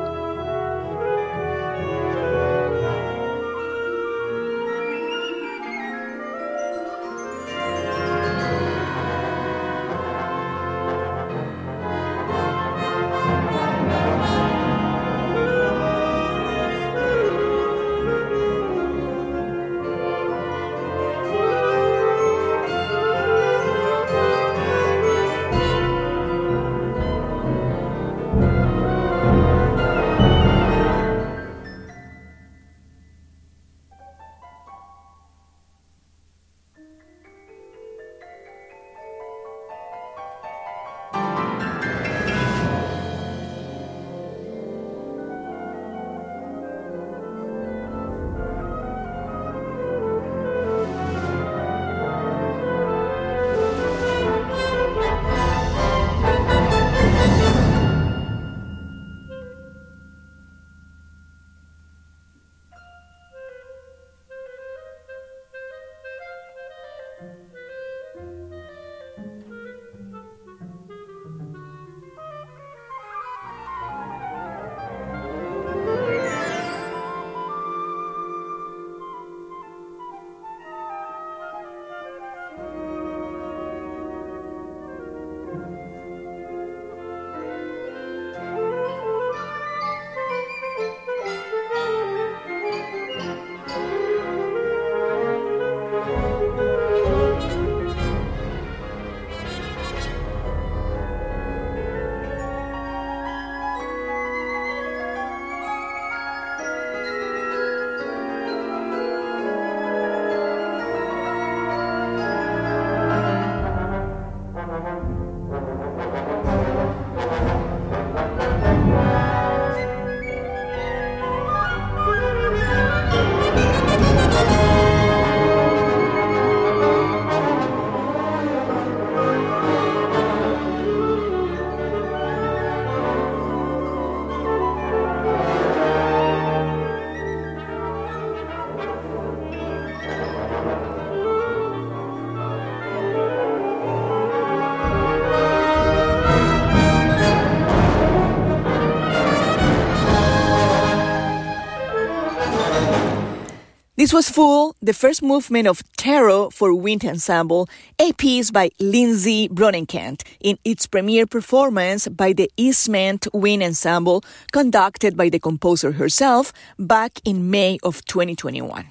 This 154.11 154.27
was 154.27 154.35
Fool, 154.35 154.75
the 154.81 154.91
first 154.91 155.23
movement 155.23 155.69
of 155.69 155.83
Tarot 155.95 156.49
for 156.49 156.75
Wind 156.75 157.05
Ensemble, 157.05 157.69
a 157.97 158.11
piece 158.11 158.51
by 158.51 158.69
Lindsay 158.77 159.47
Bronnenkant, 159.47 160.23
in 160.41 160.59
its 160.65 160.85
premiere 160.85 161.25
performance 161.25 162.09
by 162.09 162.33
the 162.33 162.51
Eastman 162.57 163.19
Wind 163.33 163.63
Ensemble, 163.63 164.21
conducted 164.51 165.15
by 165.15 165.29
the 165.29 165.39
composer 165.39 165.93
herself 165.93 166.51
back 166.77 167.21
in 167.23 167.49
May 167.49 167.77
of 167.83 168.03
2021. 168.03 168.89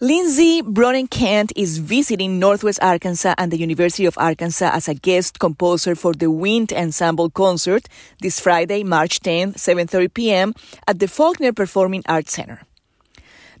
Lindsay 0.00 0.60
Bronnenkant 0.60 1.52
is 1.56 1.78
visiting 1.78 2.38
Northwest 2.38 2.78
Arkansas 2.82 3.34
and 3.38 3.50
the 3.50 3.58
University 3.58 4.04
of 4.04 4.18
Arkansas 4.18 4.68
as 4.74 4.86
a 4.86 4.94
guest 4.94 5.38
composer 5.38 5.94
for 5.94 6.12
the 6.12 6.30
Wind 6.30 6.74
Ensemble 6.74 7.30
concert 7.30 7.88
this 8.20 8.38
Friday, 8.38 8.84
March 8.84 9.20
10, 9.20 9.54
7:30 9.54 10.12
p.m. 10.12 10.52
at 10.86 10.98
the 10.98 11.08
Faulkner 11.08 11.54
Performing 11.54 12.02
Arts 12.06 12.34
Center. 12.34 12.66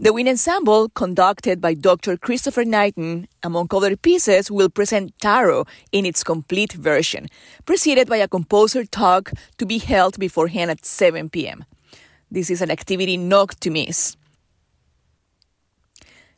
The 0.02 0.12
Wind 0.12 0.28
Ensemble, 0.28 0.88
conducted 0.88 1.60
by 1.60 1.74
Dr. 1.74 2.16
Christopher 2.16 2.64
Knighten, 2.64 3.28
among 3.44 3.68
other 3.70 3.94
pieces, 3.96 4.50
will 4.50 4.68
present 4.68 5.16
Tarot 5.20 5.64
in 5.92 6.04
its 6.04 6.24
complete 6.24 6.72
version, 6.72 7.28
preceded 7.66 8.08
by 8.08 8.16
a 8.16 8.26
composer 8.26 8.84
talk 8.84 9.30
to 9.58 9.64
be 9.64 9.78
held 9.78 10.18
beforehand 10.18 10.72
at 10.72 10.84
7 10.84 11.30
p.m. 11.30 11.64
This 12.32 12.50
is 12.50 12.60
an 12.60 12.68
activity 12.72 13.16
not 13.16 13.50
to 13.60 13.70
miss. 13.70 14.16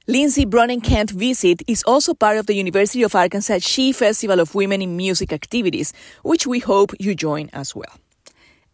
Lindsay 0.07 0.45
Bronnenkant 0.45 1.12
Visit 1.12 1.62
is 1.67 1.83
also 1.85 2.12
part 2.12 2.37
of 2.37 2.45
the 2.45 2.55
University 2.55 3.03
of 3.03 3.15
Arkansas 3.15 3.61
She 3.61 3.93
Festival 3.93 4.41
of 4.41 4.55
Women 4.55 4.83
in 4.83 4.95
Music 4.95 5.33
activities, 5.33 5.95
which 6.23 6.47
we 6.47 6.59
hope 6.59 6.93
you 7.01 7.15
join 7.15 7.49
as 7.55 7.75
well. 7.75 7.99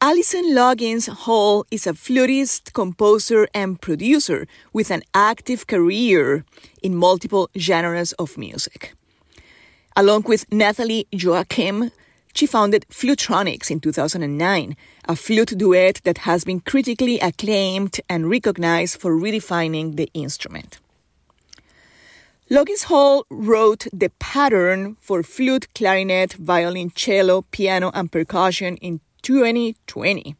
Allison 0.03 0.55
Loggins-Hull 0.55 1.67
is 1.71 1.87
a 1.87 1.93
flutist, 1.93 2.73
composer, 2.73 3.47
and 3.53 3.79
producer 3.79 4.47
with 4.73 4.91
an 4.91 5.03
active 5.13 5.67
career 5.67 6.43
in 6.83 6.97
multiple 6.97 7.51
genres 7.59 8.13
of 8.13 8.39
music. 8.39 8.95
Along 9.95 10.23
with 10.23 10.51
Nathalie 10.51 11.07
Joachim, 11.13 11.91
she 12.35 12.47
founded 12.47 12.87
Flutronics 12.89 13.71
in 13.71 13.79
2009, 13.79 14.75
a 15.07 15.15
flute 15.15 15.59
duet 15.59 16.01
that 16.05 16.19
has 16.19 16.45
been 16.45 16.61
critically 16.61 17.21
acclaimed 17.21 18.01
and 18.09 18.31
recognized 18.31 18.99
for 18.99 19.13
redefining 19.15 19.97
the 19.97 20.09
instrument. 20.15 20.79
Loggins-Hull 22.49 23.27
wrote 23.29 23.87
the 23.93 24.09
pattern 24.19 24.97
for 24.99 25.23
flute, 25.23 25.69
clarinet, 25.75 26.33
violin, 26.33 26.91
cello, 26.91 27.43
piano, 27.51 27.91
and 27.93 28.11
percussion 28.11 28.79
in 28.79 29.03
2020. 29.23 30.37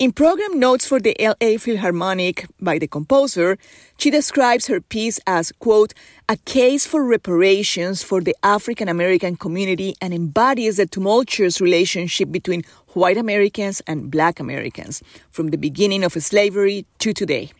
In 0.00 0.10
program 0.10 0.58
notes 0.58 0.84
for 0.84 0.98
the 0.98 1.14
LA 1.20 1.56
Philharmonic 1.56 2.46
by 2.60 2.78
the 2.78 2.88
composer, 2.88 3.56
she 3.96 4.10
describes 4.10 4.66
her 4.66 4.80
piece 4.80 5.20
as, 5.24 5.52
quote, 5.60 5.94
a 6.28 6.36
case 6.38 6.84
for 6.84 7.04
reparations 7.04 8.02
for 8.02 8.20
the 8.20 8.34
African 8.42 8.88
American 8.88 9.36
community 9.36 9.94
and 10.00 10.12
embodies 10.12 10.78
the 10.78 10.86
tumultuous 10.86 11.60
relationship 11.60 12.32
between 12.32 12.64
white 12.88 13.16
Americans 13.16 13.82
and 13.86 14.10
black 14.10 14.40
Americans 14.40 15.00
from 15.30 15.50
the 15.50 15.58
beginning 15.58 16.02
of 16.02 16.12
slavery 16.14 16.86
to 16.98 17.12
today. 17.12 17.52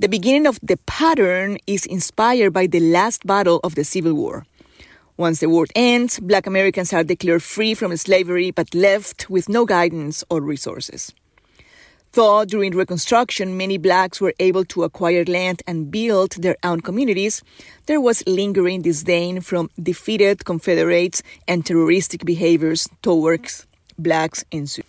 The 0.00 0.08
beginning 0.08 0.48
of 0.48 0.58
the 0.62 0.78
pattern 0.78 1.58
is 1.68 1.86
inspired 1.86 2.52
by 2.52 2.66
the 2.66 2.80
last 2.80 3.24
battle 3.24 3.60
of 3.62 3.76
the 3.76 3.84
Civil 3.84 4.14
War. 4.14 4.44
Once 5.16 5.40
the 5.40 5.48
war 5.48 5.66
ends, 5.74 6.20
black 6.20 6.46
Americans 6.46 6.92
are 6.92 7.02
declared 7.02 7.42
free 7.42 7.74
from 7.74 7.96
slavery 7.96 8.50
but 8.50 8.74
left 8.74 9.30
with 9.30 9.48
no 9.48 9.64
guidance 9.64 10.22
or 10.28 10.42
resources. 10.42 11.14
Though 12.12 12.44
during 12.44 12.76
Reconstruction 12.76 13.56
many 13.56 13.78
blacks 13.78 14.20
were 14.20 14.34
able 14.38 14.64
to 14.66 14.84
acquire 14.84 15.24
land 15.24 15.62
and 15.66 15.90
build 15.90 16.32
their 16.32 16.56
own 16.62 16.80
communities, 16.80 17.42
there 17.86 18.00
was 18.00 18.26
lingering 18.26 18.82
disdain 18.82 19.40
from 19.40 19.70
defeated 19.82 20.44
Confederates 20.44 21.22
and 21.48 21.64
terroristic 21.64 22.24
behaviors 22.24 22.88
towards 23.02 23.66
blacks 23.98 24.44
Sioux. 24.66 24.84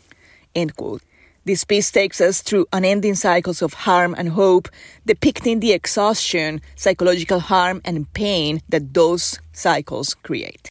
End 0.55 0.75
quote. 0.75 1.06
This 1.47 1.63
piece 1.63 1.89
takes 1.91 2.19
us 2.19 2.41
through 2.41 2.67
unending 2.73 3.15
cycles 3.15 3.61
of 3.61 3.73
harm 3.73 4.13
and 4.17 4.27
hope, 4.27 4.67
depicting 5.05 5.61
the 5.61 5.71
exhaustion, 5.71 6.59
psychological 6.75 7.39
harm, 7.39 7.79
and 7.85 8.11
pain 8.11 8.59
that 8.67 8.93
those 8.93 9.39
cycles 9.53 10.13
create. 10.13 10.67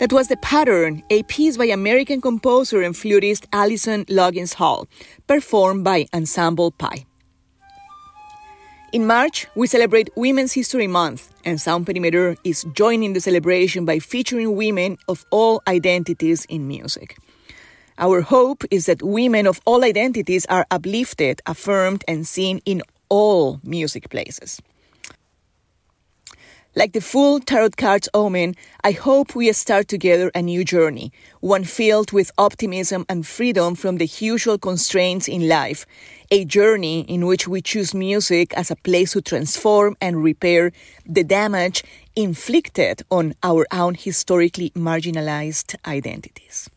That 0.00 0.14
was 0.14 0.28
The 0.28 0.38
Pattern, 0.38 1.02
a 1.10 1.22
piece 1.24 1.58
by 1.58 1.66
American 1.66 2.22
composer 2.22 2.80
and 2.80 2.96
flutist 2.96 3.46
Allison 3.52 4.06
Loggins-Hull, 4.06 4.88
performed 5.26 5.84
by 5.84 6.06
Ensemble 6.14 6.70
Pi. 6.70 7.04
In 8.94 9.06
March, 9.06 9.46
we 9.54 9.66
celebrate 9.66 10.08
Women's 10.16 10.54
History 10.54 10.86
Month, 10.86 11.30
and 11.44 11.60
Sound 11.60 11.84
Perimeter 11.84 12.34
is 12.44 12.64
joining 12.72 13.12
the 13.12 13.20
celebration 13.20 13.84
by 13.84 13.98
featuring 13.98 14.56
women 14.56 14.96
of 15.06 15.26
all 15.30 15.60
identities 15.68 16.46
in 16.46 16.66
music. 16.66 17.18
Our 17.98 18.22
hope 18.22 18.64
is 18.70 18.86
that 18.86 19.02
women 19.02 19.46
of 19.46 19.60
all 19.66 19.84
identities 19.84 20.46
are 20.46 20.64
uplifted, 20.70 21.42
affirmed, 21.44 22.04
and 22.08 22.26
seen 22.26 22.62
in 22.64 22.80
all 23.10 23.60
music 23.62 24.08
places. 24.08 24.62
Like 26.76 26.92
the 26.92 27.00
full 27.00 27.40
tarot 27.40 27.70
cards 27.76 28.08
omen, 28.14 28.54
I 28.84 28.92
hope 28.92 29.34
we 29.34 29.52
start 29.52 29.88
together 29.88 30.30
a 30.36 30.40
new 30.40 30.62
journey, 30.62 31.12
one 31.40 31.64
filled 31.64 32.12
with 32.12 32.30
optimism 32.38 33.04
and 33.08 33.26
freedom 33.26 33.74
from 33.74 33.96
the 33.96 34.06
usual 34.06 34.56
constraints 34.56 35.26
in 35.26 35.48
life, 35.48 35.84
a 36.30 36.44
journey 36.44 37.00
in 37.00 37.26
which 37.26 37.48
we 37.48 37.60
choose 37.60 37.92
music 37.92 38.54
as 38.54 38.70
a 38.70 38.76
place 38.76 39.14
to 39.14 39.20
transform 39.20 39.96
and 40.00 40.22
repair 40.22 40.70
the 41.04 41.24
damage 41.24 41.82
inflicted 42.14 43.02
on 43.10 43.34
our 43.42 43.66
own 43.72 43.96
historically 43.96 44.70
marginalized 44.70 45.74
identities. 45.84 46.70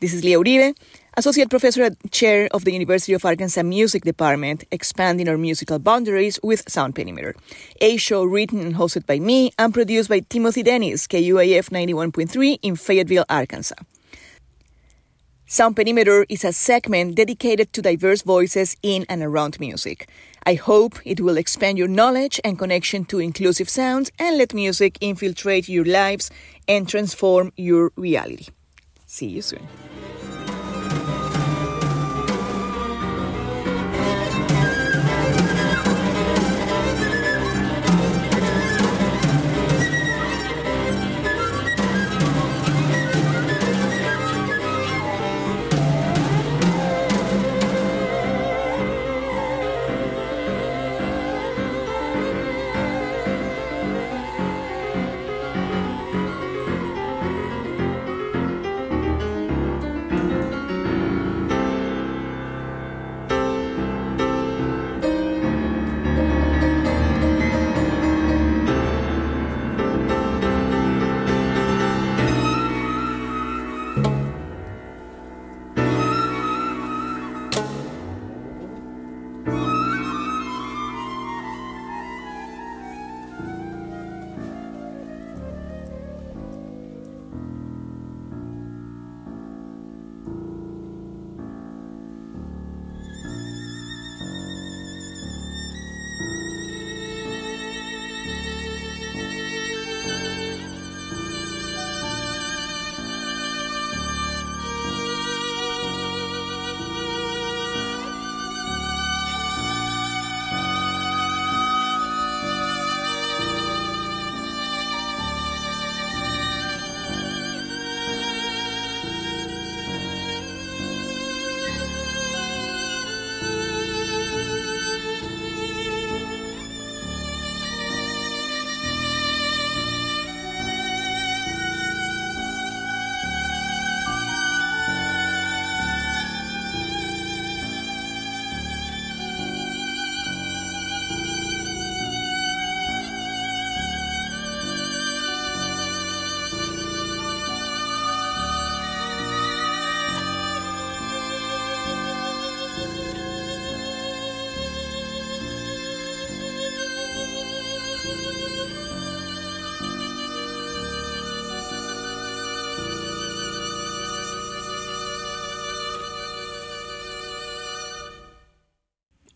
This 0.00 0.14
is 0.14 0.24
Lia 0.24 0.38
Uribe. 0.38 0.74
Associate 1.16 1.48
Professor 1.48 1.84
and 1.84 1.96
Chair 2.10 2.48
of 2.50 2.64
the 2.64 2.72
University 2.72 3.12
of 3.12 3.24
Arkansas 3.24 3.62
Music 3.62 4.02
Department, 4.02 4.64
expanding 4.72 5.28
our 5.28 5.38
musical 5.38 5.78
boundaries 5.78 6.40
with 6.42 6.68
Sound 6.68 6.96
Perimeter. 6.96 7.36
A 7.80 7.96
show 7.98 8.24
written 8.24 8.58
and 8.58 8.74
hosted 8.74 9.06
by 9.06 9.20
me 9.20 9.52
and 9.56 9.72
produced 9.72 10.08
by 10.08 10.20
Timothy 10.20 10.64
Dennis, 10.64 11.06
KUAF 11.06 11.70
91.3 11.70 12.58
in 12.62 12.74
Fayetteville, 12.74 13.24
Arkansas. 13.28 13.76
Sound 15.46 15.76
Perimeter 15.76 16.26
is 16.28 16.44
a 16.44 16.52
segment 16.52 17.14
dedicated 17.14 17.72
to 17.74 17.82
diverse 17.82 18.22
voices 18.22 18.76
in 18.82 19.06
and 19.08 19.22
around 19.22 19.60
music. 19.60 20.08
I 20.44 20.54
hope 20.54 20.98
it 21.04 21.20
will 21.20 21.36
expand 21.36 21.78
your 21.78 21.86
knowledge 21.86 22.40
and 22.42 22.58
connection 22.58 23.04
to 23.04 23.20
inclusive 23.20 23.68
sounds 23.68 24.10
and 24.18 24.36
let 24.36 24.52
music 24.52 24.98
infiltrate 25.00 25.68
your 25.68 25.84
lives 25.84 26.32
and 26.66 26.88
transform 26.88 27.52
your 27.56 27.92
reality. 27.94 28.48
See 29.06 29.28
you 29.28 29.42
soon. 29.42 29.68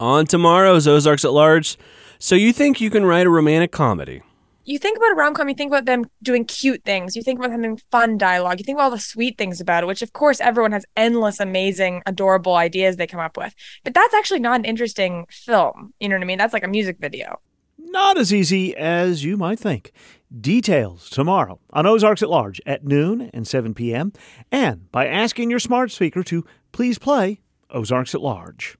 On 0.00 0.26
tomorrow's 0.26 0.86
Ozarks 0.86 1.24
at 1.24 1.32
Large. 1.32 1.76
So 2.20 2.36
you 2.36 2.52
think 2.52 2.80
you 2.80 2.88
can 2.88 3.04
write 3.04 3.26
a 3.26 3.30
romantic 3.30 3.72
comedy? 3.72 4.22
You 4.64 4.78
think 4.78 4.96
about 4.96 5.10
a 5.10 5.14
rom 5.14 5.34
com, 5.34 5.48
you 5.48 5.56
think 5.56 5.72
about 5.72 5.86
them 5.86 6.04
doing 6.22 6.44
cute 6.44 6.84
things, 6.84 7.16
you 7.16 7.22
think 7.22 7.38
about 7.40 7.50
them 7.50 7.62
having 7.62 7.80
fun 7.90 8.16
dialogue, 8.16 8.60
you 8.60 8.64
think 8.64 8.76
about 8.76 8.84
all 8.84 8.90
the 8.90 9.00
sweet 9.00 9.38
things 9.38 9.60
about 9.60 9.82
it, 9.82 9.86
which 9.86 10.02
of 10.02 10.12
course 10.12 10.40
everyone 10.40 10.70
has 10.72 10.84
endless, 10.96 11.40
amazing, 11.40 12.02
adorable 12.06 12.54
ideas 12.54 12.96
they 12.96 13.06
come 13.06 13.18
up 13.18 13.36
with. 13.36 13.54
But 13.82 13.94
that's 13.94 14.14
actually 14.14 14.40
not 14.40 14.60
an 14.60 14.66
interesting 14.66 15.26
film. 15.30 15.94
You 15.98 16.08
know 16.08 16.16
what 16.16 16.22
I 16.22 16.26
mean? 16.26 16.38
That's 16.38 16.52
like 16.52 16.64
a 16.64 16.68
music 16.68 16.98
video. 17.00 17.40
Not 17.78 18.18
as 18.18 18.32
easy 18.32 18.76
as 18.76 19.24
you 19.24 19.36
might 19.36 19.58
think. 19.58 19.90
Details 20.38 21.10
tomorrow 21.10 21.58
on 21.72 21.86
Ozarks 21.86 22.22
at 22.22 22.28
Large 22.28 22.60
at 22.66 22.84
noon 22.84 23.30
and 23.32 23.48
7 23.48 23.74
p.m. 23.74 24.12
and 24.52 24.92
by 24.92 25.06
asking 25.08 25.50
your 25.50 25.58
smart 25.58 25.90
speaker 25.90 26.22
to 26.22 26.44
please 26.70 26.98
play 26.98 27.40
Ozarks 27.70 28.14
at 28.14 28.20
Large. 28.20 28.76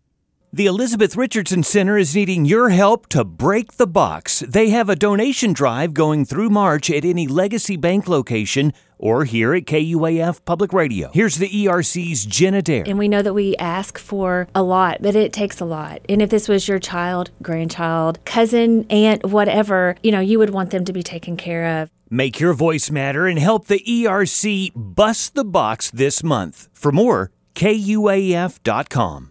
The 0.51 0.65
Elizabeth 0.65 1.15
Richardson 1.15 1.63
Center 1.63 1.99
is 1.99 2.17
needing 2.17 2.47
your 2.47 2.71
help 2.71 3.07
to 3.11 3.23
break 3.23 3.75
the 3.75 3.87
box. 3.87 4.41
They 4.41 4.71
have 4.71 4.89
a 4.89 4.97
donation 4.97 5.53
drive 5.53 5.93
going 5.93 6.25
through 6.25 6.49
March 6.49 6.91
at 6.91 7.05
any 7.05 7.27
Legacy 7.27 7.77
Bank 7.77 8.09
location 8.09 8.73
or 8.97 9.27
here 9.27 9.55
at 9.55 9.67
KUAF 9.67 10.47
Public 10.47 10.73
Radio. 10.73 11.11
Here's 11.13 11.37
the 11.37 11.51
ERC's 11.51 12.25
Jenna 12.25 12.63
Dare. 12.63 12.85
And 12.87 12.99
we 12.99 13.09
know 13.09 13.21
that 13.21 13.35
we 13.35 13.57
ask 13.57 13.99
for 13.99 14.49
a 14.55 14.63
lot, 14.63 15.03
but 15.03 15.15
it 15.15 15.35
takes 15.35 15.61
a 15.61 15.67
lot. 15.67 16.01
And 16.09 16.23
if 16.23 16.31
this 16.31 16.49
was 16.49 16.67
your 16.67 16.79
child, 16.79 17.31
grandchild, 17.43 18.25
cousin, 18.25 18.87
aunt, 18.89 19.27
whatever, 19.27 19.97
you 20.03 20.11
know, 20.11 20.21
you 20.21 20.39
would 20.39 20.51
want 20.51 20.71
them 20.71 20.87
to 20.87 20.95
be 20.95 21.03
taken 21.03 21.37
care 21.37 21.83
of. 21.83 21.91
Make 22.09 22.41
your 22.41 22.55
voice 22.55 22.91
matter 22.91 23.27
and 23.27 23.39
help 23.39 23.67
the 23.67 23.81
ERC 23.81 24.73
bust 24.75 25.35
the 25.35 25.45
box 25.45 25.91
this 25.91 26.23
month. 26.23 26.71
For 26.73 26.91
more, 26.91 27.33
KUAF.com. 27.55 29.28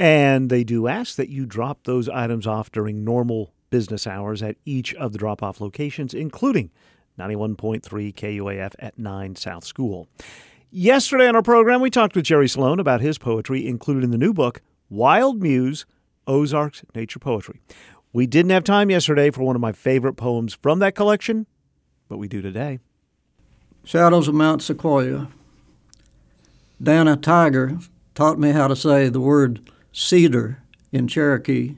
And 0.00 0.48
they 0.48 0.64
do 0.64 0.88
ask 0.88 1.16
that 1.16 1.28
you 1.28 1.44
drop 1.44 1.84
those 1.84 2.08
items 2.08 2.46
off 2.46 2.72
during 2.72 3.04
normal 3.04 3.52
business 3.68 4.06
hours 4.06 4.42
at 4.42 4.56
each 4.64 4.94
of 4.94 5.12
the 5.12 5.18
drop 5.18 5.42
off 5.42 5.60
locations, 5.60 6.14
including 6.14 6.70
91.3 7.18 7.82
KUAF 8.14 8.74
at 8.78 8.98
9 8.98 9.36
South 9.36 9.62
School. 9.62 10.08
Yesterday 10.70 11.28
on 11.28 11.36
our 11.36 11.42
program, 11.42 11.82
we 11.82 11.90
talked 11.90 12.16
with 12.16 12.24
Jerry 12.24 12.48
Sloan 12.48 12.80
about 12.80 13.02
his 13.02 13.18
poetry 13.18 13.66
included 13.66 14.02
in 14.02 14.10
the 14.10 14.16
new 14.16 14.32
book, 14.32 14.62
Wild 14.88 15.42
Muse 15.42 15.84
Ozarks 16.26 16.82
Nature 16.94 17.18
Poetry. 17.18 17.60
We 18.10 18.26
didn't 18.26 18.52
have 18.52 18.64
time 18.64 18.88
yesterday 18.88 19.30
for 19.30 19.42
one 19.42 19.54
of 19.54 19.60
my 19.60 19.72
favorite 19.72 20.14
poems 20.14 20.54
from 20.54 20.78
that 20.78 20.94
collection, 20.94 21.46
but 22.08 22.16
we 22.16 22.26
do 22.26 22.40
today. 22.40 22.78
Shadows 23.84 24.28
of 24.28 24.34
Mount 24.34 24.62
Sequoia. 24.62 25.28
Dana 26.82 27.16
Tiger 27.16 27.78
taught 28.14 28.38
me 28.38 28.52
how 28.52 28.66
to 28.66 28.74
say 28.74 29.10
the 29.10 29.20
word 29.20 29.60
cedar 29.92 30.62
in 30.92 31.06
Cherokee. 31.08 31.76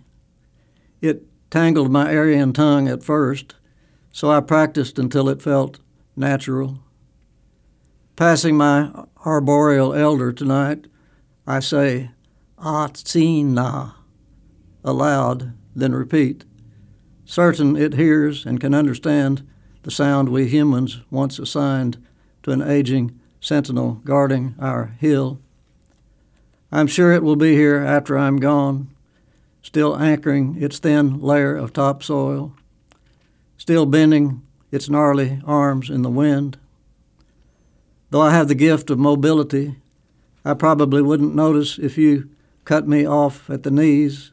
It 1.01 1.25
tangled 1.51 1.91
my 1.91 2.15
Aryan 2.15 2.53
tongue 2.53 2.89
at 2.89 3.03
first, 3.03 3.55
so 4.13 4.31
I 4.31 4.41
practiced 4.41 4.99
until 4.99 5.29
it 5.29 5.43
felt 5.43 5.81
natural. 6.17 6.79
Passing 8.17 8.57
my 8.57 8.91
arboreal 9.25 9.95
elder 9.95 10.33
tonight, 10.33 10.87
I 11.47 11.61
say, 11.61 12.11
Atsina, 12.59 13.95
aloud, 14.85 15.53
then 15.75 15.93
repeat, 15.93 16.45
certain 17.25 17.77
it 17.77 17.95
hears 17.95 18.47
and 18.47 18.61
can 18.61 18.75
understand 18.75 19.47
the 19.83 19.91
sound 19.91 20.29
we 20.29 20.47
humans 20.47 21.01
once 21.11 21.39
assigned 21.39 21.99
to 22.43 22.53
an 22.53 22.63
aging 22.63 23.19
sentinel 23.41 24.01
guarding 24.05 24.55
our 24.61 24.95
hill. 25.01 25.41
I'm 26.75 26.87
sure 26.87 27.13
it 27.13 27.23
will 27.23 27.37
be 27.37 27.55
here 27.55 27.77
after 27.77 28.17
I'm 28.17 28.39
gone, 28.39 28.89
still 29.61 29.95
anchoring 29.95 30.57
its 30.59 30.79
thin 30.79 31.21
layer 31.21 31.55
of 31.55 31.75
topsoil, 31.75 32.55
still 33.59 33.85
bending 33.85 34.41
its 34.71 34.89
gnarly 34.89 35.43
arms 35.45 35.91
in 35.91 36.01
the 36.01 36.09
wind. 36.09 36.57
Though 38.09 38.23
I 38.23 38.33
have 38.33 38.49
the 38.49 38.55
gift 38.55 38.89
of 38.89 38.99
mobility, 38.99 39.77
I 40.47 40.55
probably 40.55 41.03
wouldn't 41.03 41.35
notice 41.35 41.79
if 41.79 41.99
you 41.99 42.31
cut 42.65 42.89
me 42.89 43.07
off 43.07 43.51
at 43.51 43.65
the 43.65 43.71
knees, 43.71 44.33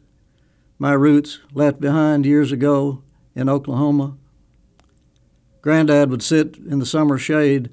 my 0.78 0.94
roots 0.94 1.40
left 1.54 1.82
behind 1.82 2.26
years 2.26 2.54
ago 2.54 3.04
in 3.36 3.50
Oklahoma. 3.50 4.16
Granddad 5.62 6.10
would 6.10 6.24
sit 6.24 6.56
in 6.56 6.80
the 6.80 6.86
summer 6.86 7.18
shade 7.18 7.70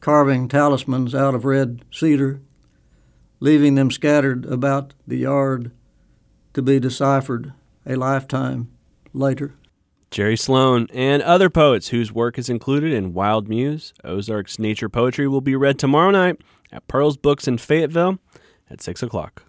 carving 0.00 0.48
talismans 0.48 1.14
out 1.14 1.34
of 1.34 1.44
red 1.44 1.84
cedar 1.90 2.40
leaving 3.40 3.74
them 3.74 3.90
scattered 3.90 4.46
about 4.46 4.94
the 5.06 5.18
yard 5.18 5.70
to 6.54 6.62
be 6.62 6.80
deciphered 6.80 7.52
a 7.84 7.96
lifetime 7.96 8.68
later. 9.12 9.54
Jerry 10.10 10.36
Sloan 10.36 10.86
and 10.94 11.22
other 11.22 11.50
poets 11.50 11.88
whose 11.88 12.12
work 12.12 12.38
is 12.38 12.48
included 12.48 12.92
in 12.92 13.12
Wild 13.12 13.48
Muse, 13.48 13.92
Ozarks 14.04 14.58
Nature 14.58 14.88
Poetry, 14.88 15.28
will 15.28 15.40
be 15.40 15.56
read 15.56 15.78
tomorrow 15.78 16.10
night 16.10 16.40
at 16.72 16.86
Pearl's 16.88 17.16
Books 17.16 17.48
in 17.48 17.58
Fayetteville 17.58 18.18
at 18.70 18.80
6 18.80 19.02
o'clock. 19.02 19.45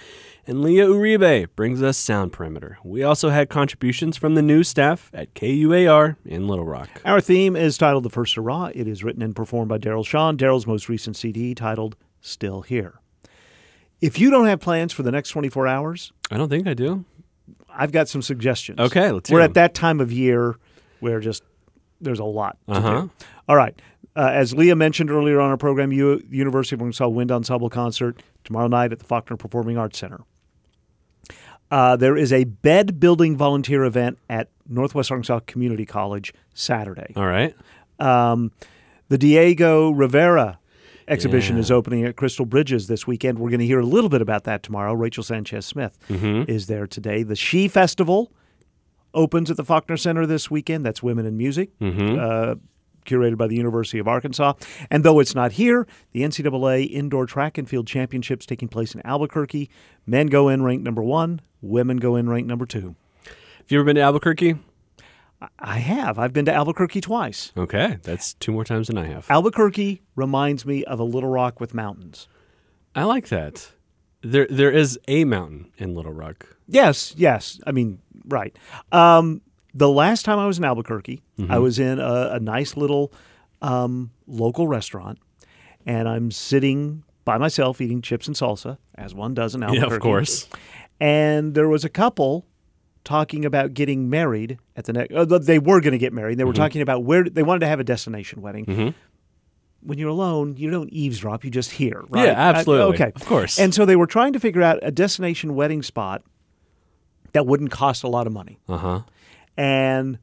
and 0.46 0.62
Lia 0.62 0.86
Uribe 0.86 1.48
brings 1.54 1.82
us 1.82 1.98
Sound 1.98 2.32
Perimeter. 2.32 2.78
We 2.82 3.02
also 3.02 3.28
had 3.28 3.50
contributions 3.50 4.16
from 4.16 4.34
the 4.34 4.40
news 4.40 4.68
staff 4.68 5.10
at 5.12 5.34
KUAR 5.34 6.16
in 6.24 6.48
Little 6.48 6.64
Rock. 6.64 6.88
Our 7.04 7.20
theme 7.20 7.54
is 7.54 7.76
titled 7.76 8.04
The 8.04 8.10
First 8.10 8.36
Hurrah. 8.36 8.70
It 8.74 8.88
is 8.88 9.04
written 9.04 9.20
and 9.20 9.36
performed 9.36 9.68
by 9.68 9.76
Daryl 9.76 10.06
Shawn, 10.06 10.38
Daryl's 10.38 10.66
most 10.66 10.88
recent 10.88 11.18
CD 11.18 11.54
titled 11.54 11.96
Still 12.22 12.62
Here. 12.62 12.98
If 14.00 14.18
you 14.18 14.30
don't 14.30 14.46
have 14.46 14.60
plans 14.60 14.94
for 14.94 15.02
the 15.02 15.12
next 15.12 15.30
24 15.30 15.66
hours, 15.66 16.12
I 16.30 16.38
don't 16.38 16.48
think 16.48 16.66
I 16.66 16.72
do. 16.72 17.04
I've 17.76 17.92
got 17.92 18.08
some 18.08 18.22
suggestions. 18.22 18.78
Okay, 18.80 19.10
let's 19.12 19.30
We're 19.30 19.40
at 19.42 19.54
that 19.54 19.74
time 19.74 20.00
of 20.00 20.10
year 20.12 20.56
where 21.00 21.20
just 21.20 21.42
there's 22.00 22.18
a 22.18 22.24
lot 22.24 22.56
to 22.68 22.74
Uh-huh. 22.74 23.00
do. 23.02 23.10
All 23.48 23.56
right. 23.56 23.78
Uh, 24.16 24.30
as 24.32 24.54
Lia 24.54 24.74
mentioned 24.74 25.10
earlier 25.10 25.40
on 25.40 25.50
our 25.50 25.56
program, 25.58 25.92
U- 25.92 26.22
University 26.30 26.74
of 26.74 26.80
Arkansas 26.80 27.06
Wind 27.08 27.30
Ensemble 27.30 27.68
concert 27.68 28.22
tomorrow 28.44 28.66
night 28.66 28.92
at 28.92 28.98
the 28.98 29.04
Faulkner 29.04 29.36
Performing 29.36 29.76
Arts 29.76 29.98
Center. 29.98 30.20
Uh, 31.70 31.96
there 31.96 32.16
is 32.16 32.32
a 32.32 32.44
bed 32.44 33.00
building 33.00 33.36
volunteer 33.36 33.84
event 33.84 34.18
at 34.30 34.48
Northwest 34.68 35.10
Arkansas 35.10 35.40
Community 35.46 35.84
College 35.84 36.32
Saturday. 36.54 37.12
All 37.16 37.26
right. 37.26 37.54
Um, 37.98 38.52
the 39.08 39.18
Diego 39.18 39.90
Rivera 39.90 40.58
exhibition 41.08 41.56
Yeah. 41.56 41.60
is 41.60 41.70
opening 41.70 42.04
at 42.04 42.16
Crystal 42.16 42.44
Bridges 42.46 42.86
this 42.88 43.06
weekend. 43.06 43.38
We're 43.38 43.50
going 43.50 43.60
to 43.60 43.66
hear 43.66 43.80
a 43.80 43.86
little 43.86 44.10
bit 44.10 44.20
about 44.22 44.44
that 44.44 44.62
tomorrow. 44.62 44.92
Rachel 44.94 45.22
Sanchez 45.22 45.64
Smith 45.66 45.98
Mhm. 46.08 46.48
is 46.48 46.66
there 46.66 46.86
today. 46.86 47.22
The 47.22 47.36
She 47.36 47.68
Festival 47.68 48.32
opens 49.14 49.50
at 49.50 49.56
the 49.56 49.64
Faulkner 49.64 49.96
Center 49.96 50.26
this 50.26 50.50
weekend. 50.50 50.84
That's 50.84 51.02
Women 51.02 51.24
in 51.26 51.36
Music. 51.36 51.70
Mhm. 51.80 52.18
Uh, 52.18 52.54
Curated 53.06 53.36
by 53.38 53.46
the 53.46 53.54
University 53.54 54.00
of 54.00 54.08
Arkansas. 54.08 54.54
And 54.90 55.04
though 55.04 55.20
it's 55.20 55.32
not 55.32 55.52
here, 55.52 55.86
the 56.10 56.24
NCAA 56.24 56.82
Indoor 56.82 57.24
Track 57.24 57.56
and 57.56 57.68
Field 57.68 57.86
Championships 57.86 58.44
taking 58.46 58.66
place 58.66 58.96
in 58.96 59.00
Albuquerque. 59.06 59.70
Men 60.08 60.26
go 60.26 60.48
in 60.48 60.62
ranked 60.64 60.82
number 60.84 61.04
one, 61.04 61.40
women 61.62 61.98
go 61.98 62.16
in 62.16 62.28
ranked 62.28 62.48
number 62.48 62.66
two. 62.66 62.96
Have 63.24 63.70
you 63.70 63.78
ever 63.78 63.84
been 63.84 63.94
to 63.94 64.02
Albuquerque? 64.02 64.56
I 65.58 65.78
have. 65.78 66.18
I've 66.18 66.32
been 66.32 66.46
to 66.46 66.52
Albuquerque 66.54 67.00
twice. 67.02 67.52
Okay, 67.56 67.98
that's 68.02 68.34
two 68.34 68.52
more 68.52 68.64
times 68.64 68.86
than 68.88 68.96
I 68.98 69.06
have. 69.06 69.26
Albuquerque 69.30 70.02
reminds 70.14 70.64
me 70.64 70.82
of 70.84 70.98
a 70.98 71.04
little 71.04 71.28
rock 71.28 71.60
with 71.60 71.74
mountains. 71.74 72.26
I 72.94 73.04
like 73.04 73.28
that. 73.28 73.72
There, 74.22 74.46
there 74.48 74.70
is 74.70 74.98
a 75.06 75.24
mountain 75.24 75.70
in 75.76 75.94
Little 75.94 76.12
Rock. 76.12 76.56
Yes, 76.66 77.14
yes. 77.16 77.60
I 77.66 77.70
mean, 77.72 78.00
right. 78.26 78.56
Um, 78.90 79.42
the 79.74 79.88
last 79.90 80.24
time 80.24 80.38
I 80.38 80.46
was 80.46 80.56
in 80.58 80.64
Albuquerque, 80.64 81.22
Mhm. 81.38 81.50
I 81.50 81.58
was 81.58 81.78
in 81.78 82.00
a, 82.00 82.30
a 82.32 82.40
nice 82.40 82.76
little 82.76 83.12
um, 83.62 84.10
local 84.26 84.66
restaurant, 84.66 85.18
and 85.84 86.08
I'm 86.08 86.30
sitting 86.30 87.04
by 87.26 87.36
myself 87.38 87.80
eating 87.80 88.00
chips 88.00 88.26
and 88.26 88.34
salsa, 88.34 88.78
as 88.94 89.14
one 89.14 89.34
does 89.34 89.54
in 89.54 89.62
Albuquerque. 89.62 89.90
Yeah, 89.90 89.94
of 89.96 90.00
course. 90.02 90.48
And 90.98 91.54
there 91.54 91.68
was 91.68 91.84
a 91.84 91.90
couple 91.90 92.46
talking 93.06 93.46
about 93.46 93.72
getting 93.72 94.10
married 94.10 94.58
at 94.76 94.84
the 94.84 94.92
next. 94.92 95.14
Uh, 95.14 95.24
they 95.38 95.58
were 95.58 95.80
going 95.80 95.92
to 95.92 95.98
get 95.98 96.12
married. 96.12 96.36
They 96.36 96.44
were 96.44 96.52
Mhm. 96.52 96.56
talking 96.56 96.82
about 96.82 97.04
where 97.04 97.24
they 97.24 97.42
wanted 97.42 97.60
to 97.60 97.66
have 97.68 97.80
a 97.80 97.84
destination 97.84 98.42
wedding. 98.42 98.66
Mhm. 98.66 98.94
When 99.80 99.96
you're 99.98 100.10
alone, 100.10 100.56
you 100.58 100.68
don't 100.70 100.90
eavesdrop; 100.90 101.44
you 101.44 101.50
just 101.50 101.70
hear. 101.70 102.04
Right? 102.10 102.26
Yeah, 102.26 102.32
absolutely. 102.32 102.84
Uh, 102.84 102.88
okay, 103.06 103.12
Of 103.16 103.24
course. 103.24 103.58
And 103.58 103.72
so 103.72 103.86
they 103.86 103.96
were 103.96 104.06
trying 104.08 104.32
to 104.34 104.40
figure 104.40 104.60
out 104.62 104.78
a 104.82 104.90
destination 104.90 105.54
wedding 105.54 105.82
spot 105.82 106.22
that 107.32 107.46
wouldn't 107.46 107.70
cost 107.70 108.02
a 108.02 108.08
lot 108.08 108.26
of 108.26 108.32
money. 108.32 108.58
Uh 108.68 108.76
huh. 108.76 109.00
And 109.56 110.18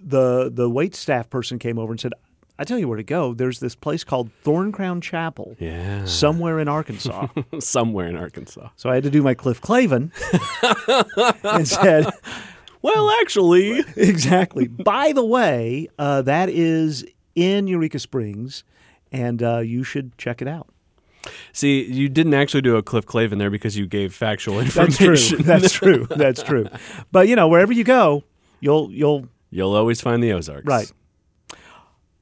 the 0.00 0.50
the 0.54 0.70
wait 0.70 0.94
staff 0.94 1.28
person 1.28 1.58
came 1.58 1.78
over 1.78 1.92
and 1.92 2.00
said, 2.00 2.14
"I 2.58 2.64
tell 2.64 2.78
you 2.78 2.88
where 2.88 2.96
to 2.96 3.02
go. 3.02 3.34
There's 3.34 3.60
this 3.60 3.74
place 3.74 4.04
called 4.04 4.30
Thorncrown 4.44 5.00
Chapel, 5.02 5.56
Yeah. 5.58 6.04
somewhere 6.04 6.58
in 6.58 6.68
Arkansas." 6.68 7.28
Somewhere 7.60 8.06
in 8.06 8.16
Arkansas. 8.16 8.68
so 8.76 8.90
I 8.90 8.94
had 8.94 9.04
to 9.04 9.10
do 9.10 9.22
my 9.22 9.34
Cliff 9.34 9.60
Clavin 9.60 10.10
and 11.44 11.68
said, 11.68 12.06
"Well, 12.82 13.10
actually, 13.20 13.80
exactly. 13.96 14.66
By 14.68 15.12
the 15.12 15.24
way, 15.24 15.88
uh, 15.98 16.22
that 16.22 16.48
is 16.48 17.04
in 17.34 17.66
Eureka 17.66 17.98
Springs, 17.98 18.64
and 19.12 19.42
uh, 19.42 19.58
you 19.58 19.84
should 19.84 20.16
check 20.18 20.42
it 20.42 20.48
out." 20.48 20.68
See, 21.52 21.82
you 21.84 22.08
didn't 22.08 22.34
actually 22.34 22.62
do 22.62 22.76
a 22.76 22.82
Cliff 22.82 23.04
Clavin 23.04 23.38
there 23.38 23.50
because 23.50 23.76
you 23.76 23.86
gave 23.86 24.14
factual 24.14 24.60
information. 24.60 25.42
That's 25.42 25.72
true. 25.72 26.06
That's 26.06 26.06
true. 26.06 26.06
That's 26.10 26.42
true. 26.42 26.68
But 27.12 27.28
you 27.28 27.36
know, 27.36 27.48
wherever 27.48 27.72
you 27.72 27.84
go, 27.84 28.24
you'll 28.60 28.90
you'll 28.92 29.26
You'll 29.50 29.74
always 29.74 30.00
find 30.02 30.22
the 30.22 30.32
Ozarks. 30.32 30.66
Right. 30.66 30.92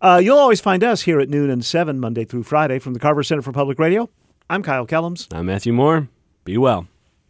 Uh, 0.00 0.20
you'll 0.22 0.38
always 0.38 0.60
find 0.60 0.84
us 0.84 1.02
here 1.02 1.20
at 1.20 1.28
noon 1.28 1.50
and 1.50 1.64
7 1.64 1.98
Monday 1.98 2.24
through 2.24 2.42
Friday 2.42 2.78
from 2.78 2.92
the 2.92 3.00
Carver 3.00 3.22
Center 3.22 3.42
for 3.42 3.52
Public 3.52 3.78
Radio. 3.78 4.10
I'm 4.48 4.62
Kyle 4.62 4.86
Kellams. 4.86 5.26
I'm 5.34 5.46
Matthew 5.46 5.72
Moore. 5.72 6.08
Be 6.44 6.58
well. 6.58 6.86